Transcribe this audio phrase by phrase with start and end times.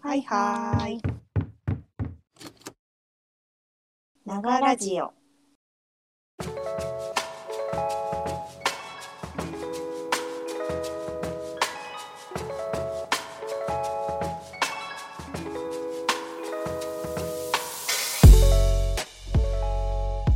[0.00, 1.00] はいはい。
[4.24, 5.12] ながラジオ。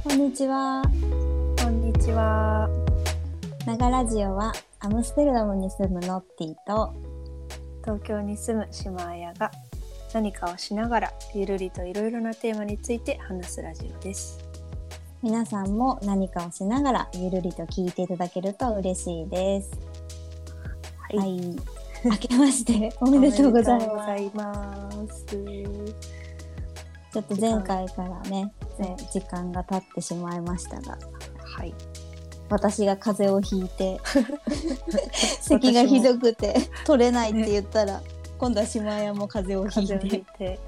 [0.02, 0.82] こんにちは。
[1.62, 2.68] こんにちは。
[3.66, 7.09] ながラジオはアムステルダムに住むノッティと
[7.82, 9.50] 東京に住む島綾が
[10.12, 14.38] 何かをしながらゆるりといろいろなテーマについて話すラジオです。
[15.22, 19.70] 皆さんも何かをしながらゆるりと聞いていただけると嬉しいです。
[21.12, 21.56] ははい。
[22.02, 25.26] 明けまして おめでとうございます。
[25.26, 30.98] ちょっと前回からね、ね時間が経ってしまいましたが、
[31.44, 31.74] はい。
[32.50, 34.00] 私が風邪をひいて、
[35.40, 36.54] 咳がひどくて
[36.84, 38.02] 取れないって言ったら、
[38.38, 40.58] 今度は島屋も風邪をひ風いて。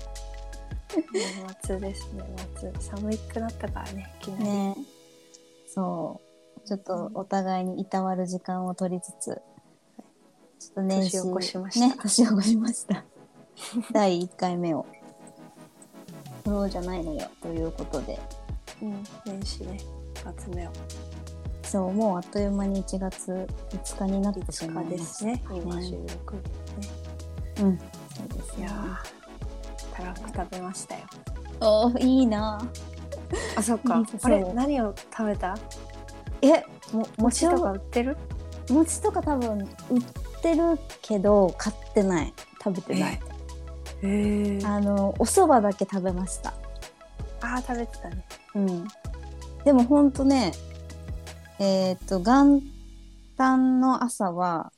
[1.46, 2.22] 夏ですね。
[2.62, 4.12] 夏寒くなったからね。
[4.20, 4.44] いきなり。
[4.44, 4.76] ね
[5.66, 6.20] そ
[6.64, 9.40] うちょっとお互いにいたわる時間を取りつつ
[10.58, 13.04] ちょっと年始年を越しましたね年を越しました
[13.90, 14.84] 第1回目を
[16.44, 18.18] そうじゃないのよということで
[18.82, 19.04] うん。
[19.24, 19.78] 年始ね。
[20.14, 20.72] 一発目を。
[21.72, 25.42] そうもうあっという間に1月5日になってしまいでますすね。
[25.50, 26.34] 今収録。
[26.34, 26.42] ね。
[27.60, 27.84] うんそ
[28.24, 31.00] うですねいやー、たらふく食べましたよ。
[31.60, 32.60] おーいいな
[33.56, 34.02] あ、そっか。
[34.22, 35.56] あれ何を食べた？
[36.42, 36.62] え
[36.94, 38.18] も餅とか売ってる？
[38.68, 39.66] 餅とか多分売っ
[40.42, 43.20] てるけど買ってない食べてない。
[44.66, 46.52] ああのお蕎麦だけ食べました
[47.40, 48.26] あー、食べてたね。
[48.56, 48.86] うん。
[49.64, 50.52] でもほんとね、
[51.64, 52.60] えっ、と、元
[53.38, 54.72] 旦の朝は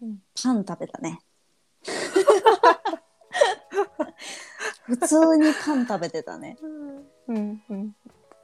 [0.00, 1.20] うんパン食べたね。
[4.84, 6.56] 普通にパン食べてたね。
[7.28, 7.94] うんうん。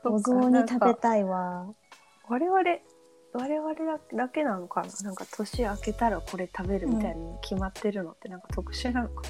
[0.04, 1.68] お雑煮食べたいわ。
[2.28, 2.60] 我々、
[3.32, 4.88] 我々だだけなのかな？
[5.02, 9.22] なんか年明けたらこれ食べるみたいに決まってるのってなんか特殊なのか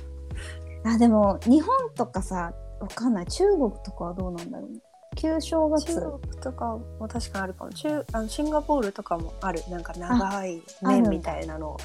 [0.85, 3.27] あ、でも日本とかさ、わかんない。
[3.27, 4.81] 中国とかはどうなんだろうね。
[5.15, 5.95] 旧正な月。
[5.95, 7.71] 中国とかも確かにあるかも。
[7.73, 9.63] 中あのシンガポールとかもある。
[9.71, 11.77] なんか長い麺みたいなのを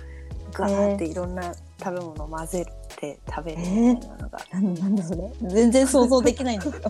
[0.54, 2.66] ガーっていろんな食べ物を混ぜ
[2.98, 5.32] て食べるみたいなのが、なんなんだそれ。
[5.42, 6.90] 全然想像できないんだけど。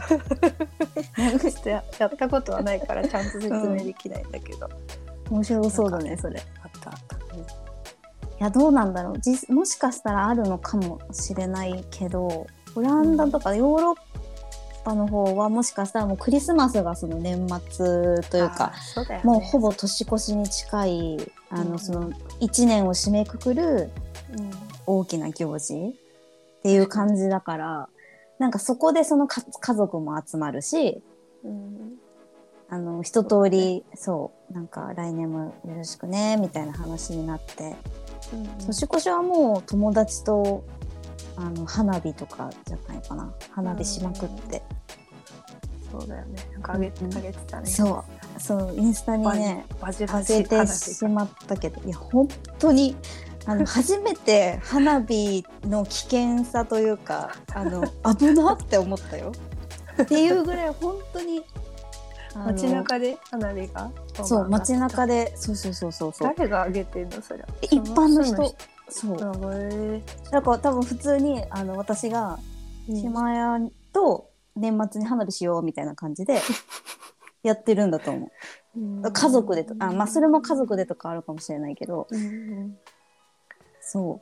[1.69, 4.69] ややったことはないからちゃんと説明できないんだけど、
[5.29, 6.41] 面白そうだね、それ。
[6.63, 9.19] あったあった、うんいやどうなんだろう。
[9.19, 13.95] じもしかしたらあるのかもしれないけどオランダとかヨーロッ
[14.83, 18.73] パの方はもしかしたらもうクリスマスがその年末というか
[19.09, 19.21] ね。
[19.23, 23.89] もうほぼ年越しに近いあうんのその1年を締めくくる
[24.37, 24.51] うん。
[24.87, 27.89] 大きな行事っていう感じだから
[28.39, 31.01] なんかそこでそのか家族も集まるし
[31.43, 31.93] うん。
[32.69, 37.75] あの一通りそうなんか来年もよろしくねみたいな話になって。
[38.33, 38.47] うん。
[38.65, 40.63] 年越しはもう友達と
[41.41, 43.33] あの花火とかじゃないかな。
[43.51, 44.61] 花火しまくって、
[45.91, 46.35] そうだよね。
[46.53, 47.17] なんかあげ,、うん。
[47.17, 47.65] あげてたね。
[47.65, 48.03] そ
[48.37, 48.39] う。
[48.39, 52.95] そうインスタにねバジバ上げてしまったけどいや本当に
[53.45, 57.83] あの 初めて花火の危険さというかあの
[58.17, 59.31] 危なって思ったよ。
[60.01, 61.43] っていうぐらい本当に
[62.33, 63.17] 街中で？
[63.29, 63.91] 花火が？
[64.23, 65.25] そう街中で。
[65.25, 66.13] でそうそうそうそう。
[66.13, 67.21] そう誰があげてんの？
[67.21, 68.55] それ一般の人
[68.91, 69.17] そそう
[70.31, 72.37] だから多分普通にあの私が
[72.89, 73.57] え島屋
[73.93, 76.41] と年末に花火しようみたいな感じで
[77.41, 78.29] やってるんだと思
[78.75, 78.79] う。
[78.79, 79.05] ん。
[79.05, 82.07] う家族でとあまあそれも家族でとかあるかもしれないけど。
[82.11, 82.77] うん
[83.79, 84.21] そ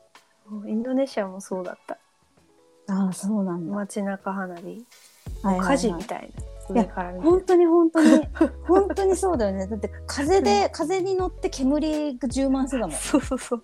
[0.52, 0.66] う。
[0.66, 1.96] んインドネシアもそうだった。
[1.96, 4.62] うああそうなんだ、街中花火。
[4.62, 5.68] はいはいはい。
[5.68, 6.31] 火事みたい
[6.69, 6.75] な。
[6.75, 7.25] 上から見て。
[7.28, 8.28] 本当に本当に。
[8.68, 9.68] 本当にそうだよね。
[9.68, 12.96] だって風で風に乗って煙が充満してたもん。
[12.96, 13.63] そうそうそう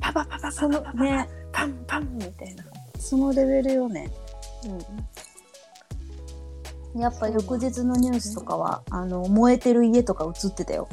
[0.00, 1.04] パパパパパそのパパパ。
[1.04, 1.28] ね。
[1.52, 2.64] パンパンみたいな。
[2.98, 4.10] そのレベルよね。
[4.66, 4.78] うん
[6.94, 10.88] やっぱ翌日のニュースとかはあの燃えてる家とか映ってたよ。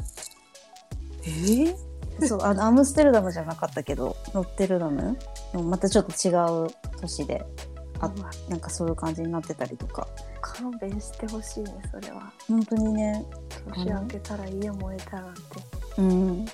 [1.26, 5.18] えそうあのアムステルダムじゃなかったけどノッテルダム
[5.52, 6.30] のまたちょっと違
[6.66, 6.70] う
[7.00, 7.44] 都市で
[8.00, 8.10] あ
[8.48, 10.06] なんかそういう感じになってたりとか。
[10.40, 12.32] 勘弁してほしいねそれは。
[12.48, 13.26] 本当にね。
[13.74, 15.40] 年明けたら家燃えたなんて。
[15.98, 16.46] うん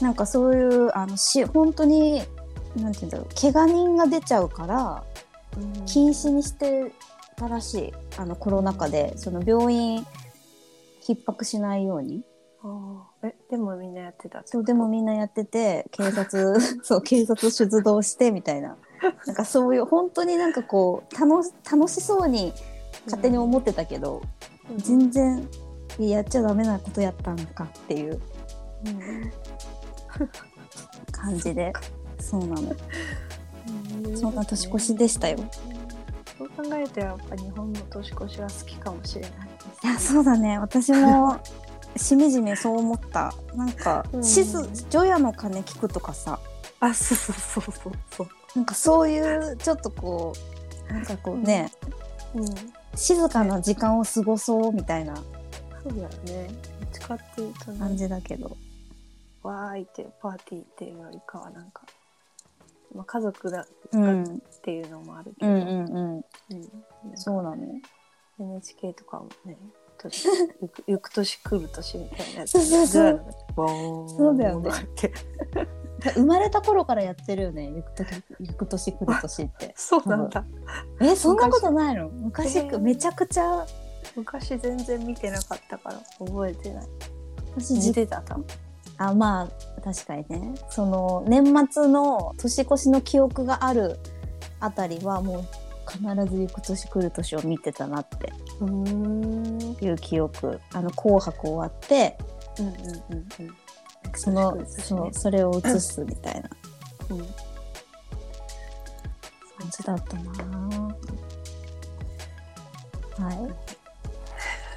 [0.00, 2.22] なんかそういうあのし本当に
[2.76, 5.04] なんて言うんだろう怪我人が出ちゃうから
[5.86, 6.92] 禁止にして
[7.36, 7.92] たらしい。
[8.18, 10.06] あのコロナ禍でその病院
[11.06, 12.22] 逼迫しないように。
[13.22, 18.76] えでもみんなやってたってそうでもみんなやってて警察 そう警察出動してみたいな。
[19.26, 22.52] なんかそういう本当になんかこう楽し楽しそうに
[23.04, 24.22] 勝手に思ってたけど、
[24.78, 25.46] 全然
[25.98, 28.20] いややっちゃダメなことやったのかっていう
[31.12, 31.72] 感じで。
[32.18, 32.74] そうなの。
[34.06, 34.16] うん。
[34.16, 35.38] そんな年越しでしたよ。
[36.38, 39.30] そう考えるとやっぱ日本の年越しは好きかもしれない
[39.84, 40.58] いやそうだね。
[40.58, 41.40] 私も
[41.96, 43.32] しみじみそう思った。
[43.54, 44.24] なんかうん。
[44.24, 46.38] しず除夜の鐘聞くとかさ。
[46.80, 48.28] あそうそうそうそうそう。
[48.54, 50.34] なんかそういうちょっとこ
[50.90, 51.70] うなんかこうね、
[52.34, 52.44] うん。
[52.94, 55.14] 静かな時間を過ごそうみたいな
[55.82, 56.48] そうだよね。
[56.80, 57.78] どっちかっていうとね。
[57.78, 58.56] 感じだけど、
[59.46, 61.82] わーいってパーティーっていうよりかはなんか、
[62.94, 64.26] まあ、家族だうん、っ
[64.62, 66.16] ていうのもあるけど、うんうんうん。
[66.16, 66.24] うん。
[67.14, 67.56] そうなの。
[68.38, 69.56] NHK とかもね
[69.98, 70.28] 年
[70.60, 72.50] ゆ くゆく年来る年みたいなやつ。
[72.50, 73.24] そうそうそう。
[74.08, 74.70] そうだよね。
[76.14, 79.72] 生まれた頃からやってるよねゆく年ゆく年来る年って。
[79.76, 80.44] そうなんだ。
[81.00, 82.08] えそんなことないの？
[82.10, 83.66] 昔えーめちゃくちゃ
[84.14, 86.86] 昔全然見てなかったから覚えてない。
[87.56, 88.44] 私見じてた多分
[88.98, 90.54] あまあ確かにね。
[90.70, 93.98] その年末の年越しの記憶がある
[94.60, 95.44] あたりはもう
[95.90, 98.32] 必ずゆく年来る年を見てたなって。
[98.60, 102.16] うんいう記憶あの「紅白」終わって
[102.58, 103.54] うんうんうんうん。
[104.14, 106.50] そのそうそれを映すみたいな。
[107.10, 107.26] うん。
[109.58, 110.96] 感じだったな
[113.18, 113.36] はい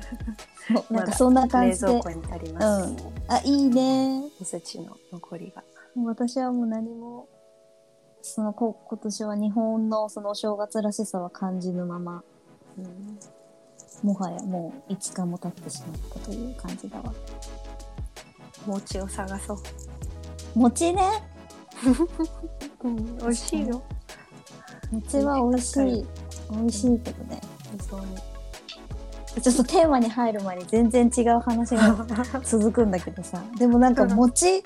[0.90, 2.94] なんかそんな感じで、冷蔵庫にあります、
[3.28, 4.24] あいいね。
[4.40, 5.64] おせちの残りが。
[6.06, 7.28] 私はもう何も
[8.22, 12.24] そのこ今年は日本のそのお正月らしさは感じぬまま
[12.78, 13.20] うん。
[14.04, 17.14] もはやもう5日も経ってしまったという感じだわ。
[18.66, 19.58] 餅を探そう、
[20.56, 21.02] 餅ね。
[22.84, 23.82] うん、美味しいよ。
[24.92, 26.06] 餅は美味しい。
[26.52, 27.42] 美味しいけどね。
[27.90, 28.08] そうに
[29.42, 31.96] ちょっとテーマに入る前に全然違う話が
[32.44, 33.42] 続くんだけどさ。
[33.58, 34.64] でもなんか餅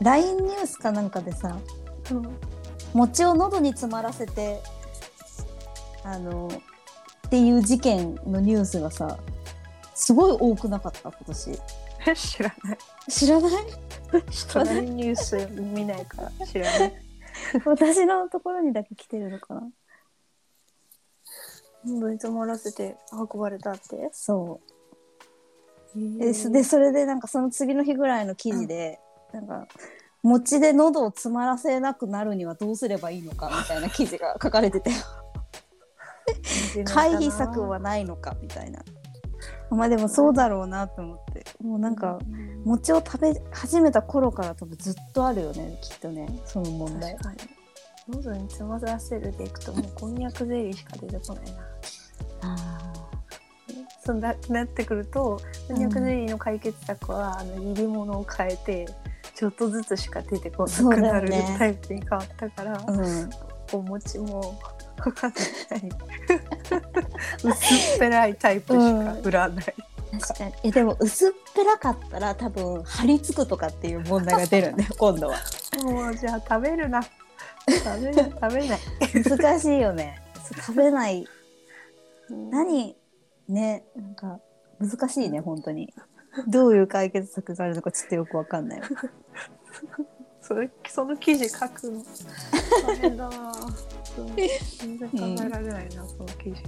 [0.00, 1.56] LINE ニュースかなんかでさ
[2.94, 4.60] 餅を喉に詰まらせて
[6.04, 6.48] あの
[7.26, 9.18] っていう事件のニュースがさ
[9.94, 11.58] すごい多くなかった今年。
[12.16, 12.78] 知らない。
[13.08, 13.48] 知らな
[14.80, 14.90] い？
[14.90, 16.92] ニュース見ないから知らない。
[17.64, 19.62] 私のところにだけ来てるのかな
[21.84, 24.08] 喉に詰まらせて運ばれたって？
[24.12, 24.60] そ
[25.94, 26.18] う。
[26.18, 28.98] でそでそれでなんかその次の日ぐらいの記事で、
[29.32, 29.66] なんか
[30.22, 34.90] 餅で喉を詰まらせなくなるにはどうすればいいのかみたいな記事が書かれてて。
[36.86, 38.82] 回避策はないのかみたいな。
[39.70, 41.44] まあでもそうだろうなと思って。
[41.62, 42.18] もうなんか
[42.64, 47.16] 餅を食べ始めた頃から多分ずっとあるよねきっとねその問題。
[47.16, 47.61] 確かに
[48.12, 51.52] 喉に詰まらせるでいくともうこんにゃくゼリーしか出てこないな。
[52.42, 52.92] あ
[54.04, 58.88] そんななってくるとこんにゃくゼリーの解決策は、あの入り物を変えて
[59.34, 61.56] ちょっとずつしか出てこなくなるね。
[61.58, 63.30] タイプに変わったから、ーうん。
[63.72, 64.60] お餅も
[64.96, 65.90] 分かんない。
[67.42, 69.74] 薄っぺらいタイプしか売らない、
[70.20, 70.52] 確かに。
[70.64, 75.38] えでも薄っぺらかったら多分張り付くとかっていう問題が出るんだよ今度は。
[75.82, 77.02] もうじゃあ食べるな
[77.78, 78.30] 食べない。
[78.30, 78.78] 食べない。
[79.38, 80.20] 難しいよね。
[80.66, 81.26] 食べない。
[82.30, 82.96] 何？
[83.48, 83.84] ね？
[83.96, 84.40] なんか
[84.78, 85.92] 難しいね本当に。
[86.48, 88.80] どういう解決策があるのかちょっとよくわかんない。
[88.80, 88.86] わ
[90.40, 92.02] それその記事書くの。
[92.86, 93.52] 大変だな
[94.78, 96.62] 全然考えられないな、その記事。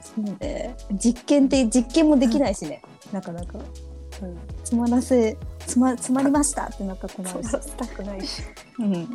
[0.00, 0.76] そうね。
[0.92, 3.58] 実験って実験もできないしね、なかなか。
[3.58, 4.38] うん。
[4.58, 8.42] 詰まらせ詰ま詰まりましたってなったら困るしそんなしたくないし。
[8.78, 9.08] うん、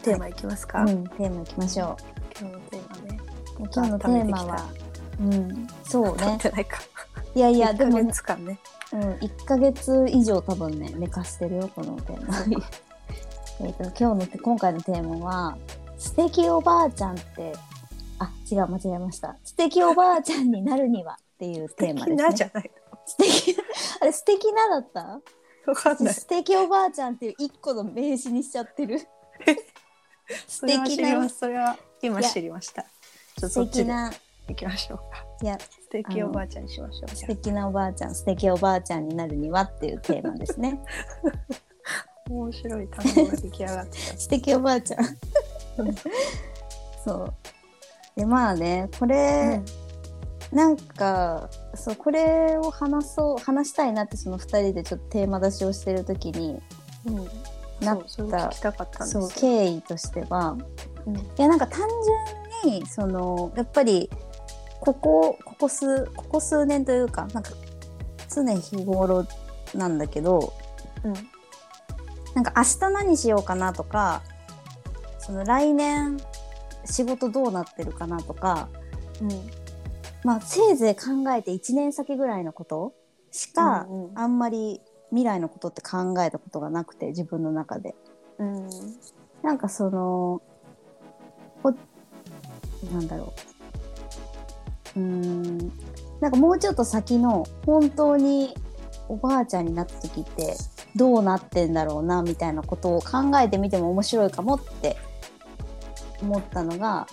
[0.00, 1.96] テーマいきますか、うん、テーマいきましょ
[2.40, 3.20] 今日のテーマね。
[3.58, 4.70] う今日のテーマは
[5.20, 6.38] うんそうね。
[6.40, 6.78] てないか。
[7.34, 8.58] いやいや1でもヶ月間ね。
[8.92, 12.36] うん、1ヶ月以上多分ね寝かしてるよこのテーマ。
[13.66, 15.58] えっと今日のて今回のテーマは
[15.98, 17.52] 「素敵おばあちゃんって
[18.18, 19.36] あ違う間違えました。
[19.44, 22.16] 素敵おばあちゃんになるには」っていうテーマですね。
[22.16, 22.70] なじゃない
[23.04, 23.56] 素敵
[24.00, 25.20] あれ素敵なだった？
[25.66, 26.14] わかんない。
[26.14, 28.98] 素敵おばあちゃんっていう一個の名詞にしちゃってる
[30.46, 32.86] 素敵なそれは今知りました。
[33.38, 34.12] 素敵な
[34.48, 35.24] 行きましょうか。
[35.42, 40.80] いや素敵おばあちゃんにしましょう素敵なおばあちゃん素敵おばあちゃんになるにはっていうテーマですね。
[42.26, 45.04] あ 面白い単語が出来上がって素敵おばあちゃん。
[47.04, 47.34] そう。
[48.16, 49.62] でまあねこた、れ、
[50.52, 56.60] なんかそうこれを話そう話したいなってその2人でちょっとテーマ出しをしてる時に
[57.06, 57.30] うんうん
[57.80, 57.94] な
[58.84, 59.06] った。
[59.06, 60.56] そうよ経緯としては。
[61.06, 61.16] うん。
[61.16, 61.80] いやなんか単
[62.64, 64.10] 純にそのやっぱり
[64.80, 67.50] ここここ数ここ数年というかなんか
[68.32, 69.26] 常日頃
[69.74, 70.52] なんだけど
[71.04, 71.14] うん。
[72.34, 74.22] なんか明日何しようかなとか
[75.18, 76.18] その来年
[76.84, 78.68] 仕事どうなってるかなとか
[79.20, 79.28] うん。
[80.22, 82.94] まあせいぜい考えて1年先ぐらいのこと
[83.32, 84.80] しか、あんまり
[85.10, 87.94] 未来のことって考えたことがなくて自分の中で。
[88.38, 88.68] うん。
[89.42, 90.42] なんかその
[91.62, 91.74] こ
[92.92, 93.34] なんだろ
[94.96, 95.00] う。
[95.00, 95.72] うーん。
[96.20, 98.54] なんかもうちょっと先の本当に
[99.08, 100.56] おばあちゃんになった時って
[100.94, 104.96] どうなってんだろうなみたいなことを考えてみても面白いかもって
[106.22, 107.06] 思ったのが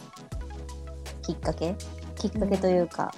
[1.24, 1.76] きっかけ？
[2.16, 3.14] きっかけというか、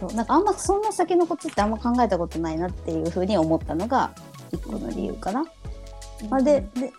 [0.00, 0.14] そう。
[0.14, 4.12] なんかあんまそんな先のことってあんま考えたことないなっていうふうに思ったのが
[4.50, 5.44] 一個の理由かな。
[6.28, 6.92] まあ、でで、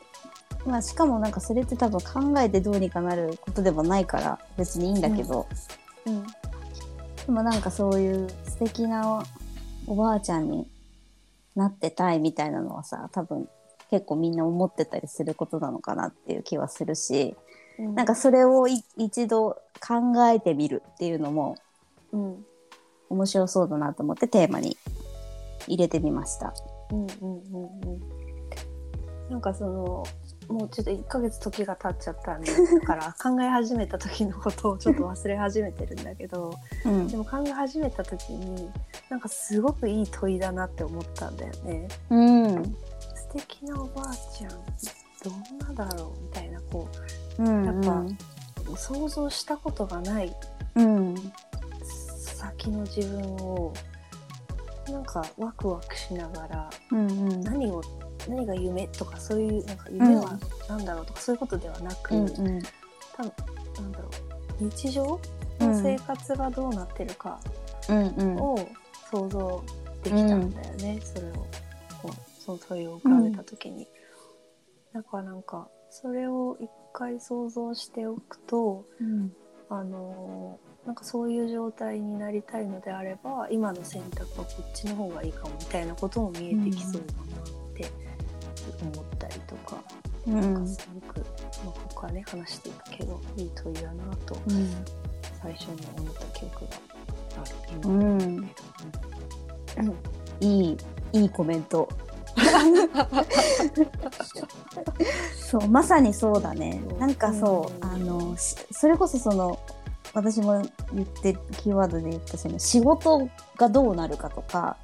[0.66, 5.48] まあ、しかもなんかそれって多分考えてどうにかなることでもないから別にいいんだけど、
[6.06, 6.24] うん。
[6.24, 9.24] でもなんかそういう素敵な
[9.88, 10.68] おばあちゃんに
[11.56, 13.50] なってたいみたいなのはさ多分
[13.90, 17.36] 結構みんな思ってたりすることなのかなっていう気はするし、
[17.80, 17.96] うん。
[17.96, 21.58] なんかそれをい一度考えてみるっていうのも
[22.12, 22.46] うん
[23.12, 24.78] 面白そうだなと思ってテーマに
[25.68, 26.54] 入れてみました。
[26.92, 27.64] うんうんうん。
[27.64, 28.22] うん
[29.30, 30.04] なんかその
[30.50, 32.52] もうちょっと1ヶ月時が経っちゃったんで
[32.82, 36.54] だから考え始めた時のことをちょっと忘れ始めてるんだけど
[36.84, 37.08] うん。
[37.08, 38.70] でも考え始めた時に
[39.10, 41.88] なんかすごくいい問いだなって思ったんだよね。
[42.10, 42.64] うん。
[42.66, 42.72] 素
[43.34, 44.52] 敵なおばあちゃん
[45.24, 46.22] どんなだろう？
[46.24, 46.88] みたいなこ
[47.40, 48.04] うんやっぱ
[48.70, 50.36] う想像したことがない。
[50.76, 51.16] うん
[52.42, 53.74] 先の自分を
[54.88, 57.42] なんかワクワクしながらうんうん。
[57.42, 57.82] 何を
[58.28, 62.62] 何が夢とかそういうなんか夢は何だろうとかそういうことではなく、うんうん。
[63.16, 63.34] 多分
[63.76, 64.10] なんだろ
[64.60, 65.20] う日常
[65.60, 67.40] の生活がどうなってるか
[67.90, 68.36] うんうん。
[68.38, 68.70] を
[69.12, 69.64] 想像
[70.04, 71.46] できたんだよね、それをこ
[72.06, 73.88] うその問いを浮かべた時に。
[74.94, 79.32] だからなんかそれを一回想像しておくとうん。
[79.70, 87.26] あのーなんかそういう状態になりたいのであれば今の選択はこっちの方がいいかもみたいなことも見えてきそうだなっ
[87.76, 87.92] て
[88.82, 89.78] 思ったりとか、
[90.28, 91.28] うなんかんすごく、まあ、
[91.66, 94.84] ここはね話していたけどいい問いだなとうん。
[95.42, 96.72] 最初に思った記憶が
[97.42, 97.52] ある。
[97.84, 98.02] う今、ん。
[98.02, 98.06] う
[99.84, 99.96] ん。
[100.40, 100.78] いい
[101.14, 101.90] いいコメント。
[105.36, 106.82] そうまさにそうだね。
[107.00, 107.84] なんかそう、うん。
[107.92, 109.58] あのしそれこそその
[110.14, 110.62] 私も
[110.94, 114.78] 言ってキーワードで言ったその仕事がどうなるかとか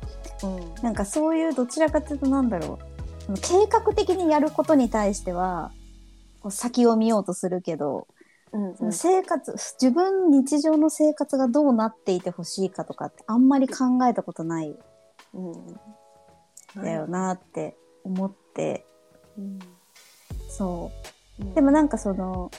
[0.43, 0.83] うん。
[0.83, 2.79] なんかそういうどちらかというとなんだろ
[3.29, 5.71] う計画的にやることに対しては
[6.41, 8.07] こう先を見ようとするけど、
[8.53, 14.73] うんその生活自分日常の生活がどうなっていてほしいかとかってあんまり考えたことない。
[15.33, 15.79] うんん。
[16.75, 18.85] だよなって思って、
[19.37, 19.59] うん。
[20.49, 20.91] そ
[21.39, 21.43] う。
[21.43, 21.53] うん。
[21.53, 22.49] でもなんかその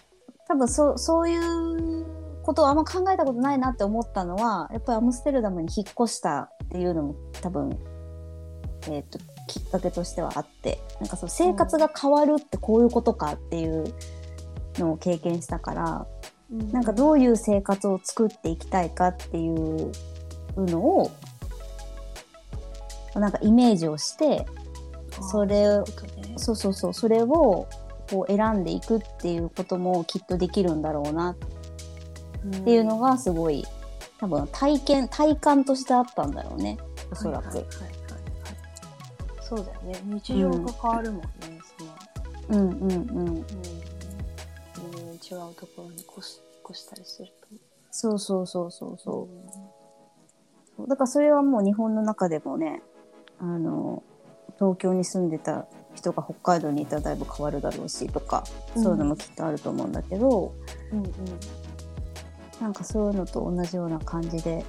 [0.49, 2.18] 多分そうそういう
[2.49, 7.79] ことをあんま考えたことないなって思ったのはやっぱりアムステルダムに引っ越したっていうのも多分、
[8.85, 13.93] えー、ときっかけとしてはあってなんかそう生活が変わるってこういうことかっていう
[14.79, 16.07] のを経験したから
[16.51, 16.73] うん。
[16.73, 19.93] なんかどういう生活を作っていきたいかっていう
[20.57, 21.11] のを
[23.15, 24.47] なんかイメージをして
[25.31, 25.87] それをね。
[26.39, 27.69] そうそうそうそれを
[28.11, 31.58] こう選んでいくっていうこともきっとできるんだろうなって
[32.67, 33.65] いうのがすごい
[34.19, 36.77] 多分体験体感としてあったんだろうね。
[37.11, 37.47] おそらく。
[37.47, 37.69] はいはいはいはい。
[39.41, 40.01] そうだよね。
[40.05, 41.29] 日常が変わるもんね、
[42.49, 42.61] その。
[42.61, 42.99] うんうんうん。
[43.29, 43.45] うん、違う
[45.55, 47.35] ところに越し越したりすると。
[47.91, 49.29] そうそうそうそうそ
[50.79, 50.87] う。
[50.87, 52.83] だからそれはもう日本の中でもね
[53.41, 54.03] あの
[54.59, 58.45] 東京に住んでた人が北海道にいたらだいぶ変わるだろうしとか、
[58.77, 60.55] うんそういうのもきっとあると思うんだけど
[60.93, 61.05] うんうん
[62.61, 64.65] なんかそういうのと同じような感じで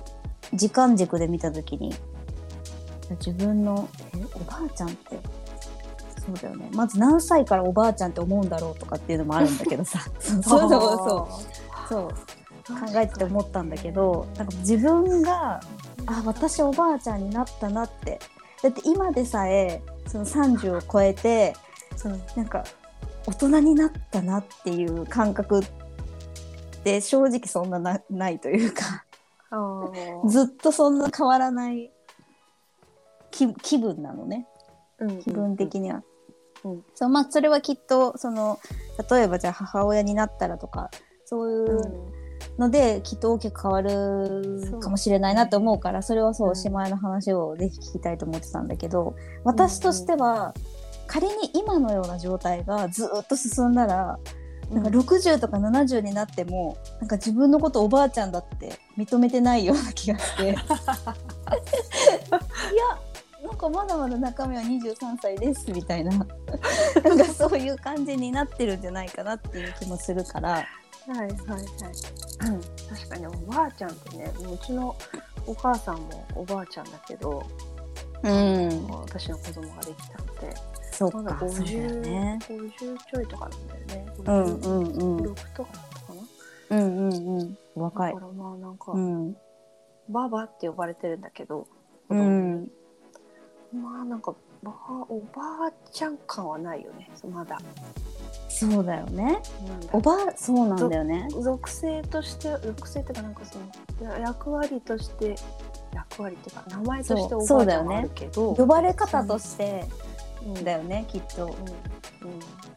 [0.53, 1.93] 時間軸で見た時に
[3.25, 5.19] 自分のえおばあちゃんって
[6.25, 6.69] そうだよね。
[6.73, 9.99] まず何歳からおばあちゃんって思うんだろうとかっていうのもあるんだけどさ。
[10.19, 10.69] そうそう
[11.87, 12.09] そう
[12.67, 15.59] 考えてて思ったんだけどなんか自分が
[16.05, 18.19] あ私おばあちゃんになったなって。
[18.61, 21.55] だって今でさえその30を超えて
[22.03, 22.63] うんなんか
[23.25, 25.61] 大人になったなっていう感覚
[26.79, 29.05] って正直そんななないというか。
[30.27, 31.91] ずっとそんな変わらない
[33.31, 34.47] 気気分なのね。
[34.99, 36.03] うんうん気分的には。
[36.63, 36.83] うん。
[36.93, 38.59] そうまあそれはきっとその
[39.09, 40.91] 例えばじゃあ母親になったらとか
[41.25, 42.19] そういう
[42.57, 50.53] ので、きっと大きく変わるかもしれないなって思うからそれはそううん姉妹の話をぜひ聞きたいと思ってたんだけど私としては
[51.07, 54.19] 仮に今のような状態がずっと進んだら
[54.71, 60.43] なんか60とか70になってもなんか自分のことおばあちゃんだって認めてないような気がして。
[60.51, 60.55] いや
[63.43, 66.11] なんかまだまだ中身は23歳ですみたいな。
[66.17, 66.27] なん
[67.17, 70.65] かそういう感じになってるんじゃないかなっていう気もするから。
[71.07, 74.95] はいはいはい、うん、確かにおばあちゃんってねうちの
[75.47, 77.43] お母さんもおばあちゃんだけど、
[78.21, 80.55] うん、私の子供ができたので
[80.99, 82.39] そっまだかそうだよ50、ね。
[82.41, 84.13] 50ちょいとかなんだよね。
[84.25, 85.31] うんうんうん。
[85.31, 86.13] 56とかだったか
[86.69, 87.57] な、うんうんうん。
[87.75, 88.13] 若い。
[88.13, 88.25] だか。
[88.27, 89.37] らまあなんか、うん。
[90.09, 91.67] ババって呼ばれてるんだけど、
[92.09, 92.69] うん。
[93.73, 94.73] まあなんかば
[95.07, 97.09] おばあちゃん感はないよね。
[97.31, 97.57] まだ。
[98.49, 99.41] そうだよね。
[99.93, 101.29] おばあそうなんだよね。
[101.29, 103.57] 属性として属性っていうかなんかそ
[104.03, 105.35] のや役割として
[105.93, 109.85] 役割っていうか名前としておばあちゃんはあるけど、呼ばれ方として。
[110.03, 110.08] うん
[110.63, 111.45] だよねきっと。
[111.45, 111.51] うん。
[111.51, 111.55] うん。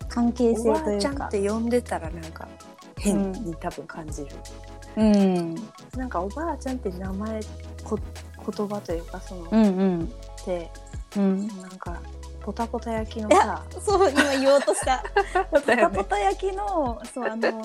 [0.09, 0.99] 関係性というか。
[0.99, 2.49] ちゃんって呼んでたらなんか
[2.99, 4.29] 変に多分感じる、
[4.97, 5.55] うん。
[5.97, 7.41] なんかおばあちゃんって名前
[7.85, 7.99] こ
[8.57, 10.13] 言葉というかその、うんうん。
[10.47, 10.71] で
[11.17, 11.49] うん。
[11.49, 12.01] なんか
[12.43, 13.65] ポタポタ焼きのさ。
[13.81, 15.03] そう今言おうとした。
[15.51, 17.63] ポタポタ焼きのそうあのちょっ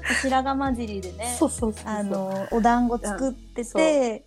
[0.00, 1.36] と白髪混じりでね。
[1.38, 1.92] そうそうそうそう。
[1.92, 4.26] あのお団子作ってて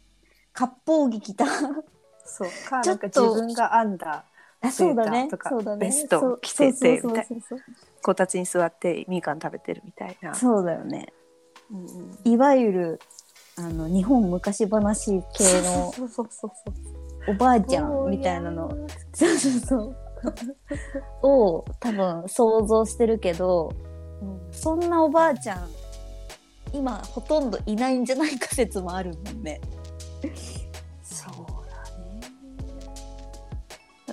[0.53, 1.45] 割烹着着た。
[2.25, 2.49] そう。
[2.69, 4.30] かちょっとなんか自分が編んだあ
[4.69, 5.27] そうだね。
[5.27, 7.59] とかベスト着ててみたいそうそう。
[8.03, 10.35] こたつに座ってみかん食べてるみたいな。
[10.35, 11.07] そうだよね。
[11.71, 12.17] うんうん。
[12.23, 12.99] いわゆる
[13.57, 15.93] あの日本昔話系の
[17.27, 18.69] おばあちゃんみたいなの。
[19.13, 19.95] そうそうそう。
[21.23, 23.71] を多分想像してるけど
[24.21, 24.53] うん。
[24.53, 25.69] そんなおばあちゃん
[26.73, 29.59] 今ほとんどいないんじゃないか説もあるもんね。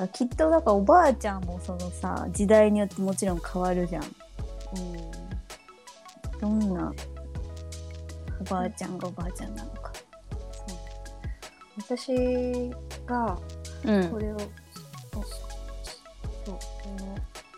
[0.07, 4.05] きっとだからおばあちゃんもそのさ時代によってもちろん変わるじゃん。
[4.05, 4.11] うん。
[6.41, 6.93] どんな
[8.41, 9.93] おばあちゃんがおばあちゃんなのか。
[11.77, 12.71] 私
[13.07, 13.39] が
[13.85, 14.09] うん。
[14.11, 15.25] これを、そう
[16.45, 16.59] そう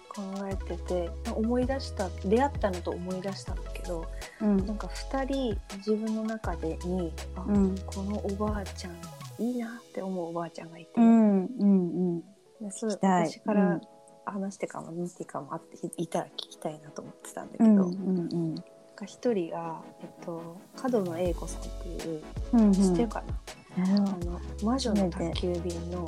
[0.08, 4.06] 考えてて思い出した出会ったのと思い出したんだけど
[4.40, 4.66] うん。
[4.66, 7.78] なんか2人自分の中でにあ、うん。
[7.86, 8.92] このおばあちゃん
[9.40, 13.26] いいなって思うおばあちゃんがいて、うんうんでそう聞きたい。
[13.26, 13.80] 私から
[14.26, 18.54] 話してかも見てかもあっていたら聞きたいなと思ってたんだけど、うんうんうん。
[18.54, 22.22] なんか一人が、えっと、角野栄子さんっていう
[22.52, 22.72] うんうん。
[22.72, 26.06] 知ってるかな、うんあの魔女の宅急便の。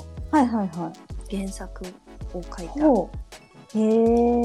[1.31, 1.85] 原作
[2.35, 3.79] を書いた。
[3.79, 3.81] へ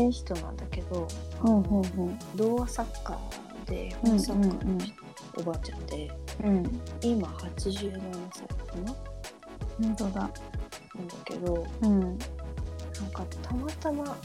[0.06, 0.12] え。
[0.12, 1.08] 人なんだけど、
[1.42, 3.20] ほうほうほ童話作家
[3.66, 6.12] でうん本作家の人、うんうんおばあちゃんで
[6.44, 6.48] う。
[6.48, 6.82] うん。
[7.02, 8.02] 今87
[8.32, 8.96] 歳かな？
[9.80, 10.22] 本当だ。
[10.22, 12.00] なんだけどうん。
[12.00, 12.20] なん
[13.14, 14.18] かたまたま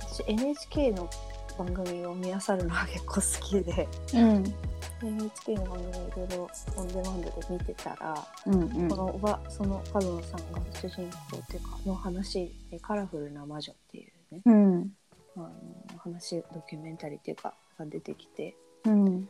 [0.00, 1.08] 私 NHK の
[1.56, 4.54] 番組を見漁るのが結構好きでうん。
[5.00, 14.92] NHK の番組いろいろオンデマンドで見てたら、うんうんこのおばその角野さんが主人公っていうかの話で「カラフルな魔女」っていうね、うん。
[15.36, 15.50] あの
[15.98, 19.28] 話ドキュメンタリーっていうかが出てきてうん。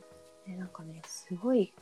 [0.49, 1.75] でなんかねすごい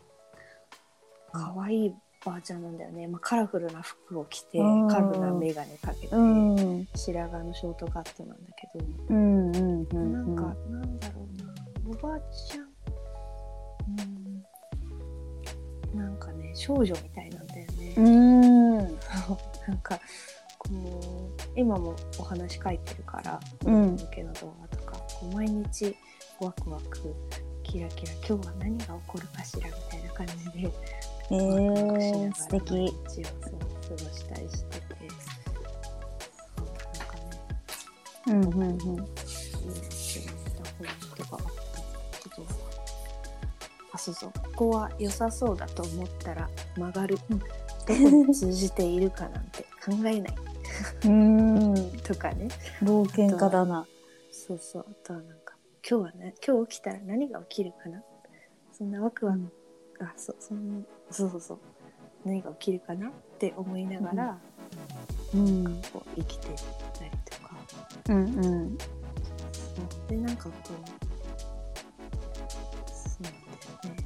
[1.33, 6.89] 可愛いばあちゃんなんだよね、まあ、カラフルな服を着てうんカラフルな眼鏡かけて、うん。
[6.97, 9.51] 白髪のショートカットなんだけど、うん。
[9.55, 9.87] うん。
[9.89, 10.13] うん。
[10.13, 11.55] なんかなんだろうな
[11.89, 12.67] おばあちゃん
[15.95, 17.95] うんなんかね少女みたいなんだよね。
[17.97, 18.77] うん。
[19.69, 20.01] なんか
[20.59, 25.95] こう今もお話書いてるからうん向けの動画とかこう毎日
[26.41, 27.15] ワクワク
[27.67, 30.73] キラキラ今日は何が起こるかしらみたいな感じで
[31.31, 32.31] え。
[32.33, 32.73] 素敵。
[32.73, 34.85] 毎日をそう過ごしたりしてて
[36.57, 37.33] そうなんかね
[38.29, 38.45] うん。
[38.45, 38.63] うん。
[38.63, 38.81] うん。
[38.81, 41.45] いいなって思ったポイントがあっ
[42.13, 42.47] たけど
[43.93, 47.37] あそうそうここは良さそうだと思ったら曲がるど
[47.87, 50.23] こに通じているかなんて考えない
[51.05, 51.91] うん。
[52.05, 52.49] とかね
[52.83, 53.87] 冒険家だな。
[54.31, 55.46] そうそうあとはなんか
[55.89, 58.03] 今日はね今日起きたら何が起きるかな？
[58.73, 59.39] そんなワクワク、
[60.01, 61.59] あそうそんそうそうそう。
[62.25, 63.07] 何が起きるかな？
[63.09, 64.37] って思いながら、
[65.33, 65.81] うん。
[65.93, 67.57] こう生きてたりとか。
[68.09, 68.17] うん。
[68.17, 68.25] う
[68.65, 68.79] ん。
[68.79, 68.83] そ
[70.07, 70.11] う。
[70.11, 70.69] でなんかこう
[72.91, 74.03] そうなんだよね。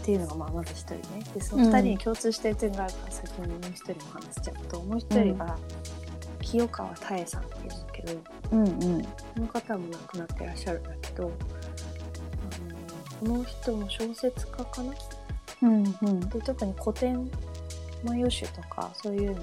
[0.00, 1.02] っていうのがまあまず一人ね。
[1.34, 5.58] でその二人に共通してる点があるから先にもう一人も話しちゃうと、もう一人が、
[6.01, 6.01] き
[6.52, 8.12] 清川多恵さんっていうんだけど
[8.52, 9.02] うんうん。
[9.02, 11.32] この方も亡くなってらっしゃるんだけど
[13.22, 14.92] あのこの人も小説家かな？
[15.62, 16.20] うんうん。
[16.28, 17.30] で特に古典
[18.04, 19.42] 万葉集とかそういうの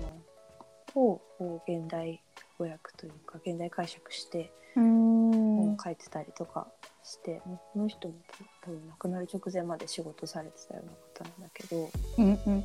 [1.01, 1.19] を
[1.67, 2.21] 現代
[2.59, 5.31] 語訳というか現代解釈してうん。
[5.31, 6.67] 本を書いてたりとか
[7.03, 8.13] して、この人も
[8.61, 10.91] 多分亡くなる直前まで仕事されてたような
[11.25, 12.63] 方なんだけどうんうん。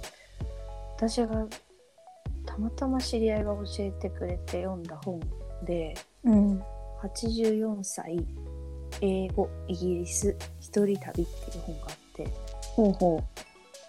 [0.96, 1.46] 私が
[2.46, 5.20] たまたま知り合いが教えてくれて読んだ本
[5.64, 6.62] でうん。
[7.02, 8.24] 84歳
[9.00, 12.26] 英語イギリス一人旅っていう本があって
[12.62, 13.22] ほうほ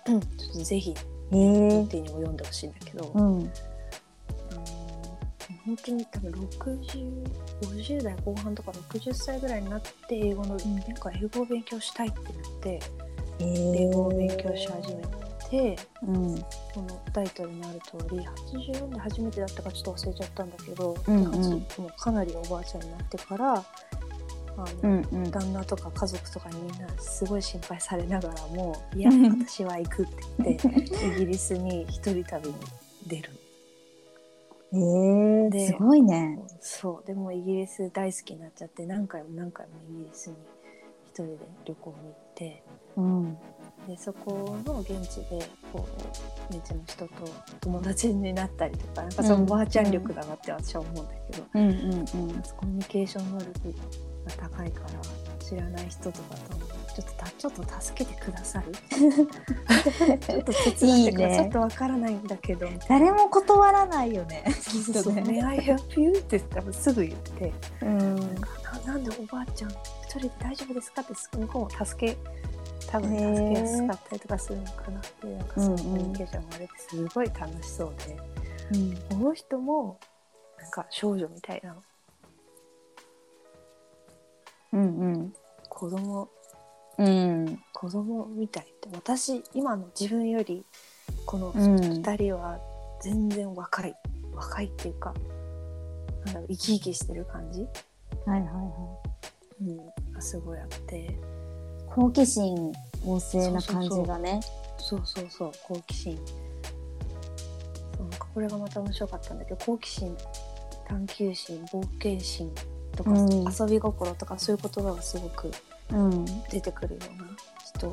[0.06, 0.22] ちょっ
[0.54, 0.94] とぜひ
[1.32, 1.50] 手に
[1.88, 3.22] も読んでほしいんだけど、うん。
[3.22, 4.66] あの
[5.66, 10.58] 本当に多分6050代後半とか60歳ぐらいになって英語の、ん。
[10.58, 12.80] なんか英語を勉強したいってなって
[13.40, 15.25] 英英語を勉強し始めて
[16.04, 16.36] うん。
[16.74, 21.52] このタイトルにある通り84で初めてだったかちょっと忘れちゃったんだけど、うんうん。
[21.52, 21.66] もう
[21.98, 23.64] かなりおばあちゃんになってからあ
[24.58, 25.32] の、うんうん。
[25.32, 30.14] 旦那とか家族とかにみんなすごい心配されながらも「いやうん私は行く」って
[30.44, 32.56] 言ってイギリスに一人旅に
[33.08, 33.30] 出る。
[34.74, 36.40] へえですごいね。
[36.60, 40.36] そうでもイギリス大好きになっちゃって何回も何回もイギリスに
[41.06, 42.64] 一人で旅行に行って
[42.98, 43.38] うん
[43.88, 45.40] でそこの現地で
[45.72, 45.88] こ
[46.52, 47.14] う現地の人と
[47.62, 51.70] 友達になったりとかなんかそのおばあちゃん力だなって私は思うんだけど、うん。
[51.70, 52.06] うんうん。
[52.06, 53.50] コミュニケーション能力
[54.26, 54.90] が高いから
[55.46, 58.72] 知らない人とかともちょっとたちょっと助けてくださる
[60.20, 61.30] ちょっと手伝ってくだい。
[61.30, 61.36] いね。
[61.36, 64.44] さいちょっとわからないんだけど誰も断らないよね。
[64.62, 67.54] そうそうそう「May I help you?」って言ったらすぐ言って。
[67.82, 68.00] うん。
[68.00, 68.20] なん
[68.86, 69.78] なんでおばあちゃん一
[70.12, 71.02] 人で大丈夫ですか？
[71.02, 72.18] って向こうも助け
[72.88, 78.18] 多分助けやすかったりとかするのかなってなんかそういうコミュニケーションがあれてすごい楽しそうで、
[78.74, 80.00] うんこの人も
[80.60, 81.74] なんか少女みたいな。
[81.74, 81.84] の
[84.74, 85.34] うんうん。
[85.70, 86.30] 子供。
[86.98, 87.60] うん。
[87.74, 90.66] 子供みたいって私今の自分より
[91.26, 91.76] このうん。
[91.76, 92.60] 2人は
[93.02, 93.96] 全然若い。
[94.34, 95.14] 若いっていうか
[96.26, 97.62] なんだろう生き生きしてる感じ、
[98.26, 98.98] はいはいは
[99.62, 100.98] うん、がすごいあって。
[100.98, 101.35] い
[101.96, 102.74] 好奇心
[103.06, 104.42] 旺盛な感じがね。
[104.78, 106.20] そうそうそう好奇心。
[107.98, 110.18] そうなんかこれがまた面白かったんだけど好奇心
[110.90, 112.54] 探求心冒険心
[112.98, 113.30] とか、うん。
[113.30, 115.50] 遊び心とかそういう言葉がすごく
[115.92, 116.26] うん。
[116.52, 117.30] 出てくるような
[117.64, 117.92] 人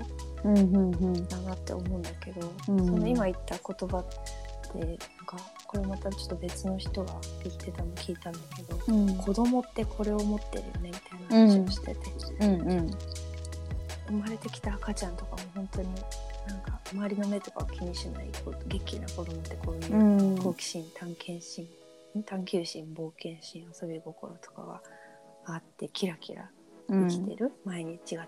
[1.28, 2.84] だなって思うんだけど、うん。
[2.84, 4.04] その今言った言葉っ
[4.72, 5.36] てなんか
[5.68, 9.16] これまたちょっと別の人が言ってたの聞いたんだけど、うん。
[9.16, 12.00] 子供ってこれを持ってるよねみたいな話をしてて、
[12.40, 12.90] うんうん
[14.12, 15.88] 生まれてきた赤ちゃんとかも本当に
[16.46, 20.38] なんか周りの目とかを気にしないこう元気な子供ってこういううん。
[20.38, 21.66] 好奇心探検心
[22.26, 24.82] 探求心冒険心遊び心とかが
[25.46, 26.50] あってキラキラ
[26.88, 28.26] 生きてる、毎日が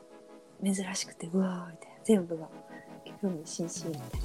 [0.63, 2.49] 珍しくてうわーみたいな全部が
[3.21, 4.21] 興味津々みたい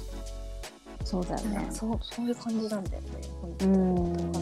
[1.04, 3.08] そうだよな、ねそうそういう感じなんだよね
[3.42, 4.39] 本当うに、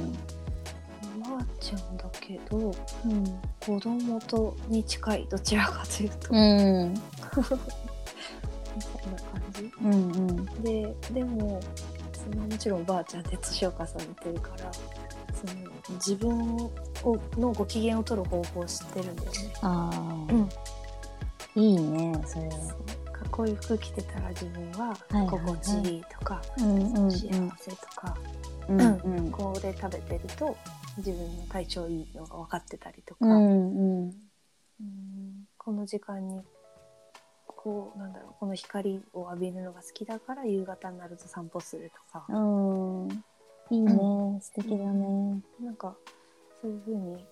[1.60, 6.94] ちゃんだけどうん子供とに近いどちらかというと、うん。
[6.94, 7.00] み
[8.82, 9.72] たいな感じ。
[9.82, 9.96] うんう
[10.32, 10.44] ん。
[10.62, 11.60] ででも
[12.12, 13.88] そのもちろんおばあちゃんで年を重ね
[14.22, 14.72] てるから
[15.34, 16.70] その自分を
[17.36, 19.38] のご機嫌を取る方法を知ってるんだよね。
[19.62, 20.48] ああ、うん。
[21.54, 22.56] いいねそれは。
[23.12, 28.16] かっこいい服着てたら自分ははいはい心地いいとか、うんうん幸せとか、
[28.68, 29.30] うんうん。
[29.30, 30.56] これ食べてると
[30.98, 34.14] 自分の体調いいのが分かってたりとか、うんうん。
[34.80, 36.40] うんこの時間に
[37.46, 43.08] こうなんだろうこの光を浴びるのが好きだから夕方になると散歩するとか、うん。
[43.70, 45.42] いいね、素敵だね。
[45.60, 45.94] なんか
[46.62, 47.26] そういう風に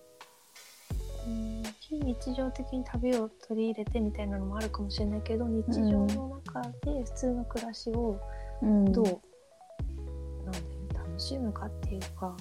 [1.27, 8.19] うん非日常的に旅を取り入れてみたいなのもあるかもしれないけど日常の中で普通の暮らしを
[8.61, 8.91] うん。
[8.91, 12.35] どう、なんだろう楽しむかっていうか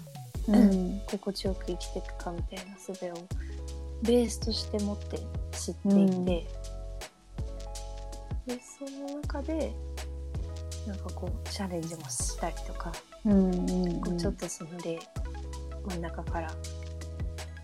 [0.48, 1.00] うん。
[1.06, 3.14] 心地よく生きていくかみたいな術を
[4.02, 5.18] ベースとして持って
[5.52, 6.24] 知っていて、うん。
[6.24, 6.46] で
[8.46, 9.74] その中で
[10.86, 12.92] なんかこうチャレンジもしたりとか、
[13.24, 15.00] うんうんこうちょっとそので
[15.88, 16.54] 真ん中から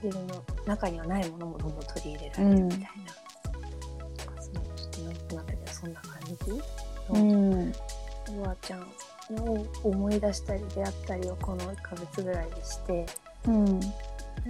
[0.02, 6.34] 自分の中にはないものもどんどん取り入れられるみたいな,、なんかそのちょっと長くなったけどそんな感じ。
[7.10, 7.24] うの
[7.64, 7.72] ん。
[8.40, 8.86] おばあちゃん
[9.30, 13.06] を思い出したり出会ったりをこの1ヶ月ぐらいでして。
[13.46, 13.80] うん。
[13.80, 13.88] で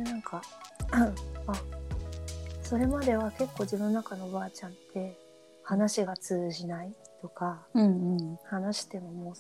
[0.05, 0.43] なんか
[0.93, 1.13] あ
[2.63, 5.19] それまでは結構自分の中のおばあちゃんって
[5.63, 9.35] 話が通じないとかうん話してももう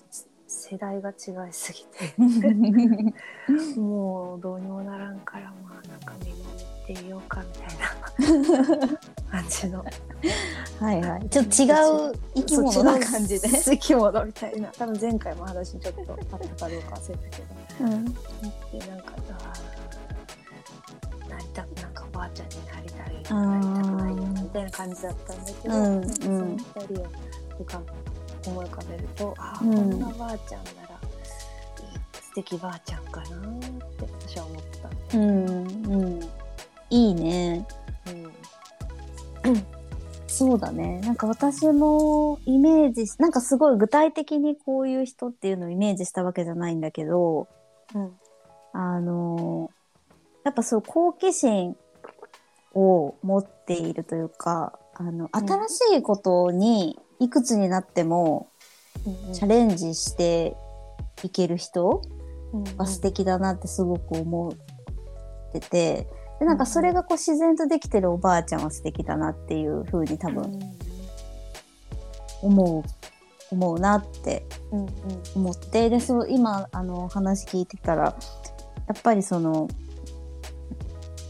[0.46, 2.14] 世代が違いすぎて
[3.80, 8.88] もうどうにもならんからまあなんか見守っていようかみたいな
[9.30, 9.84] 感じの
[10.80, 11.28] はいはい。
[11.28, 13.48] ちょっと違う生き物な感じで。
[13.48, 16.68] 生き物みたいな多分前回も話ちょっとあったかどうか忘
[17.10, 17.46] れたけど
[17.80, 18.04] うん。
[18.04, 18.12] で
[18.88, 19.12] なんか
[21.28, 27.06] なりたくなんかおばあちゃんになりたいなりたくないよみたいな感じだったんだけど、うんその二人を
[27.60, 31.00] 浮かぶ思い浮かべるとああ、うんこんなばあちゃんなら
[32.12, 34.62] 素敵ばあちゃんかなって私は思っ
[35.10, 35.46] たうん。
[35.46, 36.20] うん。
[36.92, 37.66] いいね。
[39.44, 39.64] うん。
[40.26, 41.00] そうだね。
[41.00, 47.48] なんか私もイメージし、なんかすごい具体的にこういう人っていうのをイメージしたわけじゃないんだけど、
[47.94, 48.12] うん。
[48.74, 49.70] あの
[50.44, 51.76] やっぱそう好奇心
[52.74, 58.48] を持っているというか、あの、新しいことにいくつになっても
[59.06, 60.56] うんチャレンジして
[61.22, 62.02] いける人
[62.52, 66.06] うんが素敵だなってすごく思ってて、
[66.42, 70.60] で、なんかそれがこう自然とできてるおばあちゃんは素敵だなっていう風に多分うん
[72.42, 72.82] 思う、
[73.52, 74.88] 思うなってうんうん
[75.36, 78.16] 思って、で、そう、今、あの、話聞いてたら、
[78.88, 79.68] やっぱりその、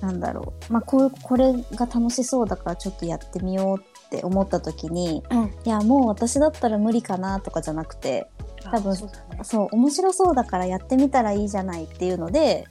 [0.01, 0.73] なんだろう。
[0.73, 5.45] まあ、こう、これが楽しそうだからちょっとやってみようって思った時に、うん。
[5.67, 8.31] いや、もう私だったら無理かなとかじゃなくて、
[8.63, 9.45] 多分あそうだね。
[9.45, 12.67] そう、面白そうだからやってみたらいいじゃないっていうので、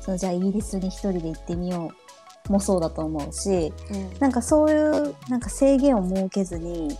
[0.00, 1.92] そのじゃあイギリスに一人で行ってみよ
[2.48, 6.96] うもそうだと思うし、うんなんかそういうなんか制限を設けずに、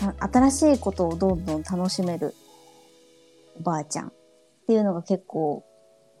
[0.00, 2.34] あ新しいことをどんどん楽しめる
[3.60, 4.12] おばあちゃんっ
[4.66, 5.64] ていうのが結構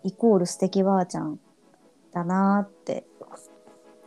[0.04, 1.38] イコール素敵ばあちゃん
[2.12, 3.04] だなって、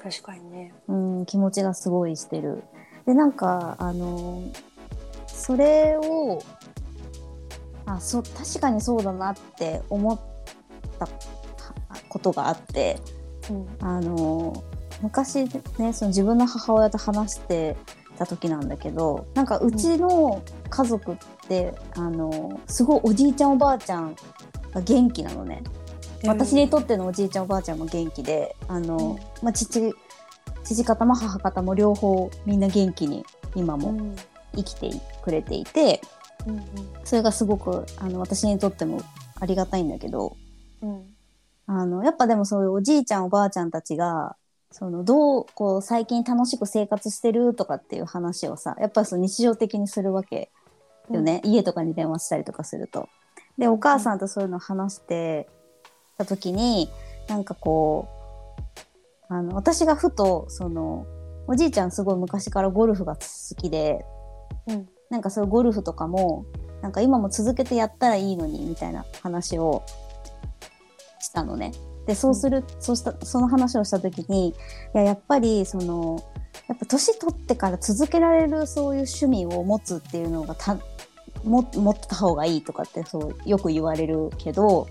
[0.02, 2.64] 確かにねうん、気持ちがすごいしてる。
[3.06, 4.42] で、なんか、あの、
[5.28, 6.42] それを、
[7.86, 10.20] あ、そ、確かにそうだなって思っ
[11.08, 11.10] た
[12.10, 13.00] ことがあって、
[13.50, 13.68] うん。
[13.80, 14.64] あの
[15.02, 15.46] 昔
[15.80, 17.76] ねその自分の母親と話して
[18.18, 24.16] た時なんだけどなんかうちの家族って、あのすごいおじいちゃんおばあちゃん
[24.74, 25.64] が元気なのね、
[26.26, 29.18] 私にとってのおじいちゃんおばあちゃんも元気であの、うん。
[29.44, 29.94] まあ、父
[30.64, 34.16] 父方も母方も両方みんな元気に今もうん。
[34.54, 34.92] 生きて
[35.24, 36.02] くれていて
[36.46, 36.62] うん。
[37.04, 39.02] それがすごくあの私にとっても
[39.40, 40.36] ありがたいんだけど
[40.82, 41.16] うん
[41.74, 44.36] あの、やっぱでもそういうおじいちゃんおばあちゃんたちが、
[44.72, 50.50] その、どう、こう、最近楽しく生活してるとかっていう話をさ、やっぱりその日常的にするわけ
[51.10, 51.42] よね。
[51.46, 53.08] 家とかに電話したりとかすると。
[53.58, 55.48] で、お母さんとそういうの話して
[56.18, 56.90] た時に、
[57.30, 58.08] なんかこ
[59.30, 61.06] う、あの、私がふと、その、
[61.48, 63.22] おじいちゃんすごい昔からゴルフが好
[63.56, 64.06] きで、
[64.68, 66.46] うんなんかそういうゴルフとかも、
[66.82, 69.84] なんか今も続けてやったらいいのに、みたいな話を
[71.22, 71.72] したのね。
[72.06, 74.54] で、そうする、そうした、その話をしたときに、い
[74.94, 76.20] や、やっぱり、その、
[76.68, 80.78] やっぱ年取ってから続けられるそういう趣味を持つっていうのがた、
[81.44, 84.88] も、持った方がいいとかってそう、よく言われるけど、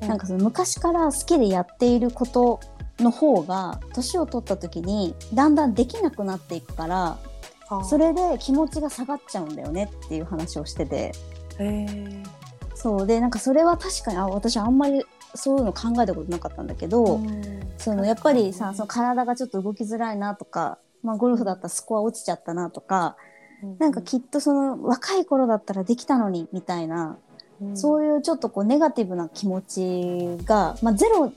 [0.00, 2.60] なんかその昔から好きでやっていること
[2.98, 7.18] の方が、年を取った時に、だんだんできなくなっていくから、
[7.68, 11.12] あそれで気持ちが下がっちゃうんだよねっていう話をしてて。
[11.58, 12.22] へえ
[12.74, 13.06] そう。
[13.06, 17.20] で、なんかそれは確かに、あ、私あんまりそういうの考えたことなかったんだけど、
[17.78, 23.16] そのやっぱりさ、その体がちょっと動きづらいなとか、まあゴルフだったらスコア落ちちゃったなとか、
[23.78, 27.18] なんかきっとその若い頃だったらできたのにみたいな、
[27.74, 31.32] そういういうちょっとこうネガティブな気持ちが、まあゼロ、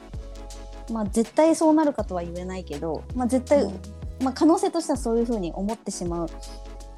[0.91, 3.65] まあ絶対そうなるかとは言えないけど、まあ絶対、
[4.21, 6.29] まあ可能性としてはそういうふうに思ってしまう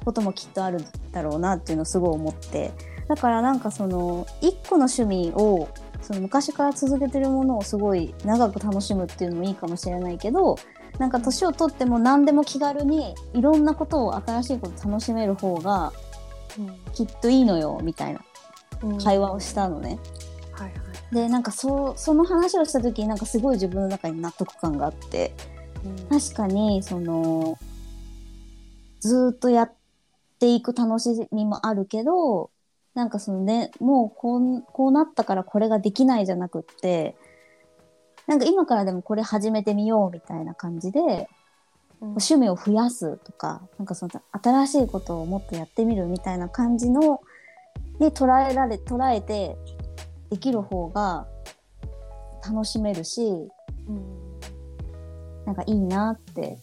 [0.04, 2.72] こともきっとあるだろうなっていうのをすごい思って。
[3.08, 5.68] だからなんかその、一個の趣味を、
[6.06, 10.56] その昔から続けてるものをすごい長く楽しむっていうのもいいかもしれないけど、
[11.00, 15.92] なんか年を取っても何でも気軽にいろんなことを新しいこと楽しめる方が
[16.94, 18.20] きっといいのよみたいな
[19.02, 19.98] 会話をしたのね。
[20.52, 20.74] はいは
[21.10, 21.14] い。
[21.14, 25.34] でなんかそうその話をした時になんかすごい自分の中に納得感があって
[26.08, 27.58] 確かにその
[29.00, 29.72] ずーっとやっ
[30.38, 32.50] ていく楽しみもあるけど
[32.96, 37.14] なんかそのねもうこうこうなったからこれができないじゃなくって
[38.26, 41.28] なんか今からでもこれ始めてみようみたいな感じで
[42.00, 47.20] 趣味を増やすとかなんかその新しいことをもっとやってみるみたいな感じの
[48.00, 49.56] に捉えられ捉えて
[50.30, 51.26] できる方が
[52.48, 53.50] 楽しめるし
[55.44, 56.56] なんかいいなって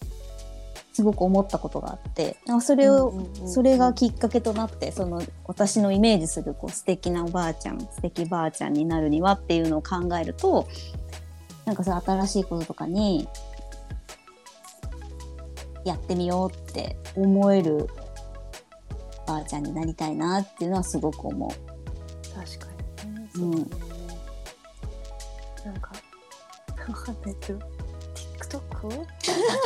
[0.94, 10.68] すごく思ったことがあってそれを、うんうんうんそれがきっかけとなってその私のイメージするこう素敵なおばあちゃん素敵ばあちゃんになるにはっていうのを考えると
[11.66, 13.28] なんかそう新しいこととかに
[15.84, 17.90] やってみようって思える
[19.28, 21.50] ばあちゃんになりたいなっていうのはすごく思う。
[22.34, 22.68] 確か
[23.06, 23.30] にね。
[23.36, 23.52] うん。
[25.66, 25.92] なんか、
[26.88, 27.60] わかんないけど、
[28.54, 29.06] TikTok を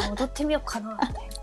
[0.10, 0.92] 戻ってみようかな。
[0.92, 1.38] みたいな。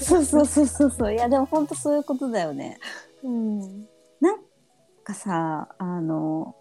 [0.00, 1.12] そうそうそうそうそう。
[1.12, 2.78] いやでも本当そういうことだよね。
[3.22, 3.86] うん。
[4.20, 4.38] なん
[5.04, 6.54] かさあの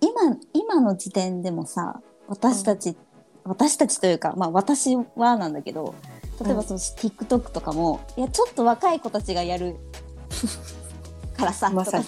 [0.00, 2.96] 今今の時点でもさ私たち、
[3.44, 5.94] 私たちというかまあ私はなんだけど
[6.42, 9.76] 例えばその、TikTok とかもいやちょっと若い子たちがやる
[11.36, 12.02] からさまさ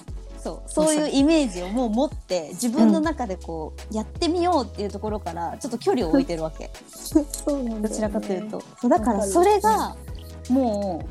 [0.47, 6.71] そうそういうイメージをもう持って自分の中でこう、やってみようっていうところからちょっと距離を置いてるわけ。
[6.87, 8.63] そうなんどちらかというと。
[8.81, 9.97] そうだからそれが
[10.49, 11.05] も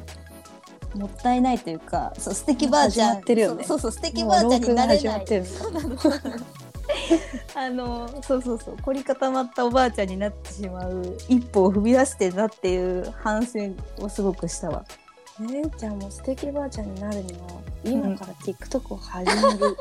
[0.96, 3.66] うもったいないというかそう素敵ばあちゃん始まってるよね。
[3.66, 5.26] そうそうそう素敵ばあちゃんになれない。
[7.56, 8.78] あのそうそうそう。
[8.82, 13.60] 凝り固まったおばあちゃんになってしまう一歩を踏み出してんなっていう反省
[14.00, 14.86] をすごくしたわ。
[15.40, 19.78] ねえじゃあもう素敵ばあちゃんになるには今から TikTok を始める、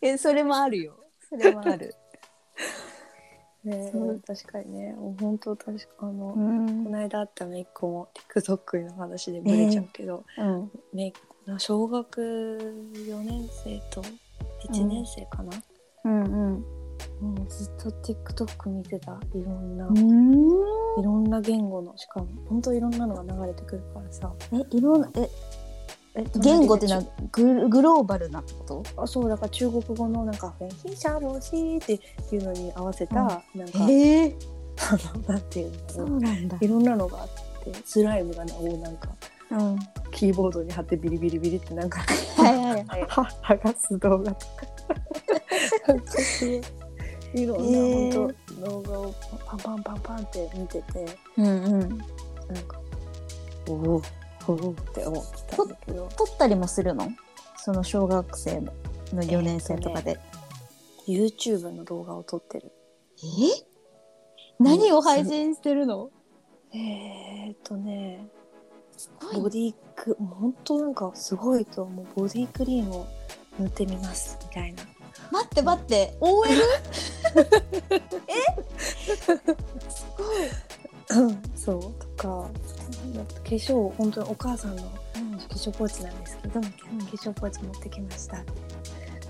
[0.02, 0.94] えそれもあるよ。
[1.28, 1.94] それもある。
[3.64, 4.22] ねえそう。
[4.24, 4.92] 確かにね。
[4.92, 10.70] もう本当確かあの、うこんの間あっためいっ子も TikTok の話でブレちゃうけど、うん。
[10.92, 14.02] めいっ子小学4年生と
[14.68, 15.52] 1年生かな、
[16.04, 16.22] うん。
[16.22, 16.64] うん
[17.20, 24.32] もうずっと TikTok 見てたいろんな、うんいろんな言語のしかも本当いろんなのが流れてくるからさ。
[24.52, 25.28] えいろんなえ
[26.14, 28.82] え言語っていうのはググローバルなこと？
[28.96, 32.00] あそうだから中国語のなんか「フェンヒシャロシー」って
[32.34, 34.36] いうのに合わせた、なんかへえ
[34.78, 36.56] あのなんていうそのうなんだ。
[36.60, 36.66] い。
[36.66, 37.28] ろんなのがあっ
[37.64, 39.10] てスライムがなをなんか
[39.50, 39.78] うん。
[40.10, 42.00] キーボードに貼ってビリビリビリってなんか
[42.38, 43.00] はいはいはい。
[43.02, 43.06] は
[43.42, 44.46] 剥がす動画とか
[47.36, 48.12] いいろんな、へー。
[48.14, 49.14] 本当動画を
[49.46, 51.80] パンパンパンパンって見ててうんうん。
[51.88, 51.98] なん
[52.66, 52.80] か
[53.68, 54.02] おお
[54.48, 56.08] おおって思ってたんだけど。
[56.16, 57.08] 撮ったりもするの？
[57.58, 58.72] その小学生の
[59.12, 60.18] 4年生とかで。
[61.06, 62.72] YouTube の動画を撮ってる。
[63.22, 63.64] え？
[64.58, 66.10] 何を配信してるの？
[66.72, 68.28] えー、っとね
[69.34, 72.06] ボディク本当なんかすごいと思う。
[72.14, 73.06] ボディクリームを
[73.58, 74.82] 塗ってみますみたいな
[75.30, 76.54] 待って待って、OL?
[79.88, 81.36] すごい。
[81.54, 81.82] そう。
[81.94, 82.50] とか化
[83.44, 84.90] 粧本当にお母さんの化
[85.50, 88.38] 粧ポーチなんですけどみたいな化粧ポーチ持ってきました。
[88.38, 88.44] こ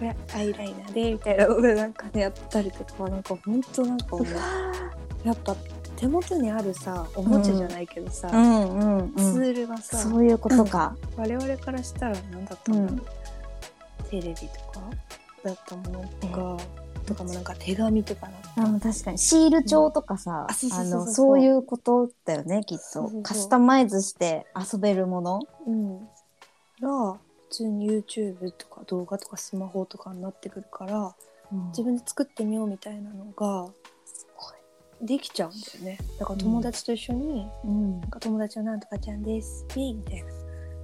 [0.03, 4.27] れアイライナーでみたいななんかねやったりとかなんか本当なんかもう。
[5.25, 5.57] やっぱ
[5.97, 10.95] 手元にあるさおもちゃじゃないけどさ、んうんツールがさ、そういうことか。
[11.17, 13.03] 我々からしたら何だったの、うん。
[14.09, 14.45] テレビと
[14.79, 14.83] か？
[15.49, 16.57] だったものとか、
[17.07, 18.63] とかもなんか手紙とかだった。
[18.63, 19.19] あの確かに。
[19.19, 23.11] シール帳とかさ、あのそういうことだよねきっと。
[23.23, 25.41] カスタマイズして遊べるもの。
[25.67, 26.01] うん、
[26.81, 27.19] が普
[27.51, 31.15] 通に YouTube とか動画とかスマホとかになってくるから
[31.69, 33.69] 自分で作ってみようみたいなのが
[35.01, 35.99] できちゃうんだよね。
[36.19, 38.01] だから友達と一緒に、うん。
[38.01, 39.67] なんか友達はなんとかちゃんです。
[39.77, 40.31] みたいな。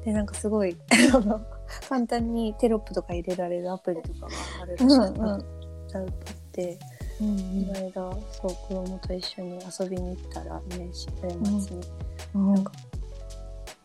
[0.04, 0.76] でなんかすごい
[1.88, 4.28] 簡単にテロップとか入れられるアプリとかが
[4.62, 5.44] あるらしくうんうん。
[5.88, 6.12] ちゃうっ
[6.52, 6.78] て
[7.20, 7.92] うんこの間
[8.32, 11.86] そう子供と一緒に遊びに行ったら年始年末に、
[12.34, 12.54] うん。
[12.54, 12.72] なんか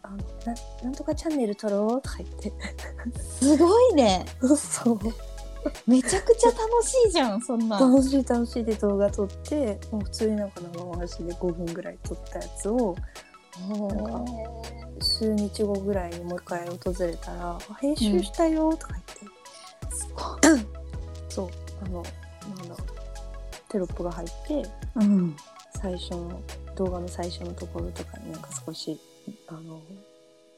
[0.04, 2.54] あのな「なんとかチャンネル撮ろう」とか言って。
[3.40, 4.26] すごいね。
[4.58, 5.00] そう。
[5.86, 7.78] めちゃくちゃ楽しいじゃんそんな。
[7.80, 12.96] 楽しい楽しいで動画撮ってもう普通になんか生回しで5分ぐらい撮ったやつを
[13.70, 14.26] なんか
[15.00, 18.94] 数日後ぐらいにもう一回訪れたら「あ編集したよ」とか
[20.42, 20.66] 言って、
[21.30, 21.50] そう
[21.86, 22.76] あのなんだ
[23.70, 25.36] テロップが入ってうん。
[25.80, 26.42] 最初の
[26.76, 29.00] 動画の最初のところとかになんか少し
[29.48, 29.80] あの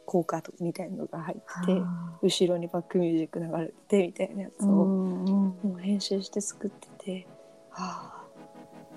[0.05, 1.81] 効果とみたいのが入って
[2.21, 7.27] 後ろにバックミュージック流れてみたいなやつを、もう編集して作ってて
[7.69, 8.23] はあ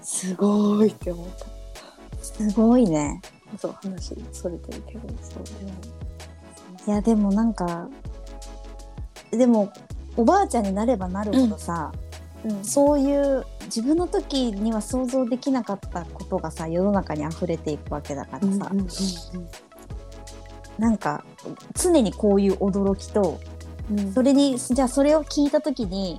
[0.01, 1.47] すごいって思った。
[2.23, 3.21] すごいね。
[3.59, 5.73] そう話それてるけどそうでも
[6.87, 7.89] いやでもなんか
[9.31, 9.73] でも
[10.17, 11.93] おばあちゃんになればなるほどさ、
[12.45, 12.65] うん。
[12.65, 18.89] そういう自分の時には想像できなかったことがさ世の中に溢れていくわけだからさ、うんうんうん。
[20.79, 21.25] なんか
[21.75, 23.41] 常にこういう驚きと
[23.91, 24.13] うん。
[24.13, 26.19] それにじゃあそれを聞いた時に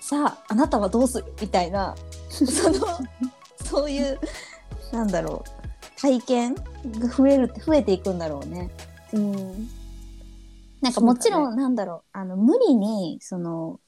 [0.00, 1.24] さああなたはどうする？
[1.40, 1.94] みたいな
[2.28, 2.86] その
[3.64, 4.18] そういう
[4.92, 5.57] なんだろう
[6.00, 8.70] 体験が増える増えていくんだろうね。
[9.12, 9.68] うん。
[10.80, 12.02] なんかもちろん、なんだろう。
[12.12, 13.80] あの無理にその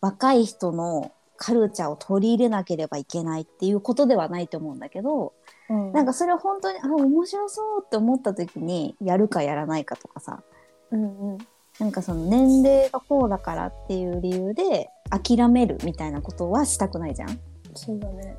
[0.00, 5.34] 若い人のカルチャーを取り入れなければいけないっていうことではないと思うんだけど、
[5.68, 5.92] うん。
[5.92, 10.42] なんかそれを本当にあ面白そうって思った時にやるかやらないかとかさ。
[10.90, 11.38] うんうん。
[11.78, 17.38] なんかその年齢がこうだからっていう理由で諦めるみたいなことはしたくないじゃん。
[17.74, 18.38] そうだね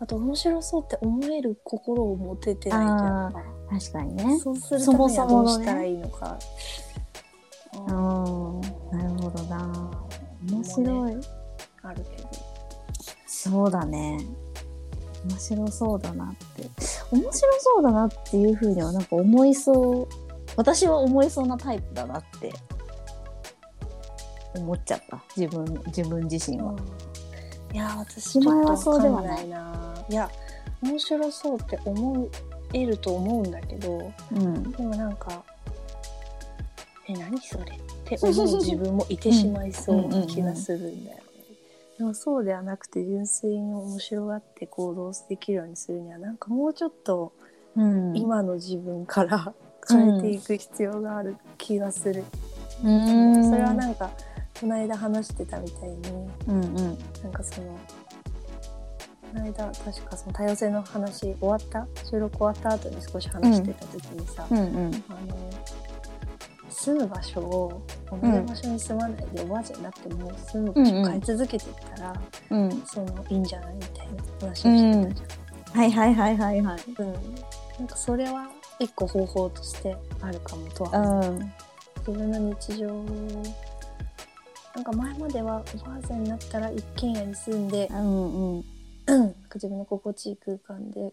[0.00, 3.32] あと面白そうって思える心を持ててないじゃ
[3.78, 4.38] 確かにね。
[4.38, 6.38] そうするためにはどうしたらいいのか
[7.76, 8.60] うん、
[8.96, 9.90] なるほどな。
[10.50, 11.16] 面白い。
[11.82, 12.28] あるけど
[13.26, 14.18] そうだね。
[15.28, 16.68] 面白そうだなって。
[17.10, 20.08] 面白そうだなっていうふうにはなんか思いそう。
[20.56, 22.52] 私は思いそうなタイプだなって
[24.54, 25.22] 思っちゃった。
[25.36, 26.74] 自分、自分自身は。
[27.74, 30.30] いや私前はそうではないいないや
[30.80, 32.28] 面白そうって思
[32.72, 34.70] えると思うんだけどうん。
[34.72, 35.42] でもなんか
[37.08, 37.64] え何それ？
[37.64, 37.66] っ
[38.04, 41.22] て思う自分もいてしまいそうな気がするんだよね。
[41.98, 47.32] でもそうではなくて純粋に面白がって行動できるようにするにはなんかもうちょっと
[47.76, 48.16] うん。
[48.16, 49.52] 今の自分から
[49.88, 52.22] 変えていく必要がある気がする。
[52.84, 53.50] うん。
[53.50, 54.10] それはなんか
[54.60, 55.96] この間話してたみたいに
[56.48, 56.98] うんうん。
[57.22, 57.78] なんかその
[59.32, 65.04] この間確かその多様性の話終わった収録終わった後に少し話してた時にさ、うんうん。
[65.08, 65.50] あの
[66.70, 72.82] 住む場所を同じ場所に住まないでおばあちゃんになっても住む場所を変え続けていったら、うん。
[72.86, 75.22] そのいいんじゃないみたいな話をしてたじ
[75.78, 76.80] はいはいはいはいはい。
[76.98, 77.06] ゃん。
[77.06, 77.14] うん
[77.78, 78.48] なんかそれは
[78.78, 81.52] 一個方法としてあるかもとは思ううん。
[82.06, 82.88] 自分の日常
[84.74, 88.64] なんか前まではおばあさんになったら一軒家に住んでうんうん。
[89.54, 91.12] 自分の心地いい空間で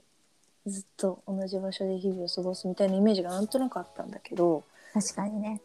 [0.65, 5.61] ずっと同じ場所で日々を過ごすみたいなイメージがなんとなくあったんだけど確かにね。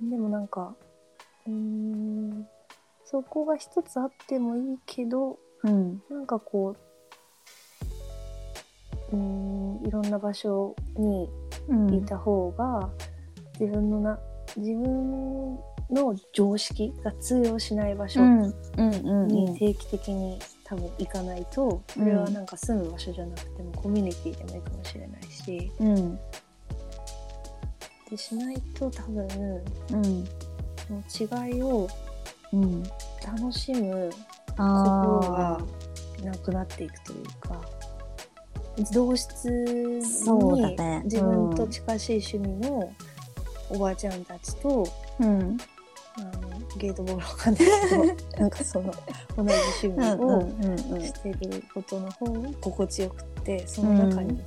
[0.00, 0.74] でもなんか
[1.46, 2.46] うーん
[3.04, 6.02] そこが一つあってもいいけどうん。
[6.10, 6.76] なんかこ
[9.10, 11.30] ううーんいろんな場所に
[11.68, 12.90] うんいた方が
[13.58, 14.18] 自分のな
[14.56, 15.58] 自分
[15.90, 26.18] の常識が通用しない場所に定期的に多分行かないとそれはなんか住む場所じゃなくてもコミュニティでもいいかもしれないしうん
[28.10, 29.26] でしないと多分
[29.92, 30.24] うん
[31.10, 31.88] その違いを
[32.52, 32.82] うん。
[33.24, 34.10] 楽しむ
[34.56, 35.58] 心あ
[36.22, 37.60] がなくなっていくというか
[38.92, 40.00] 同室に
[41.04, 42.92] 自分と近しい趣味の
[43.70, 44.86] おばあちゃんたちと、
[45.20, 45.24] あ。
[45.24, 45.58] うん。
[46.76, 48.92] ゲートボールわかんないけどなんかその
[49.36, 54.40] 同じ趣味をうんしてることの方が心地よくってその中に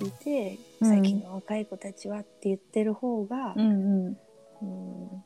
[0.00, 0.88] いて、うん。
[0.88, 3.64] 最近の若い子たちはって言ってる方が、うんう
[4.10, 4.18] ん。
[4.62, 5.22] うん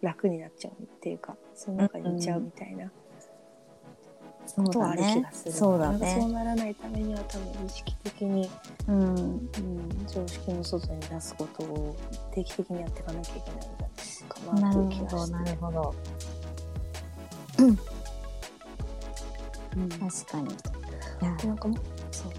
[0.00, 2.84] 楽になっちゃうっていうかその中にいちゃうみたいな。
[2.84, 3.03] そうこ
[4.72, 6.34] とはあだねそうだなんかそうね。
[6.34, 8.50] ならないためには多分意識的に、
[8.88, 9.14] うん。
[9.16, 9.48] うん、
[10.06, 11.96] 常識の外に出すことを
[12.32, 13.84] 定期的にやっていかなきゃいけないんだ
[14.28, 15.94] かないう気ほど、がしてなるほど。
[17.58, 17.76] うん
[19.88, 20.50] 確かに。
[20.50, 20.56] い
[21.24, 21.76] や、なんかも
[22.10, 22.32] そう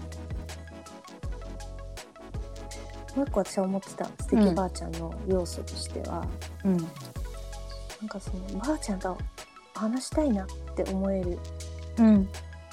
[3.16, 6.26] もう一個私は思ってた素敵ばあちゃんの要素としては、
[6.64, 6.76] うん。
[6.76, 6.88] なん
[8.08, 9.16] かそのばあちゃんと
[9.74, 11.38] 話したいなって思えるうん。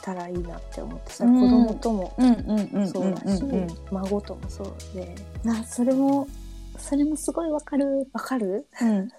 [0.02, 1.40] たらいいなって思ってさ、うん。
[1.40, 2.14] 子供とも
[2.88, 3.44] そうだし、
[3.92, 5.16] 孫ともそうで
[5.48, 6.28] あ、それも、
[6.78, 8.08] それもすごいわかる。
[8.12, 9.10] わかるうん。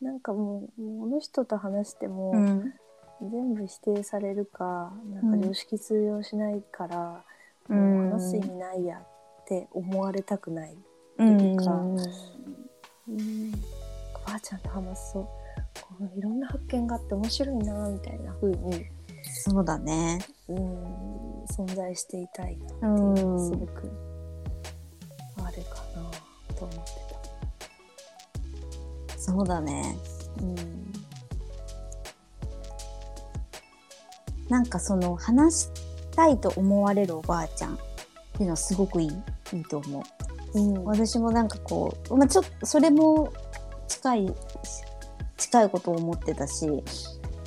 [0.00, 0.20] なん。
[0.20, 2.74] かもうこの人と話しても、うん。
[3.22, 5.40] 全部否定されるかなん。
[5.40, 7.22] か常識通用しないから、
[7.68, 8.08] うん。
[8.08, 10.76] もう話す意味ないやって思われたくない、
[11.18, 11.56] うん。
[11.56, 11.72] か
[13.08, 14.60] うん、ばあちゃん。
[14.60, 15.28] と話すとこ
[16.00, 16.40] ういろん。
[16.40, 18.86] な発見があって面白いなみたいな風に、
[19.32, 20.18] そうだね。
[20.48, 23.66] うん、存在していたいなうっていうのがすんご。
[23.66, 23.90] く
[25.36, 27.00] あるかなと思って
[29.18, 29.96] そうだね。
[30.36, 30.44] た。
[30.44, 30.90] うん
[34.48, 35.68] なんかその話し
[36.10, 37.76] たいと思われるおばあちゃんっ
[38.32, 39.10] ていうのはすごくいい
[39.52, 40.02] いいと思う。
[40.58, 43.32] うん私もなんかこう、まあ、ちょっとそれも
[43.86, 44.34] 近い
[45.36, 46.66] 近いことを思ってたし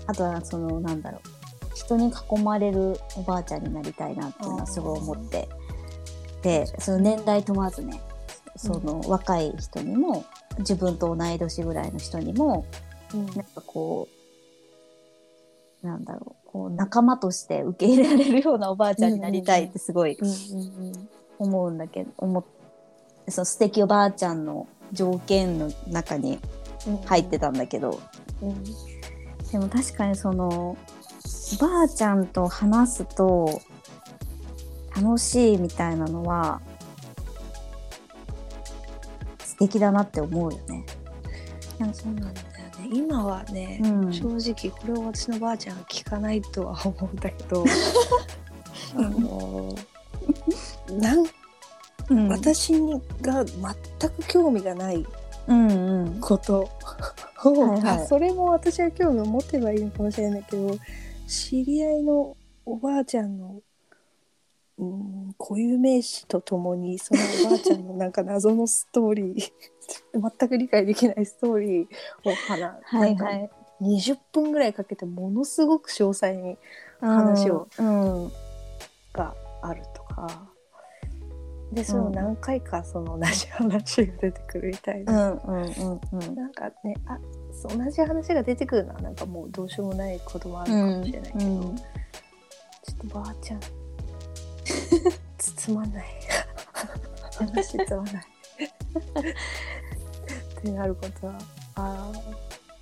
[0.08, 1.33] あとはそのなんだろう
[1.76, 5.50] 人に囲まれるおばあちゃんになりたいなっていうのはすごい思って。
[6.42, 8.02] でその年代問わずね
[8.58, 10.26] その若い人にも
[10.60, 12.66] 自分と同い年ぐらいの人にも
[13.14, 13.26] うん。
[13.28, 14.08] なんかこ
[15.84, 20.18] うなんだろうこう仲間として受け入れられるようなおばあちゃんになりたいってすごい
[21.40, 22.44] 思うんだけど、思っ
[23.28, 26.40] その素敵おばあちゃんの条件の中に
[26.88, 28.00] うん入ってたんだけど、
[28.42, 28.64] うん。
[29.52, 30.78] でも確かにその
[31.52, 33.62] おばあちゃんと話すと
[34.96, 36.62] 楽しいみたいなのは
[39.40, 40.86] 素敵だなって思うよね。
[41.80, 42.48] なんかそうなんだよ
[42.80, 42.90] ね。
[42.92, 44.14] 今はね、うん。
[44.14, 47.64] 正直これを私のばあちゃんは聞かないとは思うんだけど
[48.96, 49.76] あの
[50.92, 51.26] なん
[52.10, 52.28] うん。
[52.30, 55.06] 私にが全く興味がない
[55.48, 56.20] うんうん。
[56.20, 56.70] こと
[57.44, 58.04] を、はいはい。
[58.04, 60.76] あそれも私は興味を持てばいいのかもしれないけど
[61.28, 63.62] 知り合いのおばあちゃんの
[64.78, 69.52] うん固有名詞とともにそのおばあちゃんのなんか謎のストーリー
[70.40, 71.88] 全く理解できないストーリー
[72.30, 73.50] を話、はいはなんかい。
[73.82, 76.58] 20分ぐらいかけてものすごく詳細に
[77.00, 78.32] 話をうん。
[79.12, 80.50] があるとか。
[81.72, 86.36] でその何回かその同じ話が出てくるみたいうな、んうんうんうん。
[86.36, 87.18] なんかねあ
[87.64, 91.60] 同じ話が出てくるのはなんかもうどうしようもないこともあるかもしれないけど、うん。
[91.60, 91.76] うん。
[91.76, 91.84] ちょ
[92.94, 93.60] っとばあちゃん
[95.38, 96.06] 包まない。
[97.38, 98.24] 話包まない。
[100.60, 101.38] ってなることは
[101.76, 102.12] あ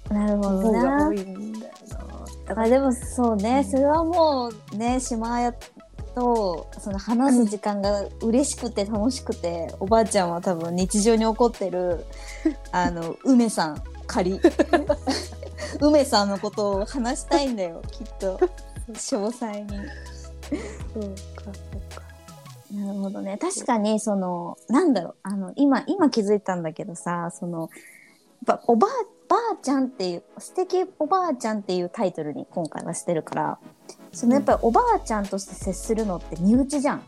[0.10, 1.08] なるほあどな。
[1.10, 2.26] 多いんだよな。
[2.48, 3.72] だからあでもそうね、うん。
[3.72, 5.54] それはもうね島屋
[6.16, 12.06] とその話す時間が嬉しくて楽しくて、おばあちゃんは多分日常に起こってる
[12.72, 13.82] あの梅さん
[14.12, 14.40] 仮。
[15.80, 18.38] 梅さんのことを話したいんだよきっと。
[18.90, 19.70] 詳細に。
[20.94, 21.04] そう
[21.36, 22.04] かそうか。
[22.74, 23.38] なるほどね。
[23.38, 25.16] 確かにそのなんだろう。
[25.24, 27.70] あの今今気づいたんだけどさその
[28.48, 28.92] やっぱおばあ
[29.30, 33.60] ばあちゃんっていう素敵おばあちゃんっていうタイトルに今回はしてるから
[34.12, 37.04] そのやっぱりおばあちゃんとして接するのって身内じゃん。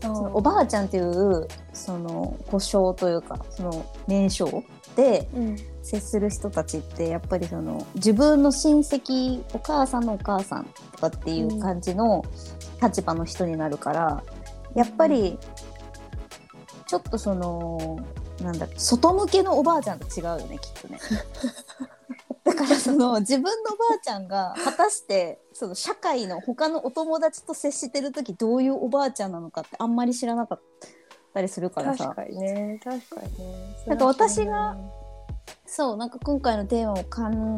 [0.00, 4.64] そのおばあちゃんっていうその故障というかその名称
[4.96, 12.24] でうん接する人たちってやっぱりその自分の親戚お母さんのお母さんとかっていう感じの
[12.80, 14.22] 立場の人になるから、
[14.74, 15.38] やっぱり
[16.86, 17.98] ちょっとその
[18.40, 20.98] なんだ外向けのおばあちゃんと違うよねきっとね。
[22.44, 30.60] だからその自分のおばあちゃんが果たしてその社会の他のお友達と接してる時どういうおばあちゃんなのかってあんまり知らなかっ
[31.32, 32.06] たりするからさ。
[32.08, 33.76] 確かにね確かにね。
[33.86, 34.76] なんか私が
[35.66, 36.96] そうなんか今回のテーマを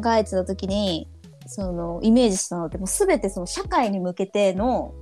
[0.01, 1.09] 考えてた時に
[1.47, 4.93] そのイメージしたのってもう全てその社会に向けての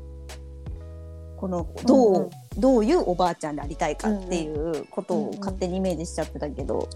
[1.37, 2.29] このどう、うんうん。
[2.55, 6.87] どういうおばあちゃんでありたいかっていうことを勝手にイメージしちゃってたけど、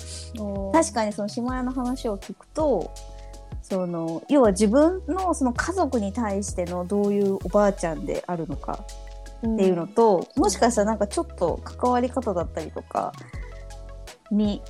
[0.72, 2.94] 確かにその下屋の話を聞くと
[3.64, 8.86] その要は自分のその家族に対してのどういうおばあちゃんであるのかっ
[9.38, 13.14] っていうのと、もしかしたらなんかちょっと関わり方だったりとか
[14.32, 14.62] に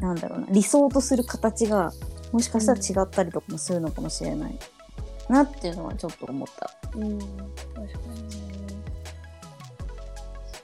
[0.00, 1.92] なんだろうな理想とする形が
[2.32, 4.58] もしかしたら違ったりとかもするのかもしれない、
[5.28, 6.70] なっていうのはちょっと思った。
[6.96, 7.28] うん確
[7.74, 7.82] か
[8.14, 8.42] にね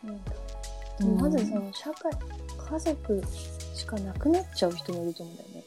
[0.02, 2.12] そうだうんまずその社会
[2.70, 3.22] 家族
[3.74, 5.64] しかなくなっちゃう人もいると思うんだよね。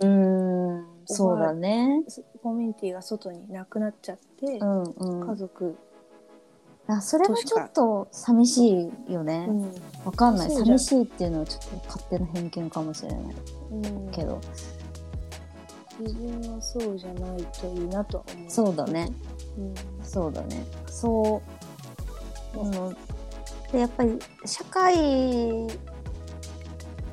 [0.00, 2.02] うんそうだね。
[2.42, 5.28] コミュニティが外になくなっちゃって、うんうん。
[5.28, 5.76] 家族、
[6.86, 9.46] あそれはちょっと寂しいよね。
[9.48, 9.62] うん
[10.04, 10.50] わかんない。
[10.50, 13.34] 寂しいっていうのはちょっと勝手な偏見かもしれない
[13.70, 14.40] うんけど。
[16.00, 18.50] 自分はそうじゃないといいなとは思う。
[18.50, 19.10] そうだね。
[19.56, 20.64] うんそうだね。
[20.86, 21.40] そ
[22.54, 22.60] う。
[22.60, 22.96] うん、
[23.72, 25.66] でやっぱり社会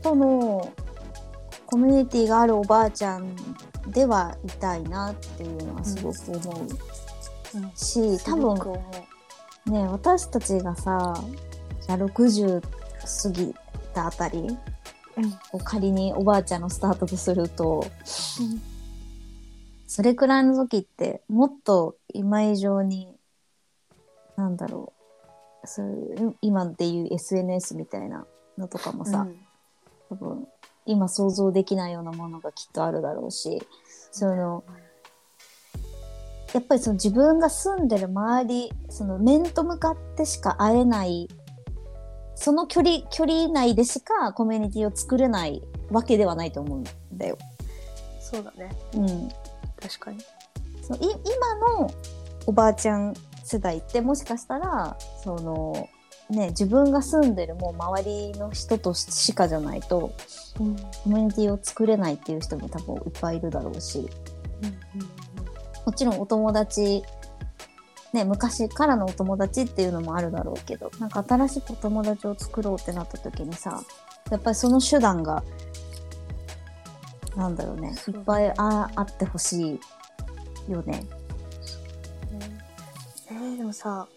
[0.01, 0.71] との
[1.65, 3.35] コミュニティがあるおばあちゃん
[3.87, 6.17] ではいたいなっていうのはすごく
[6.49, 6.67] 思う
[7.55, 8.73] うんし、多分思
[9.65, 11.13] ね私たちがさ
[11.81, 13.55] じゃあ60過ぎ
[13.93, 15.31] たあたり、うん。
[15.31, 17.85] こう仮におばあちゃんのスタートとすると
[19.87, 23.13] それくらいの時ってもっと今以上に
[24.37, 24.93] なんだろ
[25.63, 28.25] うそういう今でいう SNS みたいな
[28.57, 29.35] のとかもさ、うん。
[30.09, 30.47] 多分
[30.85, 33.61] 今想像できないようなものがきっとあるだろうし
[34.11, 34.63] その
[36.53, 41.29] やっぱりその自分が住んでる周りその面と向かってしか会えない
[42.35, 47.37] その距離距離内でしかコミュニティを作れないわけではないと思うんだよ。
[48.19, 48.71] そうだね。
[48.95, 49.29] うん、
[49.79, 50.19] 確かに。
[50.81, 51.91] そのい今の
[52.47, 55.87] おばあちゃん世代ってもしかしたらその、
[56.29, 60.13] ね、自分が住んでるもう周りの人としかじゃないと
[60.59, 65.20] うんコミュニティを作れないっていう人も多分いっぱいいるだろうしうん
[65.85, 67.03] もちろんお友達
[68.13, 73.81] ね昔からのお友達っていうのもあるだろうけどなんか新しくお友達を作ろうってなった時にさ
[74.29, 75.43] やっぱりその手段が
[77.35, 79.79] なんだろうねいっぱいああってほし
[80.67, 81.05] いよね。
[83.29, 84.07] えー、でもさ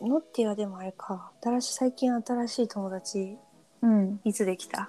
[0.00, 1.30] ノッティはでもあれか。
[1.42, 3.36] 新しい最近新しい友達
[3.82, 4.88] うん、いつできた？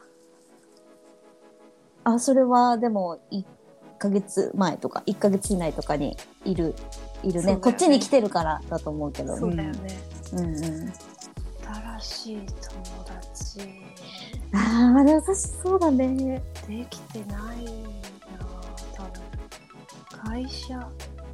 [2.06, 3.44] あそれはでも1
[4.06, 6.76] ヶ月前とか1ヶ月以内とかにいる
[7.24, 7.56] いるね。
[7.56, 7.58] ね。
[7.58, 9.36] こっちに来てるからだと思うけど。
[9.36, 10.00] そうだよね、
[10.34, 10.40] うん。
[10.40, 10.94] うんうん。
[12.00, 13.62] 新しい友達。
[14.54, 16.44] ああでも私そうだね。
[16.68, 17.72] できてないな
[18.94, 20.44] 多分。
[20.44, 20.80] 会社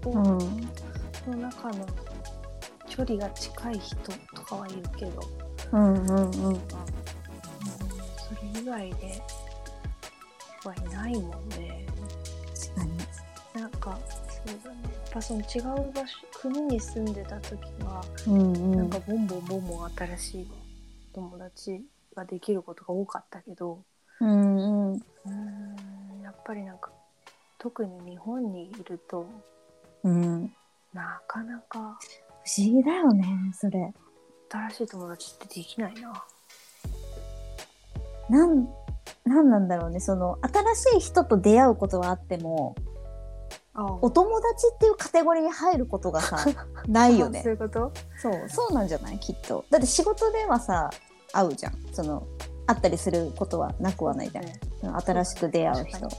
[0.06, 0.24] をうん。
[1.28, 1.86] の中の
[2.90, 3.96] 距離が近い人
[4.34, 5.22] とかはいるけど、
[5.74, 6.16] うんうんうん。
[6.16, 6.42] うん、そ
[8.56, 9.22] れ以外で
[10.64, 11.86] はいないもんね
[13.82, 14.80] かそうだね。
[14.84, 18.78] やっぱその違う場所国に住んでた時はうんうん。
[18.78, 20.48] なんかボンボンボンボン新しい
[21.14, 21.84] 友達
[22.16, 23.84] ができることが多かったけど
[24.22, 24.94] うんうん。
[24.94, 25.30] うー
[26.20, 26.92] んやっぱりなんか
[27.58, 29.28] 特に日本にいると
[30.04, 30.54] うん。
[30.94, 31.98] なかなか
[32.44, 33.94] 不思議だよねそれ。
[34.50, 36.26] 新しい友達ってできないな。
[38.30, 38.68] なん
[39.26, 42.91] なんなんだろうねその新しい人と出会うことはあってもあ
[43.74, 46.38] お友達っていうカテゴリーに入ることがさ
[46.88, 47.42] ないよね。
[47.42, 47.92] そういうこと？
[48.22, 49.20] そうそうなんじゃない？
[49.20, 49.64] きっと。
[49.70, 50.90] だって仕事ではさ
[51.32, 51.74] 会うじゃん。
[51.94, 52.28] その
[52.68, 54.60] 会ったりすることはなくはないじゃん、ね。
[55.06, 56.00] 新しく出会う人。
[56.00, 56.18] 確か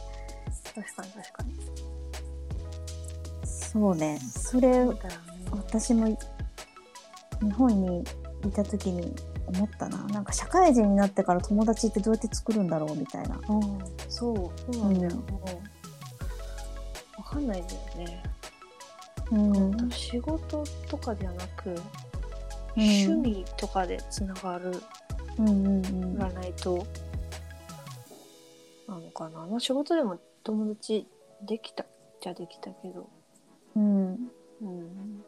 [0.75, 1.13] 確かに。
[1.13, 1.55] 確かに。
[3.47, 4.19] そうね。
[4.19, 4.87] それ。
[5.51, 6.19] 私も日
[7.57, 8.03] 本に
[8.47, 9.15] いた時に
[9.47, 9.99] 思ったな。
[10.09, 13.39] なんか社会人になってから友達ってどうやって作るんだろうみたいな。
[13.49, 13.79] うん、
[14.09, 14.35] そう、
[14.73, 15.13] そうなんだよ。
[15.13, 15.72] うん
[17.33, 18.23] かんないんだよね。
[19.31, 19.39] う
[19.87, 19.91] ん。
[19.91, 21.81] 仕事とかではなく、うん。
[22.83, 24.73] 趣味とかでつながる
[25.39, 26.87] うんうんがないと、
[28.87, 29.47] なのかな。
[29.47, 31.07] まあ仕事でも友達
[31.43, 31.87] できた
[32.21, 33.09] じゃできたけど、
[33.77, 34.31] うん。
[34.61, 35.25] うん。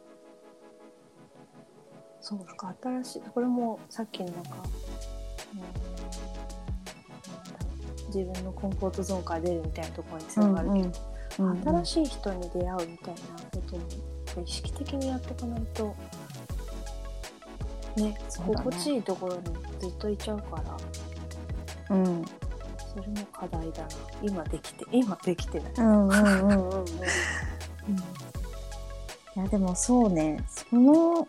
[2.21, 4.51] そう、なんか新しい、これもさっきのなんか、
[5.55, 5.61] うん。
[8.07, 10.93] 自分のコンフォートゾーンから出るみたいなところにつながるけど、うん
[11.37, 13.21] 新しい人に出会うみたいな
[13.51, 15.95] ことも意識的にやっていかないと
[17.97, 18.17] ねね。
[18.29, 19.41] 心地いいところに
[19.79, 20.61] ずっといちゃうか
[21.89, 22.25] らうん。
[22.77, 23.89] それも課題だな。
[24.21, 26.79] 今できて今できてない、うんうんうんうん。
[26.79, 26.87] うん。
[26.87, 26.89] い
[29.35, 30.43] やでもそうね。
[30.47, 31.27] その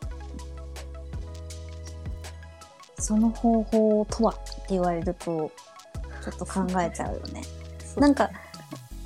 [2.99, 5.51] その方法とはって言われると
[6.25, 7.43] ちょっと考えちゃうよね。
[7.97, 8.31] なんか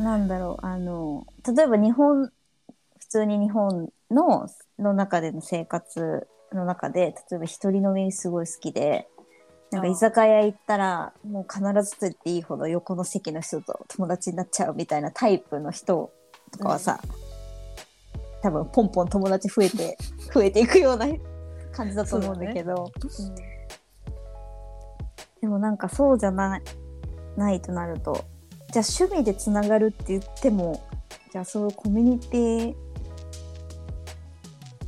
[0.01, 2.31] なんだろうあの例えば日本
[2.99, 4.49] 普通に日本の
[4.79, 9.09] の中での生活の中で例えば一人飲みすごい好きで
[9.71, 16.11] なんか居酒屋行ったらもう必ずと言っていいほど横の席の人と友達になっちゃうみたいなタイプの人
[16.51, 17.01] とかはさ、
[18.43, 19.97] 多分ポンポン友達増えて
[20.35, 21.07] 増えていくような
[21.71, 22.91] 感じだと思うんだけど。
[22.97, 23.35] うん。
[25.41, 26.63] でもなんかそうじゃない
[27.37, 28.25] ないとなると
[28.73, 30.81] じゃあ趣味でつながるって言っても
[31.33, 32.75] じゃあそういうコミュニティ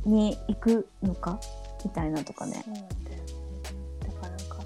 [0.05, 1.39] に行くのか
[1.83, 2.63] みたいなとかね。
[2.65, 3.23] そうなんだよね
[4.05, 4.57] だからなんか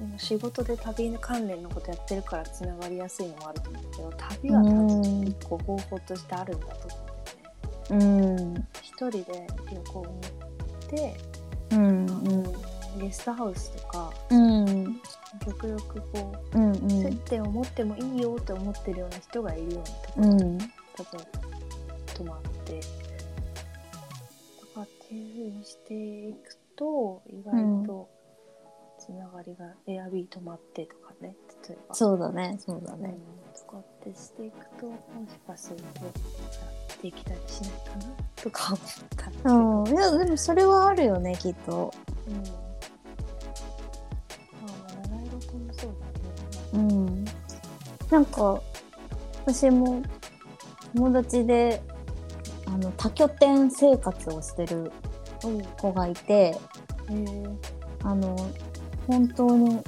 [0.00, 6.96] 今仕事で旅関連のことやってるからつながりやすいのもあると思うけど旅は多分一個方法としてあるんだと思
[7.90, 8.42] うんだよね。
[8.46, 8.66] うん。
[8.82, 10.26] 一人で旅行に行
[10.86, 11.16] って
[11.72, 12.06] うん。
[12.98, 15.00] ゲストハウスとかうん
[15.44, 20.58] 極力こうんうう、接点を持ってもいいよって思ってるような人がいるようなところに、うん。
[22.14, 22.80] 泊まって。
[24.60, 25.94] とかっていう風にして
[26.28, 28.08] いくと意外と
[28.98, 31.34] つながりがエアビー泊まってとかね
[31.68, 33.02] 例えばそうだねそうだうん。
[33.02, 33.14] ね。
[33.58, 34.96] とかってしていくとも
[35.28, 35.82] しかすると
[37.02, 38.14] できたりしないかな？
[38.36, 38.80] とか思っ
[39.16, 39.36] たり
[39.92, 41.92] いやでもそれはあるよねきっと。
[42.28, 42.65] うん。
[46.76, 46.94] うね。
[46.94, 47.24] ん、
[48.10, 48.60] なんか
[49.44, 50.02] 私も
[50.94, 51.82] 友達で
[52.66, 54.92] あの多拠点生活をしてる
[55.44, 55.62] うん。
[55.64, 56.56] 子がいて
[57.08, 57.56] えー、
[58.02, 58.36] あの
[59.06, 59.80] 本当に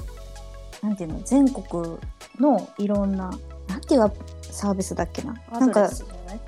[0.81, 1.97] なんていうの全国
[2.39, 3.31] のいろんな
[3.67, 4.11] なんていう
[4.41, 5.35] サービスだっけな？
[5.51, 5.89] アドなんか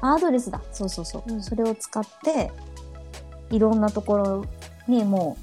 [0.02, 0.62] アドレスだ。
[0.72, 1.44] そうそうそう、うん。
[1.44, 2.52] それを使って
[3.50, 4.46] いろんなところ
[4.88, 5.38] にも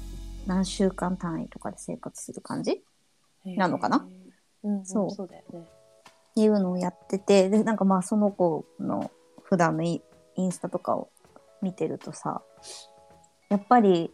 [0.45, 2.83] う何週間単位とかで生活する感じ？
[3.45, 4.07] なのかな？
[4.63, 5.11] えーうん、そそうう。
[5.11, 5.59] そうだよね。
[5.59, 9.11] っていうのをやっててでなんかまあその子の
[9.43, 10.01] 普段のい
[10.35, 11.09] インスタとかを
[11.61, 12.41] 見てるとさ
[13.49, 14.11] やっぱり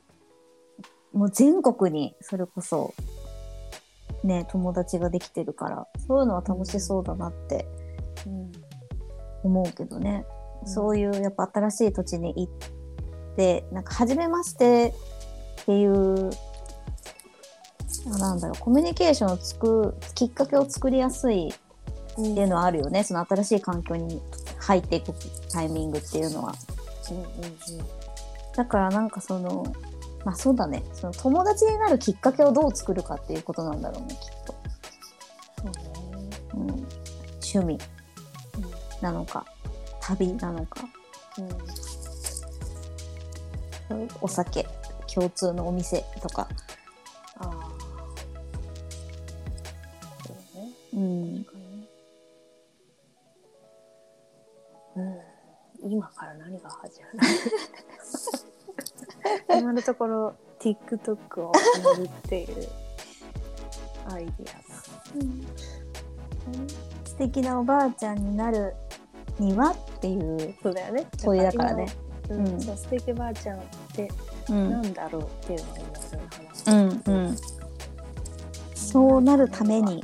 [1.13, 2.93] もう全国にそれこそ
[4.23, 7.67] ね友達ができてるからそういうのは楽しそうだなって
[8.25, 8.51] うん
[9.43, 10.35] 思うけどね、うん
[10.67, 14.95] そういうやっぱ新しい土地に行ってなんか初めまして
[15.61, 16.31] っていうあ
[18.05, 23.03] なんだろうコミュニケーションをつくきっかけを作りやすいっていうのはあるよね。
[23.03, 24.21] その新しい環境に
[24.59, 25.13] 入っていく
[25.51, 26.53] タイミングっていうのは。
[27.11, 27.25] うんうん
[28.55, 29.65] だからなんかその
[30.23, 30.83] まあそうだね。
[30.93, 34.55] その友達になるきっかけをどう作るかっていうことなんだろうねきっと。
[35.61, 36.29] そうね。
[36.53, 36.87] うん、
[37.43, 37.77] 趣味。
[39.01, 39.45] なのか
[39.99, 40.87] 旅なのか。
[43.89, 44.07] うん。
[44.21, 44.65] お酒
[45.13, 46.47] 共通のお店とか。
[56.05, 57.07] 今から何が始ま
[59.49, 59.59] る？
[59.61, 61.51] 今のところ TikTok を
[61.91, 62.69] やるっていう
[64.07, 64.61] アイディア
[67.07, 68.75] 素敵なおばあちゃんになる
[69.39, 71.07] にはっていうそうだよね。
[71.23, 71.87] 問いだからね。
[72.29, 72.47] 今うん。
[72.47, 72.61] うん。
[72.61, 73.61] そう素敵ばあちゃんっ
[73.95, 74.11] て
[74.49, 74.69] うん。
[74.69, 77.37] なんだろうっていうのを今それ話うんうん。
[78.75, 80.03] そうなるために。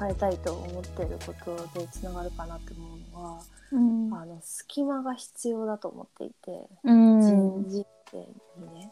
[0.00, 3.42] 変えたいと思ってることでつながるかなって思うのは、
[3.72, 4.14] うん。
[4.14, 7.20] あの隙間が必要だと思っていて、うん。
[7.20, 8.90] 人事にね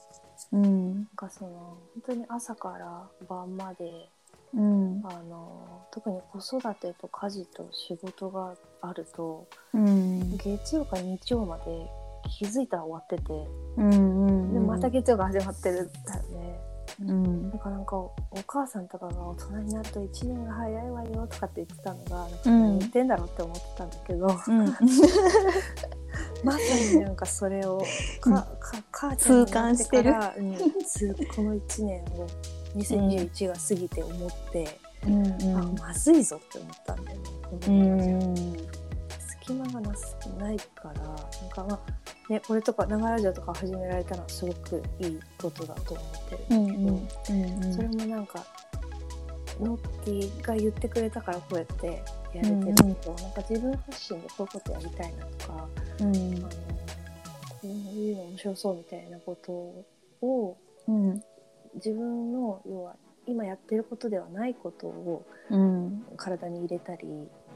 [0.53, 0.95] うん。
[0.95, 4.09] なんかその本当に朝から晩まで
[4.55, 5.03] うん。
[5.05, 10.37] あの特に子育てと家事と仕事があるとうん。
[10.37, 11.65] 月曜か日曜まで
[12.29, 13.33] 気づいたら終わってて
[13.79, 14.53] うん。
[14.53, 16.68] でまた月曜が始まってるんだよね。
[17.01, 17.51] うん。
[17.51, 22.31] なんかなんかおお母さんとかが大人になると1年が早いわよとかって言ってたのがなん。
[22.31, 24.75] かうん何言ってんだろうって思ってたんだけど、うん。
[26.45, 26.59] まさ
[26.95, 27.83] になんかそれを
[28.21, 32.27] かか母ちゃんになってから、うん、つこの1年を
[32.77, 37.25] 2021が過ぎて思って、あまずいぞって思ったんだよね
[37.69, 37.71] う
[38.29, 38.88] ん
[39.49, 41.17] 隙間がなすないからなん
[41.51, 41.81] かま
[42.29, 48.45] あねこれとか長ラジオとか始められたのはすごくいいことだと思ってるんだけど、それもなんか
[49.59, 51.87] ノッティが言ってくれたからこうやって
[52.35, 55.69] やれてるけど、なんか自分発信でこういうことやりたいなとか、
[56.01, 56.49] あのこ
[57.65, 59.53] ういうの面白そうみたいなこと
[60.27, 61.23] をうん
[61.77, 62.97] 自分の要は
[63.27, 66.05] 今やってることではないことをうん。
[66.19, 67.07] 体に入れたり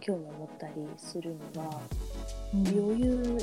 [0.02, 1.80] 興味を持ったりするには、
[2.54, 2.68] うん。
[2.68, 3.38] 余裕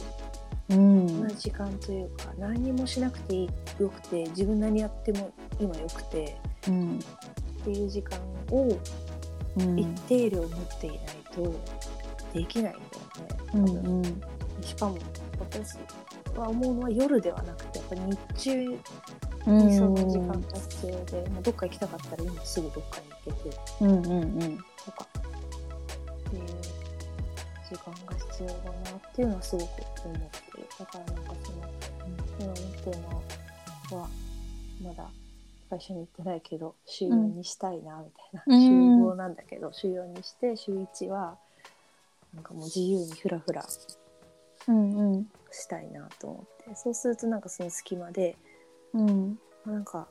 [0.69, 3.49] うんな時間というか、何にもしなくてよ
[3.89, 6.37] くて自分何やっても今よくて
[6.67, 8.19] うんっていう時間
[8.51, 8.77] を
[9.57, 9.79] うん。
[9.79, 10.99] 一定量持っていない
[11.33, 11.59] と
[12.33, 12.77] できないん
[13.55, 13.71] だよね。
[13.83, 14.03] うん。
[14.03, 14.21] うん
[14.61, 14.97] しかも
[15.39, 15.77] 私
[16.37, 18.79] は思うのは夜ではなくてやっぱ日中
[19.47, 24.57] うんにその時間が必要で、まあ、どっか行きたかったら今すぐどっかに行けてうんうんうん。
[24.85, 25.07] とか
[26.29, 26.45] っていう
[27.69, 28.53] 時間が必要だ
[28.91, 29.71] なっていうのはすごく
[30.05, 31.69] 思ってるだからなんかその
[32.39, 33.01] 今のテー
[33.91, 34.07] マは
[34.81, 35.09] まだ
[35.69, 38.61] 会社に行ってないけど週4にしたいなみたいな、うん。
[38.61, 38.69] 週
[39.11, 41.37] 5なんだけど週4にして週1は
[42.33, 43.65] なんかもう自由にフラフラ
[44.67, 48.35] うんうんしたいなと思ってそうするとなんかその隙間で
[48.93, 50.07] うんあなんか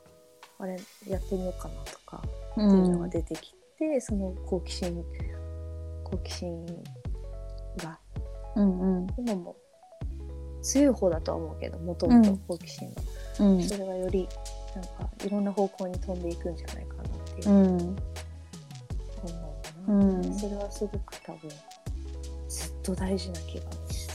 [0.59, 5.03] あれやってみようかなとかうっていうのがん出てきて、その好奇心
[6.11, 6.65] 好奇心
[7.77, 7.99] が。
[8.55, 9.07] うんうん。
[9.17, 9.55] 今も
[10.61, 13.63] 強い方だとは思うけどもともと好奇心が、うん。
[13.63, 14.27] それがより
[14.75, 14.89] なんか
[15.25, 17.49] いろんな方向に飛んでいくんじゃないかなっていう。
[17.49, 17.77] うん。
[17.77, 17.97] 思
[19.87, 20.33] うな、うん。
[20.37, 21.49] それはすごく多分
[22.47, 23.65] ずっと大事な気が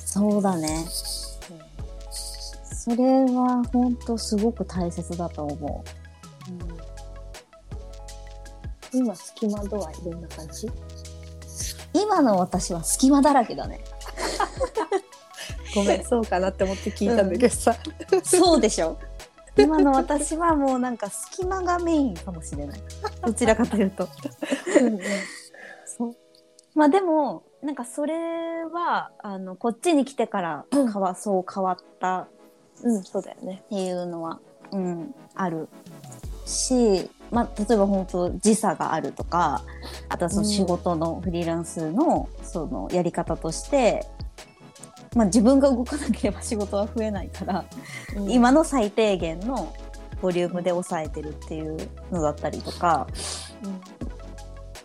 [0.06, 0.68] そうだね。
[0.88, 1.58] する、
[2.64, 5.84] それは本当すごく大切だと思
[8.92, 8.96] う。
[8.98, 9.00] ん。
[9.00, 10.68] 今隙間度合いどんな感じ？
[10.68, 10.70] う
[12.14, 13.80] 今の私は隙間だらけだね。
[15.74, 16.04] ごめん。
[16.04, 17.50] そうかなって思って聞いたんだけど。
[17.52, 17.74] さ、
[18.22, 18.98] そうでしょ。
[19.58, 22.80] 今の私はもうなんか隙間がメインかもしれない。
[23.26, 24.06] どちらかというと。
[25.86, 26.16] そう。
[26.76, 28.14] まあでもなんかそれ
[28.64, 32.28] はあのこっちに来てから変わ、そう変わった
[32.84, 33.64] うん、そうだよね。
[33.66, 34.38] っていうのは、
[34.70, 35.68] うん、ある
[36.46, 39.62] し、まあ、例えば本当時差があるとか
[40.08, 44.06] あとはその仕事のフリーランスのそのやり方として
[45.14, 47.64] まあ、自分が動かなければ仕事は増えないから、
[48.16, 48.30] うん。
[48.30, 49.72] 今の最低限の
[50.20, 51.76] ボリュームで抑えてるっていう
[52.10, 53.06] のだったりとか、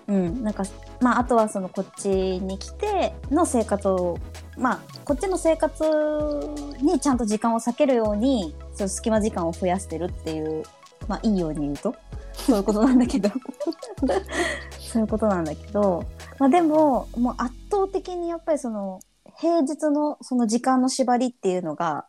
[0.08, 0.64] うん、なんか、
[1.02, 4.18] まあ、あとはそのこっちに来ての生活を、
[4.58, 5.84] まあ、こっちの生活
[6.82, 10.64] にちゃんと時間を割けるように、その隙間時間を増やしてるっていう、
[11.08, 11.96] まあ、いいように言うと、
[12.46, 13.30] そういうことなんだけど、
[14.80, 16.06] そういうことなんだけど、
[16.40, 19.00] まあ、でも、もう圧倒的にやっぱりその、
[19.38, 22.06] 平日のその時間の縛りっていうのが、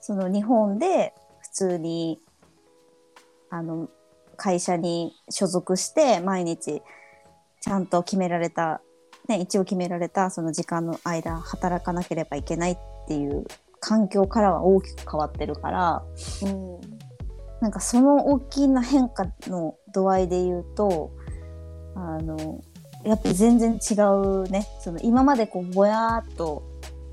[0.00, 2.20] その日本で普通に、
[3.50, 3.88] あの、
[4.36, 6.82] 会社に所属して毎日
[7.60, 8.82] ちゃんと決められた、
[9.28, 12.78] ね、一応決められたその時間の間働かなければいけないっ
[13.08, 13.46] ていう
[13.80, 16.02] 環境からは大きく変わってるから。
[16.42, 16.93] うん。
[17.64, 21.12] なんかその大きな変化の度合いで言うと
[21.96, 22.60] あの
[23.06, 24.66] やっぱり全然違うね。
[24.80, 26.62] その今までこうぼやーっと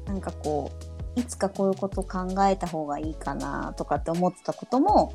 [0.06, 0.70] なんかこ
[1.16, 5.14] ういつかこういうこと考えた方がいいかなとかって思ってたことも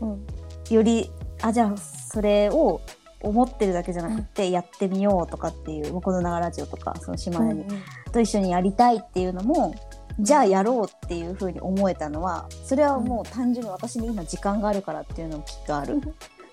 [0.00, 0.26] うん。
[0.74, 1.10] より
[1.42, 2.80] あじゃあそれを
[3.20, 7.66] 思ってるだけじゃなくてやってみようとかっていう、もうこの長ラジオとかその島根に、
[8.12, 9.74] と一緒にやりたいっていうのも
[10.18, 16.00] じゃあやろうっていうふうに思えたのはそれはもう単純に私に今時間があるからっていうのもきっとある、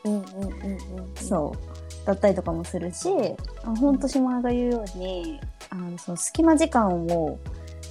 [0.03, 0.51] うんうんうん
[1.10, 2.05] うんそう。
[2.05, 3.10] だったりとかもするし
[3.66, 7.38] あ本当島根が言うようにあのその隙間時間を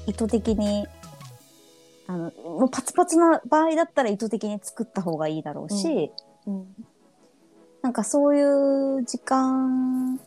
[0.07, 0.87] 意図的に
[2.07, 6.11] あのもうパツパツな場合だったら意図的に作った方がいいだろうし、
[6.47, 6.67] うん。
[7.83, 8.43] なんかそうい
[9.01, 10.19] う時間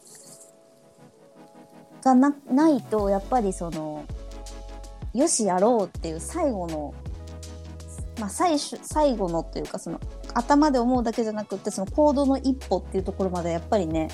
[2.04, 4.06] がなないとやっぱりその
[5.14, 6.94] よしやろうっていう最後の
[8.20, 10.00] まあ最初最後のというかその
[10.34, 14.10] 頭で思うだけじゃなくってその行動の一歩っていうところまでやっぱりね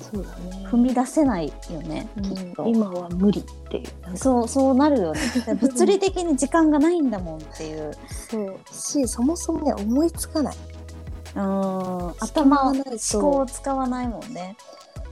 [0.00, 0.66] そうだね。
[0.66, 2.64] 踏み出せないよね、きっと。
[2.64, 4.16] うん今は無理っていう。
[4.16, 5.20] そうそうなるよね。
[5.60, 7.92] 物理的に時間がないんだもんっていう。
[8.30, 8.58] そう。
[8.72, 10.56] しそもそもね思いつかない。
[11.36, 11.42] うん。
[12.18, 12.82] 頭思
[13.20, 14.56] 考を使わないもんね。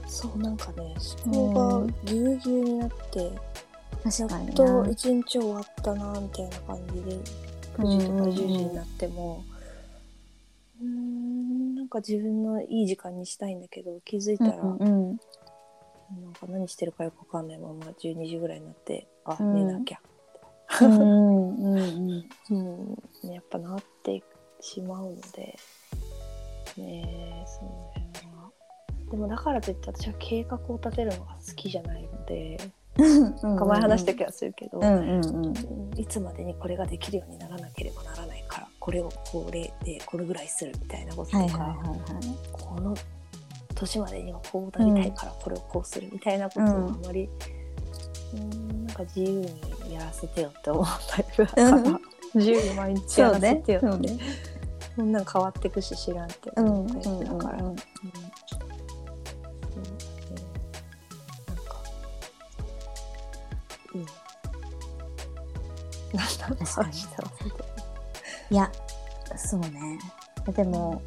[0.07, 3.31] そうなんかね思考がぎゅうぎゅうになって
[4.03, 4.53] 確かにな。
[4.53, 7.11] と一日終わったなみたいな感じで
[7.77, 9.43] 9時とか10時になっても。
[10.81, 15.19] うーんなんか自分のいい時間にしたいんだけど気づいたら、うんうん
[16.09, 19.53] なんか何してるかよくわかんないまま12時ぐらいになってあ、うん。
[19.67, 19.99] 寝なきゃ、
[20.81, 24.23] うんうんうんうん、 やっぱなって
[24.59, 25.55] しまうので
[26.77, 28.51] ねえその辺は。
[29.11, 32.57] でもだからといって私は計画を立てるのが好きじゃないので、
[32.99, 34.79] うんなんか前話した気がするけど、
[35.97, 41.77] いつまでにこれができるようにならなければならないからこれをこれでこれぐらいするみたいなこととか、
[42.51, 42.95] この
[43.75, 47.29] 年までにはこうなりたいからこれをこうするみたいなことをあうんまり、
[48.33, 49.41] うん、なんか自由
[49.85, 52.01] にやらせてよって思うタイプだから、うん。
[52.35, 54.09] 自由に毎日やらせてよって、
[54.95, 57.63] そんなん変わってくし知らんってうん思うタイプだから。
[57.63, 57.75] うん
[66.13, 66.55] なんだろ
[68.49, 68.71] ういや
[69.35, 69.99] そうね。
[70.55, 71.01] でも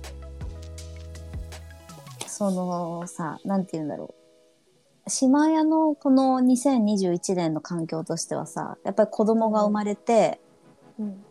[2.26, 4.14] そのさなんて言うんだろ
[5.06, 5.10] う。
[5.10, 10.40] 島屋のこの2021年の環境としてはさやっぱり子供が生まれて、
[10.98, 11.24] うん。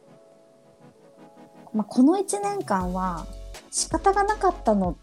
[1.73, 3.25] まあ、この1年間は
[3.71, 4.97] 仕方がなかったの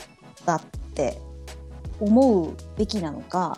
[0.44, 0.60] だっ
[0.94, 1.18] て
[1.98, 3.56] 思うべきなのか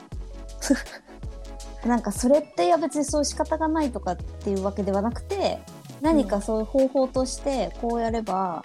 [1.85, 5.59] なんかそれっていや別にそう仕方がないとかっていうわけではなくて
[6.01, 8.63] 何かそういう方法としてこうやれば、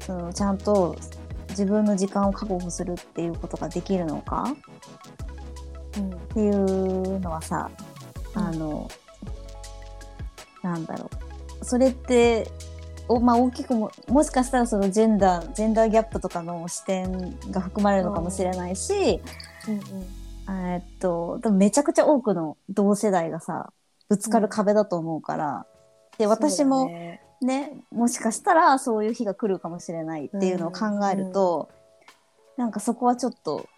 [0.00, 0.96] そのちゃんと
[1.50, 4.54] 自分の時間を確保するっていうことができるのか
[5.96, 7.70] うんっていうのはさ、
[8.34, 8.42] うん。
[8.42, 8.90] あの
[10.62, 11.10] なんだろ
[11.60, 11.64] う。
[11.64, 12.50] それって
[13.08, 19.20] お、まあ、大きくももしかしたらそのジェンダージェンダーギャップとかの視点が含まれるのかもしれないし、
[19.68, 23.72] うんえーっとでもめちゃくちゃ多くの同世代がさ
[24.08, 25.66] ぶつかる壁だと思うから、
[26.18, 27.22] で私もね。
[27.42, 31.68] ねもしかしたらそういう日が来るかもしれないっていうのを考えると、
[32.56, 33.68] なんかそこはちょっと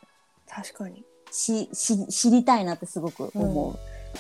[0.49, 1.05] 確かに。
[1.31, 3.75] しし知りたいなってすごく思う。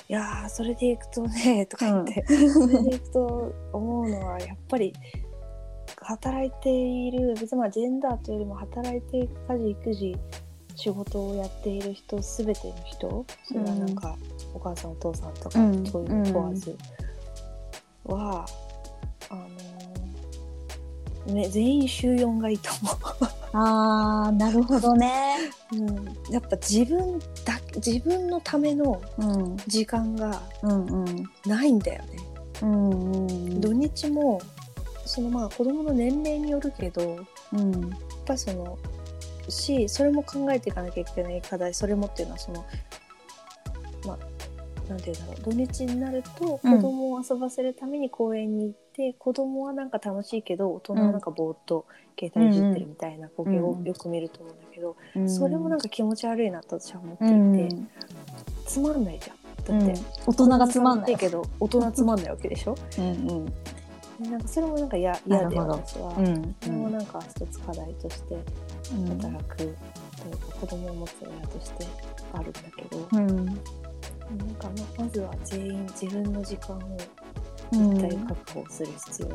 [0.08, 4.92] いやーそれでいくとねとか言って、それでいくと思うのはやっぱり
[6.02, 10.16] 働いている別にまあジェンダーというよりも働いている家事育児
[10.78, 14.16] 仕事をやっている人すべての人それはなんか、
[14.54, 15.84] お母さんお父さんとか、うん。
[15.84, 16.78] そういうの問わず。
[18.04, 18.46] は、
[19.28, 22.90] あのーね全員週4がいいと思
[23.52, 25.36] あーなるほどね。
[25.72, 29.56] う、うん、やっぱ自分だ自分のためのうん。
[29.66, 30.40] 時間が
[31.44, 32.08] ないんだよね、
[32.62, 34.40] うんうん土日も
[35.04, 37.24] そのまあ子供の年齢によるけどやっ
[37.54, 37.90] うん
[38.24, 38.78] ぱその
[39.48, 42.64] しそれも考えていかなきゃいけない課題それもっていうのはその
[44.06, 44.18] まあ
[44.88, 46.80] なんていうんだろう土日になると子うん。
[46.80, 51.84] 供を遊ばせるために公園に行って、子供はなんか楽しいけど大人はなんかぼーっと
[52.18, 55.28] 携帯いじってるみたいな光景をよく見ると思うんだけど、うん。
[55.30, 57.38] それもなんか気持ち悪いなと私は思っていて、う
[57.80, 57.88] ん
[58.64, 59.78] つまんないじゃん。
[59.80, 61.16] だって、大人がつまんない。
[61.16, 62.74] けど大人つまんないわけでしょ？
[62.98, 63.10] うんう
[63.44, 63.52] ん
[64.20, 68.34] なんかそれもなんか嫌嫌で私は、うんそれもなんか一つ課題として
[68.94, 69.18] うん。
[69.20, 69.78] 働くというか
[70.60, 71.86] 子供を持つ親として
[72.32, 73.36] あるんだけど、うん。
[73.46, 73.56] なん
[74.56, 76.80] かままずは全員自分の時間を
[77.72, 77.94] うん。
[77.96, 79.28] 絶対確保する必要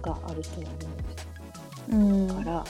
[0.00, 0.48] があると
[1.90, 2.64] うん思うから、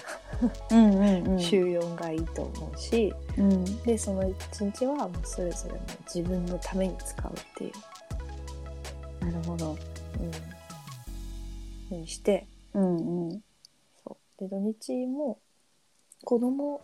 [0.70, 0.94] うん。
[0.96, 3.64] うんうん週4がいいと思うしうん。
[3.82, 5.80] でその1日はもうそれぞれも
[6.12, 7.72] 自分のために使うってい
[9.20, 9.70] う、なるほど。
[9.70, 9.78] うん、
[11.98, 13.42] にしてうんうん。
[14.04, 14.40] そう。
[14.40, 15.38] で土日も
[16.24, 16.80] 子供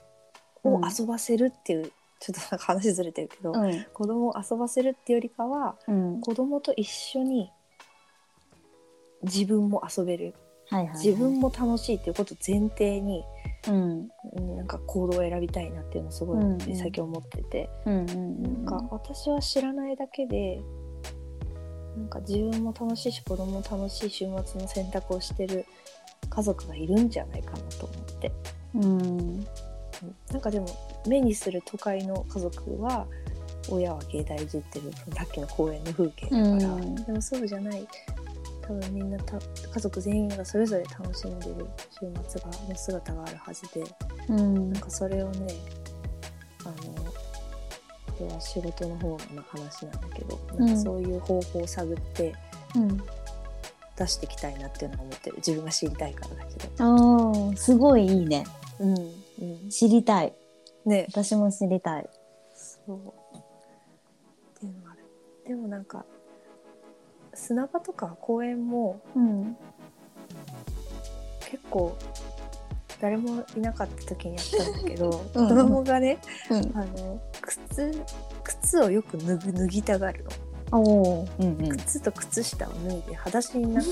[0.64, 3.86] を遊ばせるっていう、ちょっとなんか話ずれてるけど、うん。
[3.92, 6.20] 子供を遊ばせるっていうよりかはうん。
[6.20, 7.50] 子供と一緒に
[9.22, 10.34] 自分も遊べる。
[10.68, 11.06] はいはいはい。
[11.06, 13.24] 自分も楽しいっていうことを前提に、
[13.68, 14.08] うん。
[14.36, 16.76] うんなんか行動を選びたいなっていうのをすごいうんうん。
[16.76, 18.42] 最近思ってて、うんうん。
[18.42, 20.60] なんか私は知らないだけで
[21.98, 25.66] なんか自分も楽しいし子供も楽しい週末の選択をしてる
[26.30, 28.32] 家族がいるんじゃないかなと思って、
[28.74, 28.84] うん。
[29.00, 29.46] うん
[30.30, 30.68] なんかでも
[31.08, 33.06] 目にする都会の家族は
[33.68, 36.94] 親は携帯いじってるさっきの公園の風景だから、うん。
[36.94, 37.86] でもそうじゃない。
[38.62, 43.82] 多分みんなた家族全員がそれぞれ楽しんでる週末がの姿があるはずで。
[44.28, 44.72] うん。
[44.72, 45.48] なんかそれをね
[46.64, 46.74] あの
[48.18, 52.34] これは仕事の方の話なんだけどなんかそういう方法を探って
[52.74, 53.00] うん。
[53.98, 55.36] 出していきたいなっていうのは思ってる。
[55.38, 56.84] 自分が知りたいからだけど。
[56.84, 58.44] あーすごいいいね。
[58.78, 60.32] うんうん、知りたい。
[60.86, 61.06] ね。
[61.08, 62.08] 私も知りたい。
[62.54, 62.96] そう。
[62.96, 65.00] っていうのがある
[65.48, 66.04] でもなんか
[67.34, 69.56] 砂場とか公園もうん。
[71.40, 71.96] 結構
[73.00, 76.18] 誰もいなかった時にやったんだけど、 うん子供がね
[76.50, 76.76] うん。
[76.76, 78.04] あの靴
[78.44, 80.30] 靴をよく脱ぐ脱ぎたがるの。
[81.38, 81.68] うんうん。
[81.68, 83.90] 靴と靴下を脱いで裸足になって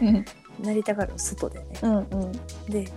[0.02, 0.24] うん。
[0.64, 1.66] なりたがるの外でね。
[1.82, 2.32] うんうん。
[2.68, 2.88] で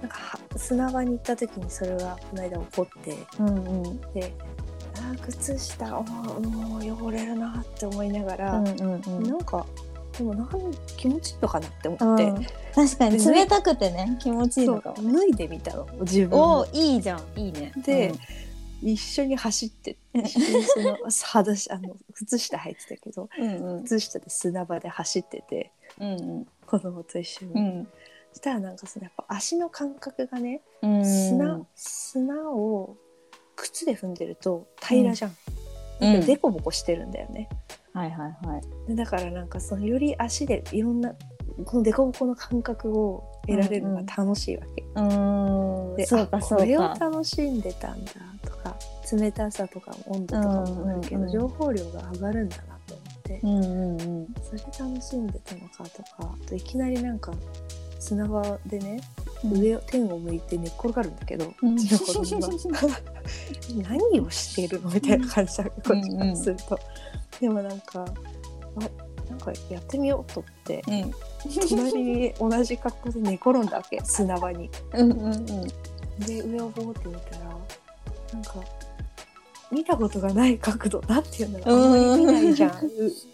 [0.00, 3.52] なんかは砂場に行った時にそれがこの間起こってうんう
[3.88, 4.00] ん。
[4.12, 4.34] で
[4.96, 6.04] あー靴下も
[6.78, 9.22] う汚れるなって思いながら、うんうん。
[9.22, 9.66] なんか
[10.18, 10.48] でもなん
[10.96, 12.46] 気持ちいいのかなって思って、うん。
[12.74, 17.72] 確かにで冷たくてね気持ちいいそうのか脱いでみたの自分おもおいいじゃんいいね。
[17.84, 18.12] で
[18.82, 23.84] 一緒に走って一緒にその裸足あの靴下履いてたけどうんうん。
[23.84, 27.88] 靴下で砂場で走っててうん子供と一緒に、うん。
[28.32, 31.04] そしたらなんかそのやっぱ足の感覚がねうん。
[31.04, 32.96] 砂砂を
[33.56, 35.36] 靴で踏んでると平らじゃん、
[36.00, 36.12] うん。
[36.12, 37.48] だからデコボコしてるんだよね、
[37.94, 38.88] はいはいはい。
[38.88, 41.14] でだからなんかそのより足でいろんな
[41.64, 48.76] このデコボコの感覚を得られるのが楽しいわけ、うーでんそうかあそうこれをか楽しんでたんだとか
[49.12, 54.34] 冷たさとか温度とかもあるけど、うんうんうん情報量が上がるんだなと思って、うんうんうん。
[54.42, 57.32] それ楽しんでたのかとかあといきなりなんか
[58.00, 59.00] 砂場でね、
[59.44, 59.60] うん。
[59.60, 62.48] 上を天を向いて寝っ転がるんだけど、ううんちの子供が。
[63.88, 64.90] 何をしてるの？
[64.90, 66.78] みたいな感じだこっちからすると、
[67.40, 68.04] でもなんか
[68.76, 71.14] あなんかやってみようと思ってうん。
[71.68, 74.70] 隣に同じ格好で寝転んだわけ砂場に。
[74.92, 75.44] うんうんうん。
[76.20, 77.44] で上をボーって見たら
[78.32, 78.54] なんか
[79.72, 82.70] 見たことがない角度なんていうんだろうあんまり見ないじゃん。
[82.70, 82.90] う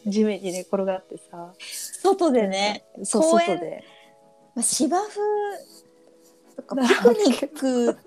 [0.07, 1.53] 地面に寝転がってさ。
[1.59, 2.85] 外でね。
[3.03, 3.47] そう公園。
[3.47, 3.85] 外で。
[4.55, 5.21] まあ芝生
[6.57, 7.99] とかピかクニック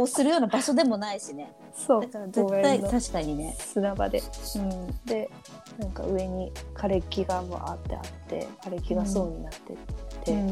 [0.00, 2.00] をするような場所でもないしねそう。
[2.00, 3.54] だから絶対確かにね。
[3.58, 4.22] 砂場で。
[4.56, 4.86] うん。
[5.04, 5.30] で
[5.78, 9.76] なんか上に枯れ木がわーってあって枯れ木が層になってっ
[10.24, 10.48] て、うん。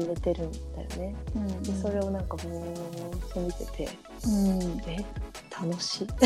[0.00, 1.14] 揺れてるんだよね。
[1.36, 1.62] うん。
[1.62, 3.88] でそれをなんかぼーっと見てて
[4.26, 4.60] うん。
[4.88, 5.04] え？
[5.50, 6.08] 楽しい。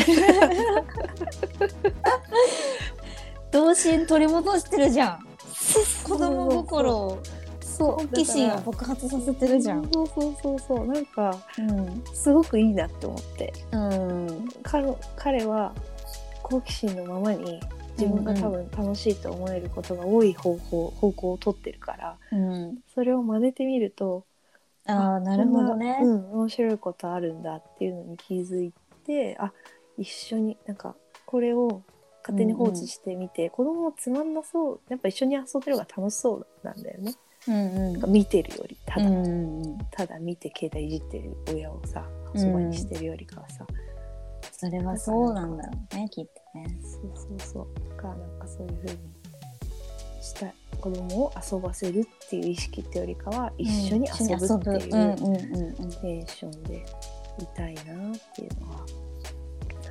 [3.51, 5.19] 童心取り戻してるじゃん。
[6.03, 7.09] 子供心を。
[7.11, 7.42] そう
[7.77, 9.81] 好奇心を爆発させてるじゃん。
[9.81, 10.87] らそうそうそうそう。
[10.87, 12.03] なんかうん。
[12.13, 13.53] すごくいいなって思って。
[13.71, 14.47] うん。
[14.63, 15.73] 彼彼は
[16.43, 17.59] 好奇心のままに
[17.97, 24.25] 自分が多分楽しいと思えることが多い方法方向を取ってるからうん、それを真似てみると
[24.85, 25.99] ああなるほどね。
[26.01, 28.73] うん、面白いことあるんだっていうのに気づい
[29.05, 29.53] てあ
[29.97, 30.95] 一緒になんか
[31.25, 31.83] これを
[32.21, 37.13] 勝手に放置してみて、子供もつまんなそうやっぱ一緒に遊んでる方が楽しそうなんだよね
[37.47, 38.11] うんうん。
[38.11, 43.65] 見てるよりただ、うんうん、ただ見て携帯いじってる親をさそばにしてるよりかはさ、
[44.51, 46.77] それはそうなんだろうねきっとね。
[46.81, 47.89] そうそうそう。
[47.89, 48.99] だからなんかそういう風に
[50.21, 50.47] した
[50.79, 56.85] 子供を遊ばせるっていう意識ってよりかは一緒に遊ぶっていううんうんうんうんテンションで
[57.39, 57.85] いたいなっ
[58.35, 58.85] ていうのは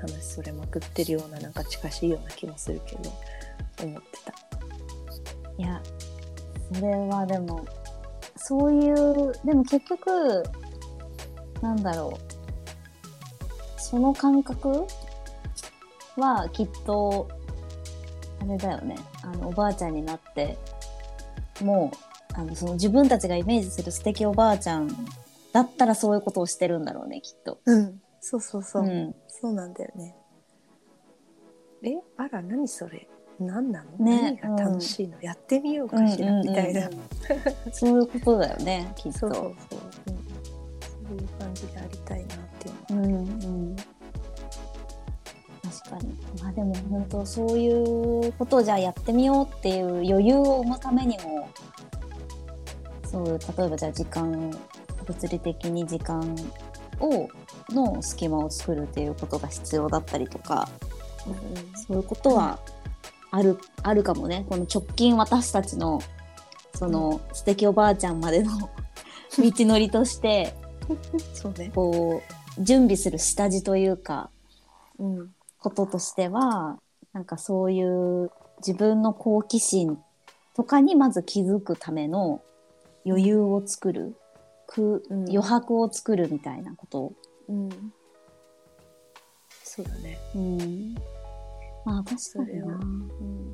[0.01, 3.13] 話それまくってるようななんか近しいような気もするけど
[3.83, 4.33] 思ってた。
[5.59, 5.83] いや
[6.75, 7.67] それはでも
[8.37, 10.43] そういうでも結局
[11.61, 12.33] なんだろう。
[13.79, 14.87] その感覚
[16.17, 17.29] はきっと
[18.41, 18.97] あれだよね。
[19.23, 20.57] あのおばあちゃんになって
[21.61, 24.89] もうあのその自分たちがイメージする素敵おばあちゃん
[25.53, 27.61] だったらそういうことをしてるんだろうねきっと。
[27.67, 29.15] うん、そうそうそう、うん。
[29.29, 30.17] そうなんだよね。
[31.83, 31.91] え？
[32.17, 33.07] あら何それ？
[33.47, 34.39] 何なの、ね。
[34.43, 36.89] 何が楽しいの、やってみようかしら、みたいな。
[36.89, 36.95] うん。
[36.95, 37.01] うんうん
[37.73, 39.19] そういうことだよねきっと。
[39.21, 39.55] そうそうそう、
[40.09, 43.19] うん、そういう感じでありたいなっていうのうんう
[43.73, 43.89] ん、確
[45.91, 46.17] かに。
[46.43, 51.49] まあでも本当そういうことをじゃあやってみようっていう余裕を生むためにも
[53.05, 54.51] そういう例えばじゃあ時間
[55.07, 56.37] 物理的に時間
[57.01, 57.29] を
[57.71, 60.69] の隙間を作るっていうことが必要だったりとか
[61.87, 62.59] そういうことは
[63.33, 66.01] ある,、あるかもねこの直近私たちの
[66.75, 68.51] その素敵おばあちゃんまでの
[69.39, 70.55] 道のりとして
[71.35, 71.73] そうね。
[71.75, 72.21] こ
[72.59, 74.31] う準備する下地というか
[74.99, 75.35] うん。
[75.59, 76.79] こととしては
[77.13, 79.99] なんかそういう自分の好奇心
[80.55, 82.43] とかにまず気づくための
[83.07, 84.17] 余裕を作る、
[84.67, 87.13] くうん余白を作るみたいなこと、
[87.49, 87.69] うん。
[89.63, 90.19] そうだね。
[90.35, 90.95] うん、
[91.85, 92.67] まあ確かにな。
[92.75, 93.53] うん。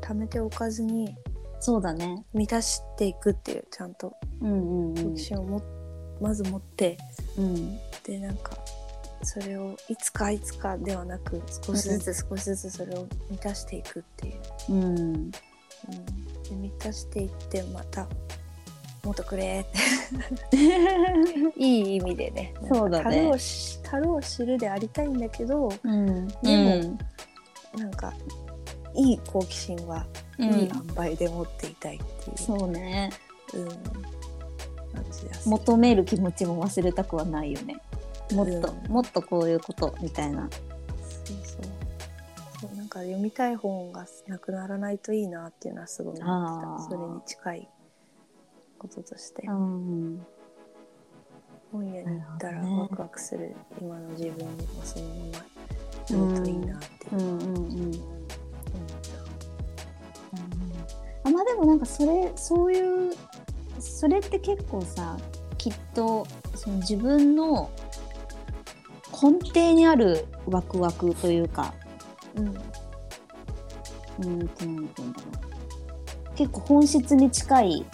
[0.00, 1.14] 貯めておかずに
[1.60, 2.24] そうだね。
[2.32, 4.16] 満たしていくっていうちゃんと。
[4.40, 5.62] 好奇心をも、
[6.20, 6.96] まず持って。
[7.36, 7.78] うん。
[8.04, 8.52] でなんか
[9.22, 14.84] それをいつかいつかではなく少しずつ少しずつそれを満たしていくっていう、うん。
[14.84, 15.36] うん、で
[16.56, 18.08] 満たしていってまた
[19.04, 20.56] もっとくれって。
[21.56, 22.54] いい意味でね。
[22.70, 23.32] そうだね。
[23.82, 26.28] 樽を知るでありたいんだけどうん。
[26.28, 26.34] で
[26.92, 26.98] も
[27.78, 28.12] なんか
[28.94, 30.06] いい好奇心は
[30.38, 30.50] うん。
[30.52, 33.10] いい塩梅で持っていたいっていう、そうね。
[33.54, 33.68] うん。
[35.46, 37.78] 求める気持ちも忘れたくはないよね。
[38.32, 38.92] もっと、うん。
[38.92, 40.48] もっとこういうことみたいな。
[40.50, 41.62] そうそう。
[42.60, 46.90] そうなんか読みたい本がなくならないといいなっていうのはすごい思ってた。
[46.90, 47.68] それに近い
[48.80, 50.26] こととして、うん。
[51.70, 54.50] 本屋に行ったらワクワクする今の自分を
[54.82, 57.14] そのままいるといいなって。
[57.14, 57.36] いうう、んうん。
[57.36, 57.94] うんうん。
[61.24, 63.14] あまあでもなんかそれそういう
[63.78, 65.16] それって結構さ
[65.58, 67.70] きっとその自分の
[69.22, 71.74] 根底にあるワクワクというか
[72.34, 72.46] うん。
[72.46, 75.04] うんとなんて言うんだろ
[76.32, 76.36] う。
[76.36, 77.86] 結構本質に近い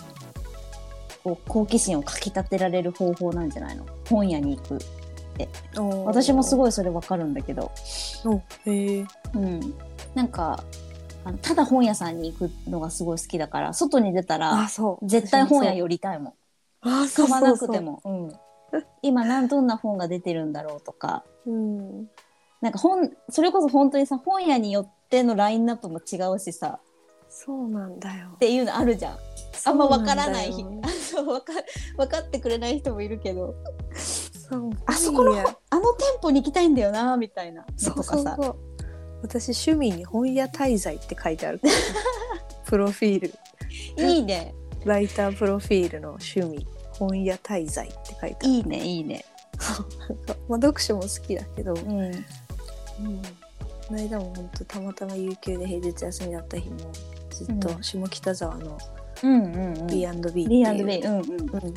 [1.27, 3.85] こう好奇心をかきたてられる方法なんじゃないの？
[4.09, 4.79] 本屋に行く
[6.05, 7.73] 私もすいごいそれわかるんだけど、
[8.65, 9.75] へえうん、
[10.15, 10.63] なんか
[11.25, 14.69] あのただ本屋さんに行くのがすごい好きだから外に出たら
[15.03, 16.31] 絶対本屋よ寄りたいも
[16.85, 16.89] ん。
[16.89, 18.01] あそう買わなくても。
[18.05, 18.33] うん。
[19.03, 21.25] 今何どんな本が出てるんだろうとか。
[21.45, 22.07] うん。
[22.61, 26.79] なんか本それこそ本当にさ本屋によってのラインナップも違うしさ。
[27.29, 28.29] そうなんだよ。
[28.37, 29.19] っていうのあるじゃん。
[29.65, 30.53] あんま分からない
[31.25, 31.53] 分か
[31.97, 33.55] 分かってくれない人もいるけど。
[33.95, 37.63] そうあそこのあの店舗に行きたいんだよなみたいな。
[37.63, 38.15] のそうとかさ。
[38.15, 38.57] そうそう。
[39.23, 41.61] 私趣味に本屋滞在って書いてある。
[42.67, 43.33] プロフィー
[43.97, 44.05] ル。
[44.05, 44.55] いいね。
[44.85, 48.49] ライタープロフィールの趣味本屋滞在って書いてある。
[48.49, 49.25] いいねいいね。
[50.49, 52.01] まあ読書も好きだけど、うん。
[52.01, 52.25] うん、こ
[53.91, 56.77] の間も本当たまたま有給で平日休みだった日も
[57.31, 57.83] ずっとうん。
[57.83, 60.49] 下北沢のうんうんうん B&B っていう。
[60.49, 61.31] B&B うんうん。
[61.31, 61.75] うん。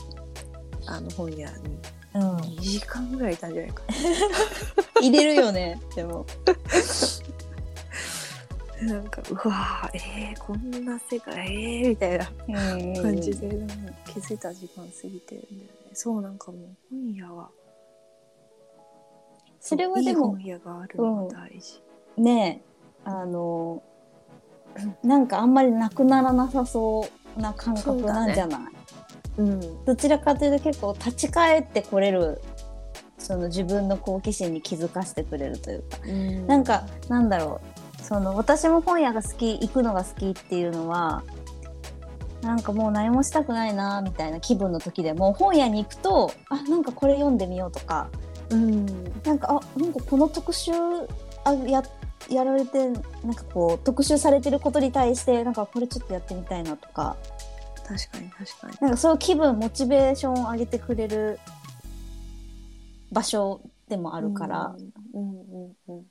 [0.87, 1.77] あの本屋に。
[2.15, 2.35] うん。
[2.37, 3.83] 2時間ぐらいいたんじゃないか
[5.01, 6.25] 入れるよねでも。
[8.81, 12.25] な なんかうわーえー、こんな世界えー、みたいな
[13.01, 13.67] 感じで、もう
[14.05, 15.89] 気づいた時間過ぎてるんだよね。
[15.93, 17.49] そうなんかもう本屋は。
[19.59, 21.81] それはでもいい本屋があるのが大事、
[22.17, 22.69] ねえ
[23.05, 23.83] あの
[25.03, 28.61] なんかあんまりなくならなさそうな感覚なんじゃない？
[29.38, 29.85] うん。
[29.85, 32.41] どちらかというと結構立ち返ってこれる
[33.18, 36.47] その自分の好奇心に気づかせてくれるというか、うん。
[36.47, 37.61] なんかなんだろ
[37.99, 38.01] う。
[38.01, 41.23] その私も本屋が好き行くのが好きっていうのは
[42.41, 48.10] なんかもう何もしたくないなみたいな気分の時でも本屋に行くとあなんかこれ読んでみようとか。
[48.49, 48.85] うん。
[49.23, 50.72] なんかあなんかこの特集
[51.43, 51.84] あや
[52.29, 52.99] やられてな
[53.31, 57.15] んかこう特集されてることに対してなんかこれちょっとやってみたいなとか。
[57.87, 58.77] 確かに確かに。
[58.81, 61.39] なんかそういう気分モチベーションを上げてくれる
[63.11, 64.75] 場所でもあるから、
[65.13, 66.05] うんうんうん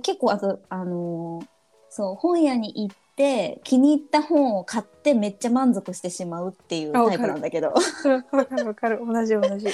[0.00, 1.46] 結構あとあのー
[1.88, 7.72] そう本屋に行って気に入った本を買ってめっちゃ満足してしまうっていうタイプなんだけど。
[8.04, 9.00] うんわかるわかる。
[9.06, 9.68] 同じ同じ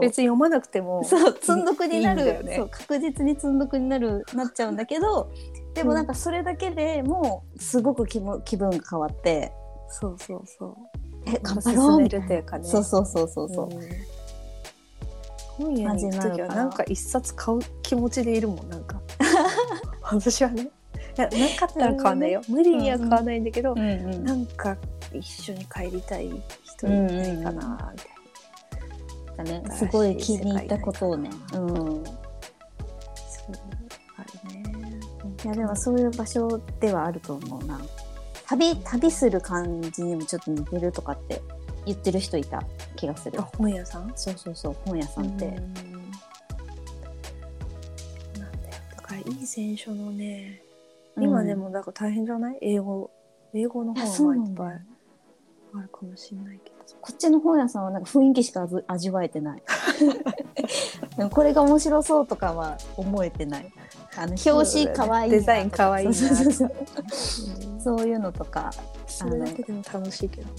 [0.00, 2.56] 別に読まなくてもそう積んどくにないるいね。
[2.56, 5.32] そう確実に積んどくになるなっちゃうんだけど
[5.74, 9.52] でもなんかそれだけでもうすごく気も気分が変わって。
[9.88, 10.76] そうそうそう。
[11.26, 12.26] え頑張進ろうめみたいな。
[12.26, 13.70] ねそうそうそうそうそう、ん。
[15.58, 19.00] 本屋に行く時はなんか一冊買う気持ちでいるもんなんか。
[20.02, 20.62] 私はね。
[21.18, 22.42] いやなかったら買わないよ。
[22.48, 24.76] 無理には買わないんだけど、うんうんなんか
[25.12, 26.30] 一緒に帰りたい
[26.62, 28.21] 人いないかなみたいな、
[29.44, 32.02] だねすごい気に入ったことをね、うん、そう
[34.16, 34.62] あるね
[35.44, 37.80] いやでもそういう場所ではあると思うな。
[38.46, 41.40] 旅旅する感じにもちょっと似てるとかって
[41.86, 42.62] 言ってる人いた
[42.96, 43.40] 気がする。
[43.40, 44.12] あ本屋さん？
[44.14, 45.54] そうそうそう本屋さんって、うん。
[45.54, 45.80] なんだ
[48.68, 48.74] よ。
[48.94, 50.60] だからいい選書のね
[51.16, 52.58] 今でもなんか大変じゃない？
[52.60, 53.10] 英語
[53.54, 54.82] 英語の本はいっぱい
[55.74, 59.62] あるかもしれないけどこっちの本屋さんはなんか雰囲気しか味味わえてない。
[61.16, 63.72] でもこれが面白そうとかは思えてない。
[64.16, 68.70] あの表紙かわいいなデザインかわいいなそういうのとか。
[69.06, 70.54] それだけでも楽しいけどね。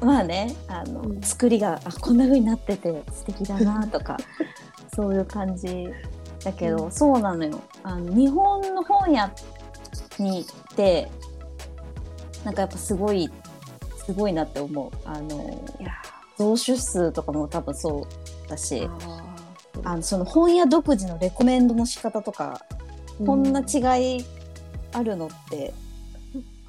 [0.00, 1.20] まあねあの、うん。
[1.20, 4.16] 作りがあこんな風になってて素敵だなとか。
[4.94, 5.88] そういう感じ
[6.44, 6.92] だけど、うん。
[6.92, 7.60] そうなのよ。
[7.82, 9.32] あの日本の本屋
[10.18, 11.10] に行って
[12.44, 13.30] なんかやっぱすごい
[14.12, 14.90] すごいなって思う。
[15.04, 15.42] あの
[15.80, 15.92] いや
[16.36, 18.06] 増出数とかも多分そ
[18.46, 19.34] うだしあ
[19.84, 24.24] あのその本屋独自のレコメンドの仕方とか、ーこんなうん違い
[24.92, 25.72] あるのって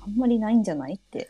[0.05, 1.29] あんまりないんじゃないって。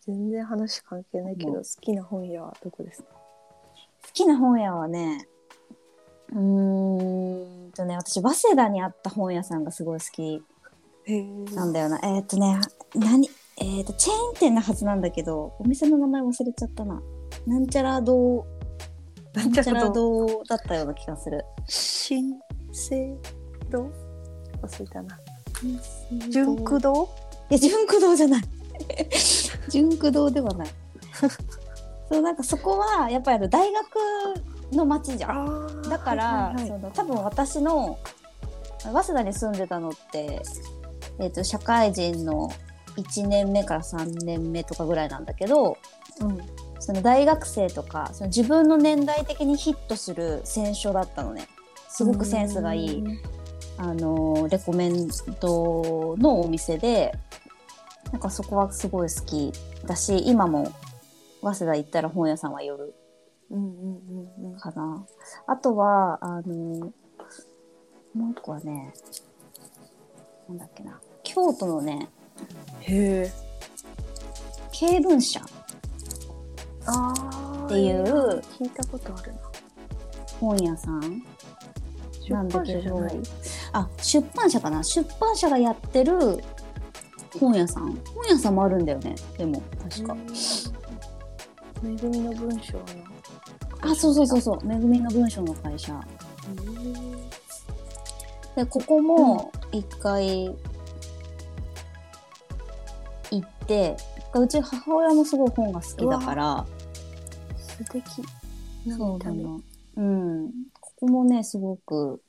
[0.00, 1.62] 全然話関係ないけどうん。
[1.62, 3.08] 好きな本屋はどこですか？
[3.12, 3.18] 好
[4.14, 5.28] きな本屋はね
[6.32, 10.42] うーんとね私早稲田にあった本屋さんがすごい好き
[11.04, 11.22] へ
[11.54, 12.58] なんだよな、えーっとね
[12.94, 13.28] 何
[13.60, 17.02] えーっとチェーン店なはずなんだけどお店の名前忘れちゃったな。
[17.46, 18.46] なんちゃら堂。
[19.34, 21.44] ななんんちゃら堂だったような気がする。
[21.66, 22.34] 新
[22.72, 23.16] 生
[23.70, 23.90] 堂？
[24.62, 25.18] 忘れたな。
[26.30, 27.08] 純駆堂？
[27.50, 28.42] いや純駆堂じゃない。
[29.70, 30.68] 純駆堂ではない。
[32.10, 33.84] そうなんかそこはやっぱりあの大学
[34.72, 35.82] の町じゃん。
[35.82, 36.68] だから、はいはいはい。
[36.68, 37.98] その多分私の
[38.80, 40.40] 早稲田に住んでたのって、
[41.18, 42.50] えー、と社会人の
[42.98, 45.78] 1年目から3年目とかぐらいなんだけど
[46.20, 46.38] うん。
[46.80, 51.48] その大学生とかその自分の年代的にヒットする選書だったのね。
[51.88, 53.04] すごくセンスがいい、
[53.78, 55.08] あのレコメン
[55.40, 57.12] ドのお店で
[58.12, 59.52] なんかそこはすごい好き
[59.86, 60.72] だし今も
[61.42, 62.94] 早稲田行ったら本屋さんは寄る
[63.50, 64.58] うんうんうんうん。
[64.58, 65.06] かな。
[65.46, 66.92] あとは、あの、
[68.14, 68.92] もう一個はね、
[70.48, 72.10] なんだっけな、京都のね、
[72.80, 73.32] へえ。
[74.72, 75.40] 経文社。
[75.40, 75.44] っ
[77.68, 78.40] ていう。
[78.58, 79.38] 聞いたことあるな。
[80.40, 81.22] 本屋さん。
[82.28, 83.06] なんだけど。
[83.72, 84.82] あ、出版社かな？
[84.82, 86.42] 出版社がやってる
[87.40, 87.94] 本屋さん。
[88.14, 90.16] 本屋さんもあるんだよね、でも、確か。
[91.82, 92.84] めぐみの文章の
[93.80, 95.98] あ、そうそうそうそう、めぐみの文章の会社。
[98.56, 100.54] で、ここも一回
[103.68, 103.96] て、
[104.34, 106.66] うち母親もすごい本が好きだから、
[107.56, 108.02] 素敵
[108.96, 109.60] そうな。
[109.96, 110.52] うん。
[110.80, 112.20] ここもね、すごく、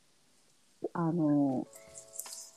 [0.94, 1.66] あの、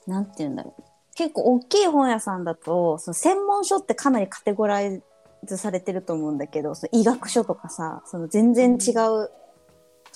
[0.06, 0.82] なんて言うんだろう。
[1.14, 5.02] 結構大きい本屋さんだと、その専門書ってかなりカテゴライ
[5.44, 9.30] ズされてると思うんだけど、その医学書とかさ、その全然違う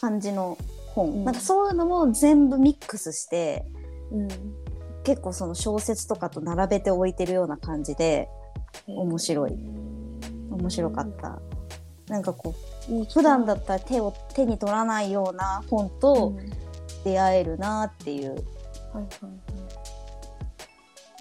[0.01, 0.59] 感じの
[0.95, 3.65] 本、うんなんかそういうのも全部ミックスして、
[4.11, 4.29] うん
[5.05, 8.29] 結構その小説とかと並べて置いてるような感じで、
[8.87, 9.53] 面白い。
[10.51, 11.41] 面白かった。
[12.09, 12.55] なんかこ
[12.91, 16.01] う、普段だったら手を手に取らないような本うん。
[16.01, 16.51] とはい
[17.05, 18.45] 出会えるなっていう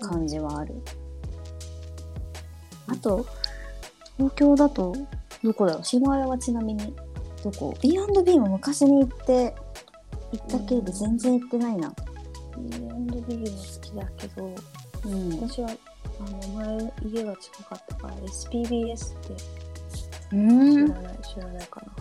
[0.02, 0.74] 感じはある。
[2.88, 3.24] あと
[4.18, 4.96] 東京だと
[5.44, 5.84] どこだろう？
[5.84, 6.96] 島原はちなみに
[7.44, 9.54] どこ？B&B も昔に行って
[10.32, 11.94] 行ったけど全然行ってないな。
[12.58, 14.56] B&B も好きだけど
[15.06, 15.70] うん、私は
[16.20, 20.88] あの前家が近かったから SPBS って知うん。
[20.90, 21.94] らない、知らないかな。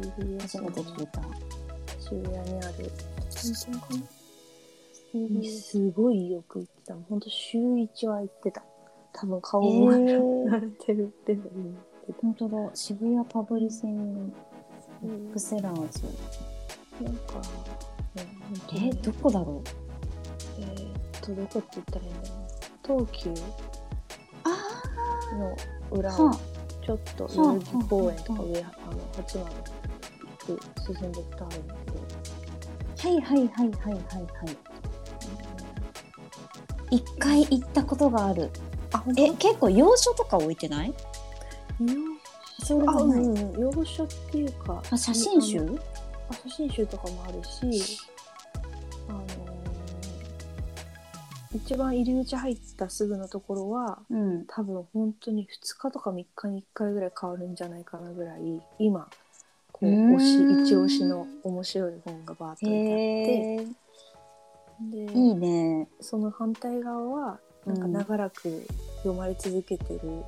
[0.00, 1.22] SPBS 初めて聞いた。
[2.00, 2.90] 渋谷にある。
[3.30, 3.88] 本店か？
[5.60, 7.02] すごいよく行ってたの。
[7.08, 8.62] ほんと週1は行ってた。
[9.12, 11.48] 多分顔も慣れてるってた。
[12.20, 12.70] 本当だ。
[12.74, 14.32] 渋谷パブリセン
[15.02, 16.04] うんクセラーズ。
[17.02, 17.42] なんか、ね、
[18.16, 18.90] え本当に。
[19.02, 19.68] どこだろう？
[20.60, 22.38] えーっと、どこって言ったらいいんだろう。
[22.40, 22.45] な。
[22.86, 23.34] 東急
[24.44, 25.56] あの
[25.90, 26.34] 裏はを
[26.84, 28.72] ちょっと代々木公園とかは上、あの、
[29.16, 30.60] 八幡行く
[31.00, 31.98] 進んでったあるんだけど、
[33.08, 33.72] はいはいはいはいはい。
[33.82, 33.98] は
[34.52, 34.56] い。
[36.92, 38.50] 一回行ったことがある。
[38.92, 40.94] あ、え、結構洋書とか置いてない？
[42.62, 43.20] それあ、がない。
[43.20, 45.78] うん、洋書っていうか、あ、写真集？
[46.30, 47.98] あ写真集とかもあるし、
[51.56, 54.44] 一番入り口入ったすぐのところは、うん。
[54.46, 59.08] 多分本当に2日とか3日に1回ぐらい変わるんじゃないかなぐらい今
[59.72, 63.58] こう推し一押しの面白い本がバーッと置いて。
[63.60, 65.88] あってでいいね。
[66.00, 68.64] その反対側はなんか長らく
[68.98, 70.22] 読まれ続けてる、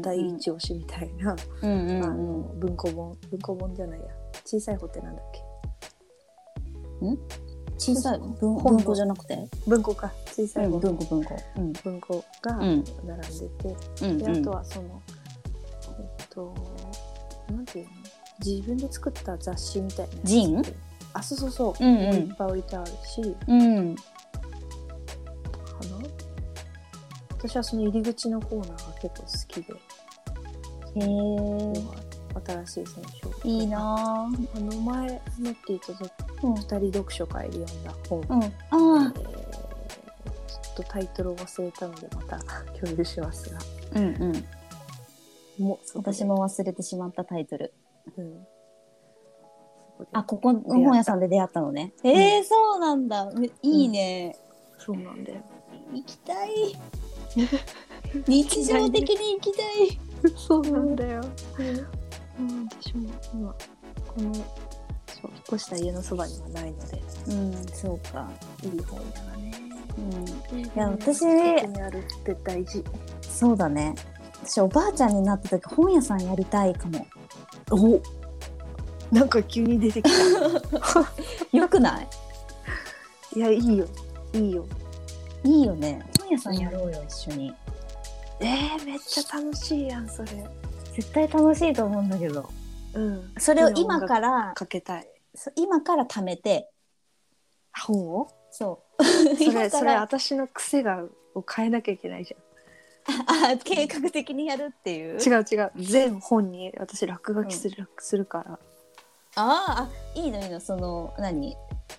[0.00, 2.60] 第一押しみたいな、あのうん。
[2.60, 4.06] 文庫本文庫本じゃないや
[4.44, 5.42] 小さい本ってなんだっけ？
[7.76, 8.94] 小さい文庫？
[8.94, 9.48] じゃなくて？
[9.66, 10.12] 文庫か。
[10.26, 11.04] 小さい本、文庫。
[11.04, 11.36] 文庫。
[11.56, 11.72] うん。
[11.72, 12.78] 文庫が並うん。
[12.80, 12.96] んでて、
[14.02, 15.02] うんであとはその
[15.98, 16.54] えっと
[17.50, 17.90] なんていうの？
[18.44, 20.62] 自分で作った雑誌みたいなジン？
[21.12, 22.14] あそうそうそう、うんうん。
[22.14, 23.36] いっぱい置いてあるし。
[23.48, 23.94] うん。
[23.94, 24.08] かな？
[27.38, 29.74] 私はその入り口のコーナーが結構好きで、
[30.96, 32.13] へえ。
[32.44, 33.04] 新しい選
[33.42, 34.56] 手いいなぁ。
[34.56, 35.92] あの前のっていうと
[36.42, 38.44] うん2人読書会で読んだ本、うん。
[38.44, 42.38] えあーちょっとタイトルを忘れたのでまた
[42.78, 43.98] 共有しますがあ。
[43.98, 45.64] うんうん。
[45.64, 47.72] も私も忘れてしまったタイトル。
[48.16, 48.46] うん
[50.12, 51.92] あ、ここの本屋さんで出会ったのね。
[52.02, 53.30] えー、そうなんだ。
[53.30, 54.36] めいいね。
[54.76, 55.40] そうなんだよ
[55.92, 56.76] 行きたい。
[58.26, 59.62] 日常的に行きた
[60.28, 60.30] い。
[60.36, 61.22] そうなんだよ。
[62.38, 63.54] うん、私も今
[64.06, 64.44] この引っ
[65.48, 68.28] 越した家のそばにはないのでうん、そうか。
[68.62, 69.52] いい本屋がね。
[70.52, 70.60] うん。
[70.60, 72.84] いや私にあるって大事。
[73.22, 73.94] そうだね。
[74.44, 77.06] 私おばあちゃんになった時本屋さんやりたいかも。
[77.70, 78.00] お
[79.14, 80.18] なんか急に出てきた。
[81.56, 82.08] よくない？
[83.36, 83.86] いやいいよ
[84.32, 84.66] いいよ。
[85.44, 86.04] いいよね。
[86.20, 87.54] 本屋さんやろうよ、一緒に。
[88.40, 90.44] えー、めっちゃ楽しいやんそれ。
[90.94, 92.48] 絶対楽しいと思うんだけど。
[92.94, 93.32] うん。
[93.38, 95.08] それを今から、かけたい。
[95.34, 96.70] そ今から貯めて、
[97.86, 98.28] 本を？
[98.50, 99.04] そう。
[99.36, 101.02] それ それ私の癖が
[101.34, 102.36] を変えなきゃいけないじ
[103.06, 105.18] あ 計画的にやるっていう？
[105.20, 105.40] ゃん。
[105.40, 105.72] 違う違う。
[105.76, 108.58] 全本に私落書きする、するから。
[109.36, 110.60] あーあ、いいのいいの。
[110.60, 111.56] その、何？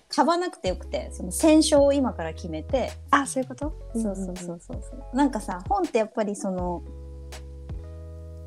[0.08, 3.72] 買わなくてよくて、その選書を今から決めて、あそういうこと？
[3.94, 5.16] そうそうそうそうそう。
[5.16, 6.82] なんかさ、本ってやっぱりその、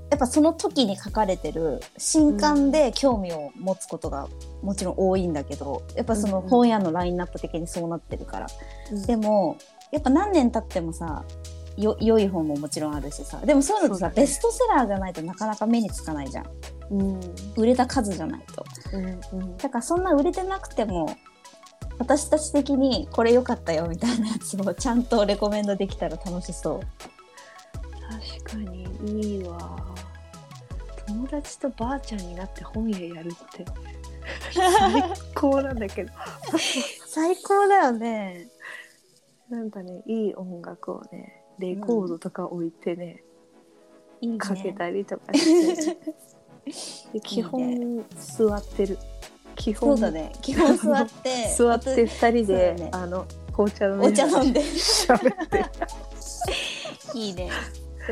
[0.10, 4.28] やっぱその時に書かれてる新刊で興味を持つことが
[4.62, 8.48] もちろん多いんだけど、やっぱその本屋のラインナップ的にそうなってるから。
[8.92, 9.06] うん。
[9.06, 9.58] でも、
[9.92, 11.24] やっぱ何年経ってもさ、
[11.78, 13.40] よ良い本ももちろんあるしさ。
[13.46, 14.14] でもそういうのってさ、ね。
[14.16, 16.46] ベストセラーじゃないとなかなか目につかないじゃん。
[16.92, 17.20] うん。
[17.56, 18.66] 売れた数じゃないと。
[18.94, 19.58] うんうん。
[19.58, 21.16] だからそんな売れてなくても
[22.00, 26.80] 私たち的にこれ良かったよみたいなやつをちゃんとレコメンドできたら楽しそう
[28.10, 29.80] 確かにいいわ。
[31.08, 33.66] 友達とばあちゃんになって本屋やるって。
[34.52, 35.04] 最
[35.36, 36.12] 高なんだけど。
[37.08, 38.48] 最高だよね。
[39.50, 43.24] なんかねいい音楽をねレコードとか置いてね、
[44.22, 44.38] いいね。
[44.38, 45.98] かけたりとかして。
[47.14, 48.98] で基本座ってる。
[49.56, 49.98] 基本。
[49.98, 50.32] そうだね。
[50.42, 52.90] 基本座って 座って二人で、ね。
[52.92, 54.62] あの紅茶のお茶飲んで。
[54.62, 55.66] 喋って
[57.16, 57.50] いいね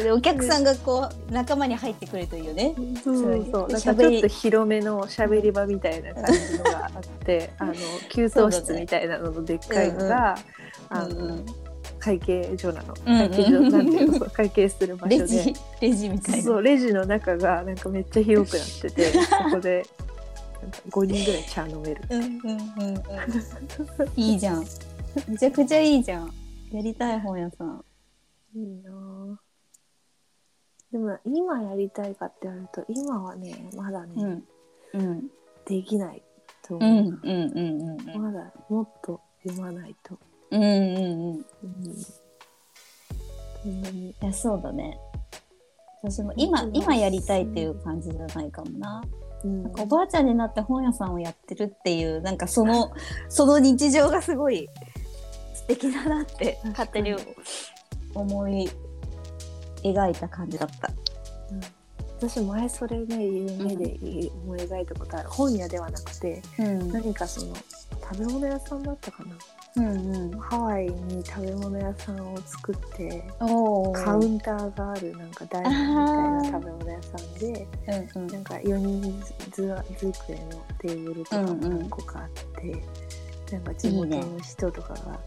[0.03, 2.73] でお客さんがこう仲間に入ってくるといいよね。
[3.03, 3.15] そう
[3.51, 3.67] そう。
[3.67, 7.73] なんかちょっと広めの喋り場みたいな感じのがあってあの
[8.09, 10.37] 給湯室みたいなののでっかいのが、
[10.89, 11.43] あの、
[11.99, 14.25] 会計所なの、会計所なんていうの？
[14.31, 15.19] 会計する場所で。
[15.19, 16.43] レジレジみたいな。
[16.43, 19.85] そうレジの中がなんかめっちゃ広くなっててそこで
[20.61, 22.01] なんか5人ぐらい茶飲める。
[24.15, 24.65] いいじゃん。
[25.27, 26.33] めちゃくちゃいいじゃん。
[26.71, 27.83] やりたい本屋さん。
[28.55, 29.46] いいなぁ
[30.91, 34.43] でも今やりたいかって言われると今はねまだね、うん。
[34.93, 35.27] うん。
[35.65, 36.23] できない
[36.65, 37.07] とう思う、ん。
[37.07, 37.19] うん。
[37.23, 38.15] うん。
[38.15, 38.21] うん。
[38.21, 40.17] まだもっと読まないと、
[40.51, 40.63] うん。
[40.63, 40.69] うん。
[40.69, 41.43] うん。
[43.65, 44.97] うん、いや、そうだね。
[46.03, 49.03] 私も今、今やりたいっていう感じじゃないかもな。
[49.43, 52.91] うんなんかおばあちゃんになって本屋さんをやってるっていう、なんかその、
[53.29, 54.67] その日常がすごい
[55.53, 57.15] 素敵だなって勝手に
[58.15, 58.69] 思い
[59.93, 60.89] 描いた感じだった。
[61.51, 61.61] うん
[62.19, 63.95] 私前それね夢で
[64.43, 66.91] 思い描いたことある、本屋ではなくてうん。
[66.91, 69.35] 何かその食べ物屋さんだったかな
[69.75, 70.39] うんうん。
[70.39, 77.67] ハワイに食べ物屋さんを作っておカウンターがあるなんかダイニングみたいな食べ物屋さんで
[78.15, 79.75] うんうんなんか4人ず
[80.11, 82.83] 机のテーブルとかも何個かあって、
[83.53, 85.19] なんか地元の人とかが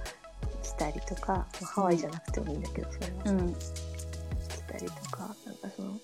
[0.64, 3.54] 来たりとか、まあハワイじゃなくてもいいんだけどそれは、うん。
[4.78, 5.98] 来たりとかなんかその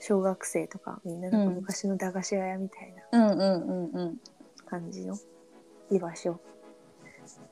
[0.00, 4.16] 小学生とかみんななんか昔の駄菓子屋みたいなうんうんうんうん。
[4.68, 5.18] 感じの
[5.90, 6.38] 居場所。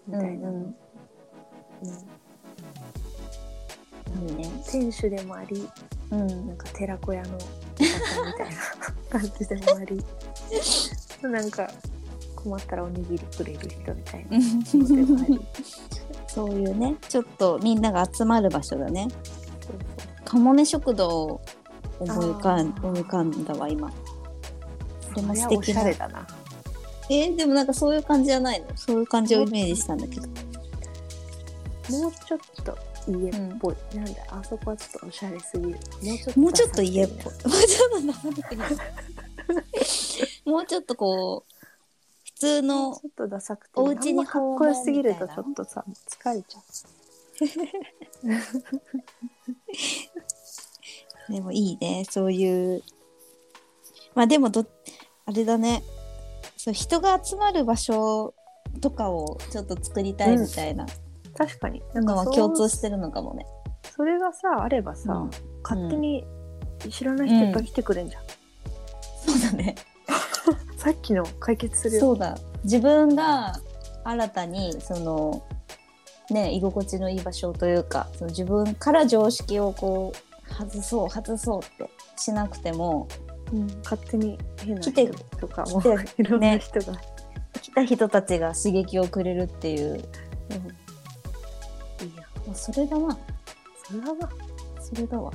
[0.07, 0.77] みたいなの、うん
[4.21, 4.37] うん。
[4.37, 4.51] ね。
[4.71, 5.69] 店主でもあり
[6.11, 6.27] うん。
[6.49, 7.41] なんか寺子屋のみ
[7.79, 8.57] たいな
[9.21, 10.05] 感じでもあり。
[11.23, 11.71] なんか
[12.37, 14.39] 困ったらおにぎりくれる人みたいな
[16.29, 19.09] そういうね、ちょっとみんなが集まる場所だね。
[19.67, 21.41] そうかもめ食堂を
[22.01, 23.91] 思い浮かん思い浮かんだわ、今。
[25.01, 25.85] それも素敵な。
[26.09, 26.27] な。
[27.09, 28.67] えーでもなんかそういう感じじゃないの？
[28.77, 30.29] そういう感じをイメージしたんだけど。
[30.29, 32.77] もうちょっと
[33.09, 35.79] 家っぽい、なんであそこはちょっとおしゃれすぎる。
[36.37, 37.33] もうちょっと家っぽい。
[37.45, 38.43] ダもうちょっと生ぬる
[40.45, 40.51] い。
[40.51, 41.53] もうちょっとこう、
[42.25, 46.59] 普通のちょっとダサくてお家にかっこよすぎるとちょっとさ疲れちゃ
[51.29, 52.83] でもいいね、そういう。
[54.15, 54.67] まあでもど、
[55.27, 55.83] あれだね。
[56.57, 58.35] そう人が集まる場所
[58.81, 60.87] とかをちょっと作りたいみたいなう
[61.37, 61.87] 確かにか
[62.25, 63.45] そう共通してるのかもね。
[63.95, 65.31] それがさあればさ、うん
[65.63, 66.25] 勝手に
[66.91, 68.23] 知らない人いっぱい来てくれんじゃん、
[69.27, 69.75] そうだね。
[70.79, 72.39] さっきの解決するよそうだ。
[72.63, 73.55] 自分が
[74.05, 75.43] 新たにその
[76.31, 83.09] ね居心地のいい場所というか、その自分から常識をこう外そう外そうってしなくても
[83.53, 85.09] うん勝手に変な人来て
[85.39, 85.83] とかも
[86.19, 86.95] いろんな人が、
[87.63, 89.91] 来た人たちが刺激をくれるっていう。
[89.91, 89.95] うん。
[89.95, 90.01] いい
[92.17, 92.23] や。
[92.47, 93.19] まあそれだな。
[93.85, 94.29] それはな。
[94.81, 95.33] それだわ。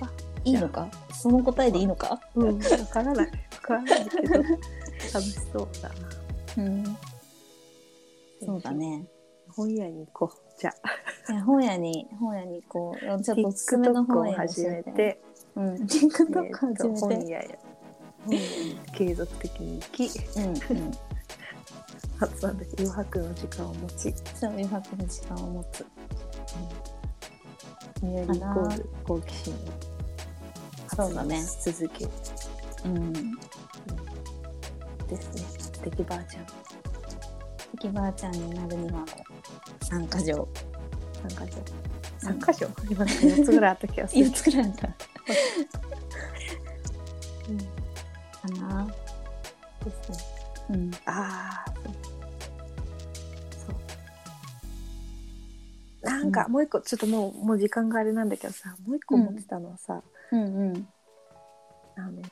[0.00, 0.10] あ
[0.44, 0.88] いいのか？
[1.12, 2.20] その答えでいいのか？
[2.34, 2.58] うん。
[2.58, 3.26] わからない。
[3.26, 4.34] わからないけど。
[4.34, 4.46] 楽
[5.22, 5.94] しそうだな。
[6.58, 6.96] うん。
[8.44, 9.04] そうだね。
[9.58, 10.60] 本屋に行こう。
[10.60, 10.74] じゃ
[11.28, 11.32] あ。
[11.32, 15.20] いや本屋に、本屋にこう、ちょっとおすすめの TikTok を本屋始めて、
[15.56, 15.74] うん。
[15.74, 17.00] え TikTok 始めて。
[17.00, 17.40] 本屋
[18.92, 20.38] 継続的に行き。
[20.38, 20.92] うんうん。
[22.20, 24.14] 初なんだけど余白の時間を持ち。
[24.34, 25.86] そう、余白の時間を持つ。
[28.00, 29.56] ニアリーイコール好奇心を
[30.94, 31.42] そうだね。
[31.64, 32.10] 続ける
[32.84, 33.12] うん。
[35.08, 35.42] ですね。
[35.58, 36.46] 素敵ばあちゃん。
[37.76, 39.04] 関ばあちゃんになるには、
[39.80, 40.48] 参加条。
[41.22, 41.60] 3箇所
[42.20, 44.88] 3箇所今の4つぐらいあった気がする4つくらいあった。
[47.48, 48.86] うんかな。
[49.84, 50.18] ですね
[50.70, 50.90] うん。
[51.06, 51.64] あ
[56.04, 60.02] あなんかもう一個ちょっともうもう時間があれなんだけどさもう一個思ってたのはさ、
[60.32, 60.88] うんうん。
[61.96, 62.22] あの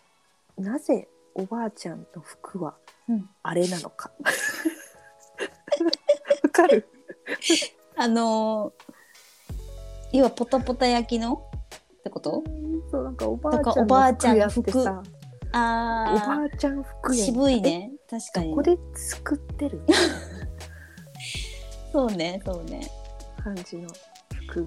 [0.58, 2.76] なぜおばあちゃんの服は
[3.08, 4.10] うんあれなのか
[6.42, 6.88] わかる？
[7.96, 11.42] あのー、要はポタポタ焼きの？
[11.98, 12.42] ってこと？
[12.90, 13.58] そうなんかおばあ
[14.14, 14.56] ちゃんのの服。
[14.58, 14.78] やってさ。
[14.78, 15.02] おば
[15.52, 17.92] ああちゃん服渋いね。
[18.08, 18.50] 確かに。
[18.50, 18.56] こ。
[18.56, 19.82] こで作ってる？
[21.92, 22.88] そうね、そうね。
[23.42, 23.88] 感じの
[24.48, 24.66] 服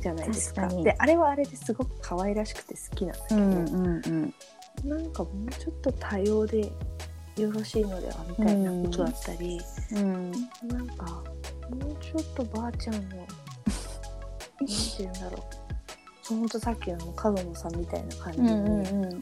[0.00, 0.66] じゃないですか。
[0.66, 4.34] であれはあれですごく可愛らしくて好きなんだけど、うんうん。
[4.84, 6.72] なんかもうちょっと多様で
[7.40, 9.60] よろしいのではみたいなことだったり、
[9.92, 10.30] うん。
[10.30, 10.38] な
[10.78, 11.06] んか
[11.70, 13.26] もうちょっとばあちゃんのなんて
[14.98, 15.38] 言うんだろ
[16.30, 19.08] うほんとさっきの角野さんみたいな感じに、うんうんもうん。
[19.08, 19.20] っ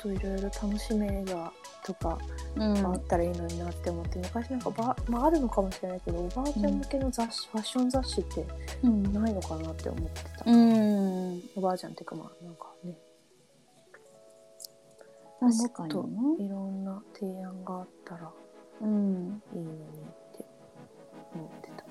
[0.00, 1.52] といろいろ楽しめが
[1.84, 2.18] とか
[2.56, 8.46] うんがあったらいいのになって思って昔なんかば、まあ、あるのかもしれないけどおばあちゃん向けの雑誌、ファッション雑誌って
[8.82, 11.42] うんないのかなって思ってた、うん。
[11.56, 12.96] おばあちゃんっていうかまあなんかね
[15.40, 16.36] 確かもっにね。
[16.38, 18.30] といろんな提案があったら
[18.82, 19.42] うん。
[19.54, 19.82] いいのにっ
[20.36, 20.44] て
[21.34, 21.84] 思ってた。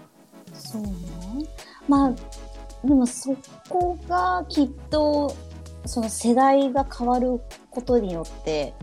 [0.60, 0.90] そうね。
[1.88, 2.14] まあ
[2.88, 3.36] でもそ
[3.70, 5.36] こがきっと
[5.86, 7.40] その世代が変わる
[7.70, 8.74] ことによって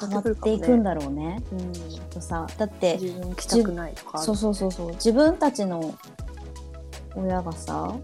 [0.00, 1.42] 変わっていくんだろうね。
[1.52, 2.46] うん、きっとさ。
[2.56, 4.90] だって自分来たくないとかそうそうそうそう。
[4.92, 5.94] 自分たちの
[7.16, 7.96] 親がさ、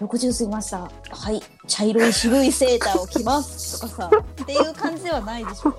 [0.00, 0.90] 60過ぎました。
[1.10, 1.42] はい
[1.72, 4.10] 茶色い渋いセーターを着ますとかさ
[4.42, 5.74] っていう感じではないでしょ。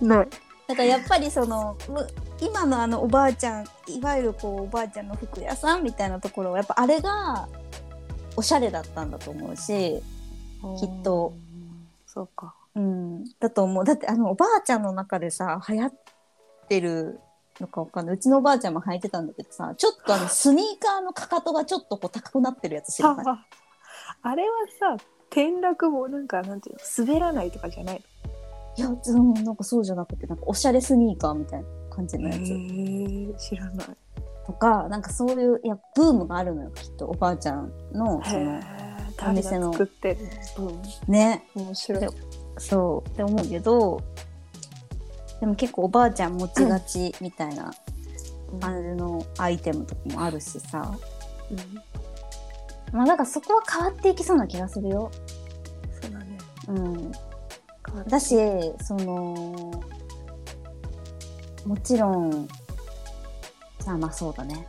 [0.00, 0.28] ない。
[0.68, 2.06] だからやっぱりそのむ
[2.40, 7.48] 今のあのおばあちゃんいわゆるこうおばあちゃんの服屋さんみたいなところはやっぱあれが
[8.36, 10.00] おしゃれだったんだと思うし、
[10.78, 11.32] きっと。
[12.06, 12.54] そうか。
[12.76, 13.84] うん、だと思う。
[13.84, 15.92] だってあのおばあちゃんの中でさ流行っ
[16.68, 17.18] てる
[17.60, 18.14] のかわかんない。
[18.14, 23.26] うちのおばあちゃんも履いてたんだけどさちょっとあのスニーカーのかかとがちょっとこう高くなってるやつ知らない？
[24.22, 24.48] ああれは
[24.98, 28.02] さ転落もなんかなんていうの滑らないとかじゃない
[28.76, 32.38] いや、うん、なんかそうじゃなくてなんかおしゃれスニーカーみたいな感じのやつ。
[32.38, 33.86] の知らない。
[34.46, 38.60] とかなんかそういういやブームがあるのよきっとおばあちゃんのその
[39.28, 39.72] お店の。
[39.72, 40.18] 作ってる、
[41.08, 42.08] ねうん、面白い。
[42.58, 43.08] そう。
[43.08, 44.00] って思うけど
[45.40, 47.72] でも結構おばあちゃん持ちがちみたいな
[48.60, 50.94] 感じのアイテムとかもあるしさ、
[52.92, 55.10] まあだからそこは変わっていきそうな気がするよ。
[56.02, 56.38] そうだね。
[56.68, 57.12] うん、
[58.08, 58.36] だし
[58.82, 59.82] その
[61.66, 62.48] もちろん
[63.86, 64.66] あまあそうだね。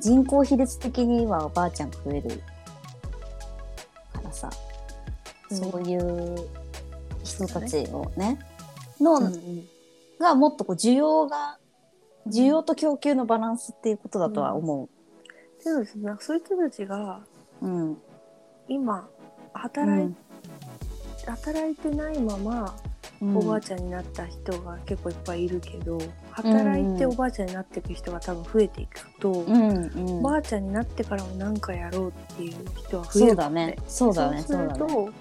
[0.00, 2.42] 人口比率的にはおばあちゃんが増える
[4.12, 4.50] からさ、
[5.50, 5.56] うん。
[5.56, 6.48] そういう
[7.24, 8.38] 人たちをね
[9.00, 9.68] の、うんうん。
[10.18, 11.58] がもっとこう需要が
[12.26, 14.88] 需要と供給のバランスっていうことだとは思
[15.64, 17.20] でもですねそういう人たちが
[17.60, 17.66] う。
[17.66, 17.96] うん。
[18.68, 19.08] 今
[19.54, 20.14] 働い,、
[21.26, 22.74] 働いてないまま
[23.20, 25.96] うんおばあちゃんになった人が結構いっぱいいるけど、
[26.32, 30.10] 働いておばあちゃんになっていく人が多分増えていくと、うんうん。
[30.18, 33.76] おばあちゃんになってからも何かやろうっていう人は増えそうるだね。
[33.86, 34.42] そうだね。
[34.42, 35.12] そうすると、そうだね。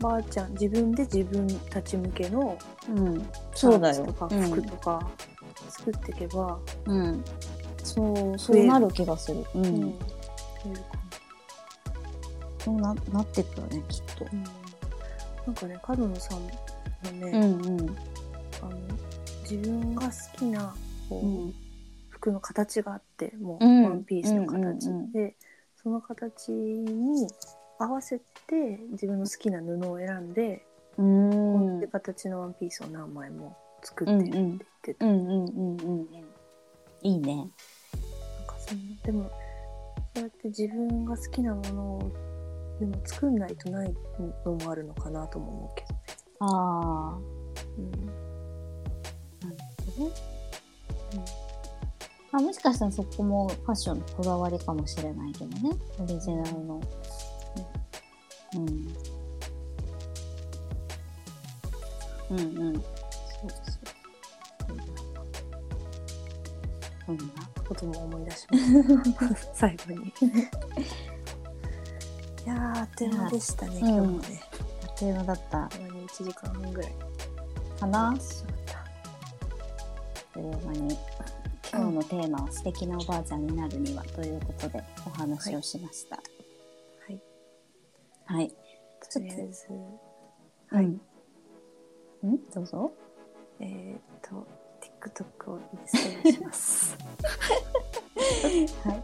[0.00, 2.56] ばあちゃん自分で自分たち向けの
[2.88, 3.28] うん。
[3.54, 3.78] そと。
[4.14, 5.10] かうん服とか
[5.68, 7.24] 作っていけば、うん。
[7.84, 9.44] そう、そうなる気がする。
[9.54, 9.58] う。
[9.58, 9.94] うん
[12.62, 14.24] そうな、なってくよね、きっと。
[14.26, 14.44] な、うん、
[15.46, 16.50] なんかね角野さんの
[17.12, 17.96] ね、うんうん。
[18.60, 18.76] あの
[19.50, 20.74] 自分が好きな
[21.08, 21.54] こう、うん
[22.10, 25.36] 服の形があってもう、うんワンピースの形、うんで
[25.82, 27.26] その形に
[27.78, 28.24] 合わせて
[28.90, 30.66] 自分の好きな布を選んで、
[30.98, 31.80] うーん。
[31.80, 35.06] 同じ形のワンピースを何枚も作ってるって言ってた、
[37.02, 37.34] いいね。
[37.36, 37.50] なんか
[38.58, 39.30] そのでも
[40.14, 42.12] そうやって自分が好きなものを
[42.80, 43.94] でも作んないとない
[44.44, 46.00] のもあるのかなとも思うけどね。
[46.40, 47.18] ああ。
[47.78, 47.90] うん
[49.40, 49.56] なる
[49.96, 50.14] ほどね。
[52.32, 55.70] あもしかしたらそこもファッションのこだわりかもしれないけどね。
[55.98, 56.80] オリジナルの。
[58.54, 58.66] うん。
[62.30, 62.74] うんうん。
[62.74, 63.79] そうそう
[67.18, 67.50] そんな。
[67.70, 70.08] ことも思い出しました最後に。
[70.08, 70.10] い
[72.46, 74.42] やーあっという間でしたね、うん今日もね。
[74.82, 76.92] あっという間だったたまに1時間半ぐらい
[77.78, 78.16] かな。
[78.18, 78.84] しまった。
[80.34, 80.98] という間に。
[81.72, 86.16] 今日のテーマは素敵なおばあちゃんになるにはということでお話をしました。
[86.16, 86.22] は
[87.08, 87.22] い。
[88.26, 88.52] はい。
[89.12, 89.68] とりあえず、
[90.70, 90.86] はい。
[90.86, 91.00] ん
[92.52, 92.90] どうぞ。
[93.60, 94.59] えーっと、
[95.00, 96.96] TikTok をインストールします。
[98.84, 99.02] はい。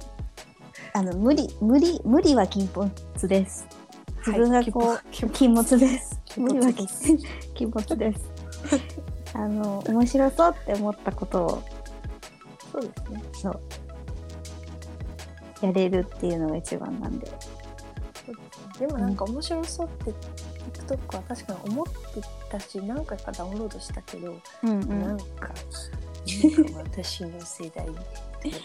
[0.92, 2.90] あの無理無理無理は禁物
[3.28, 3.66] です。
[4.26, 6.20] 自分がこう、はい禁物です。
[6.36, 6.86] 無理は禁
[7.54, 8.20] 禁物です。
[9.34, 11.62] あの面白そうって思ったことを
[12.72, 13.22] そうですね。
[13.32, 13.60] そう
[15.62, 17.30] やれるっていうのが一番なんで。
[18.78, 20.14] でもなんか面白そうって
[20.86, 21.92] TikTok は確かに思って
[22.50, 25.50] たし何回かダウンロードしたけど、うんなんかなんか
[26.84, 27.92] 私の世代と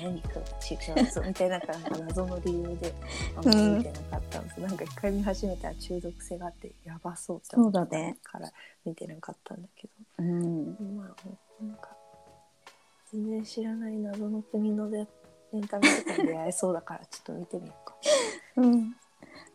[0.04, 2.94] 何かが違うぞみたいななんか謎の理由で
[3.36, 8.52] あんまり見てなかったんです、なんか一回見始めたら中毒性があってやばそうって思ったから
[8.86, 9.90] 見てなかったんだけ
[10.20, 10.76] うん。
[10.76, 11.90] どまあなんか
[13.12, 15.06] 全然知らない謎の国ので
[15.54, 17.96] エンタメとかに出会えそうだからちょっと見てみようか。
[18.58, 18.96] うん。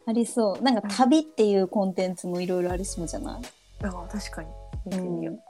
[0.06, 0.62] ありそう。
[0.62, 3.42] なんか旅っていうコンテンツもいろいろありそうじゃない？
[3.84, 4.48] あ確かに
[4.86, 5.40] 見てみよう。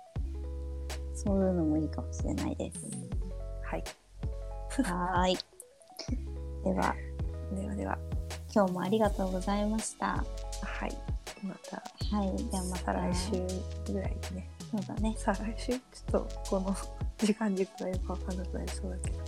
[1.17, 2.79] そういうのもいいかもしれないです。
[3.63, 3.85] はい。
[4.83, 5.39] はーい。
[6.65, 6.95] では
[7.55, 7.99] ではでは
[8.55, 10.25] 今日もありがとうございました。
[10.63, 10.97] はい。
[11.43, 11.83] また
[12.17, 12.37] はい。
[12.37, 14.51] じゃあまた再来週ぐらいにね。
[14.71, 15.15] そうだね。
[15.19, 15.73] 再来週？
[15.73, 15.81] ちょっ
[16.13, 16.75] とこの
[17.19, 19.19] 時間軸がよくわかんなくなりそうだけど。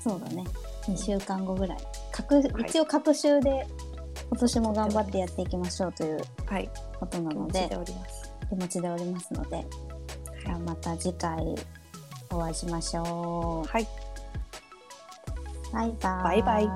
[0.00, 0.42] そうだね
[0.88, 1.78] 2週間後ぐらい
[2.10, 3.64] 各はい一応各週で
[4.30, 9.66] 今年も頑張ってやっていきましょうというはいことなので気持ちでおります気持ちでおりますので
[10.44, 11.54] じゃあまた次回
[12.30, 13.68] お会いしましょう。
[13.68, 13.86] はい
[15.72, 16.22] バイバイ。
[16.22, 16.68] バイバイ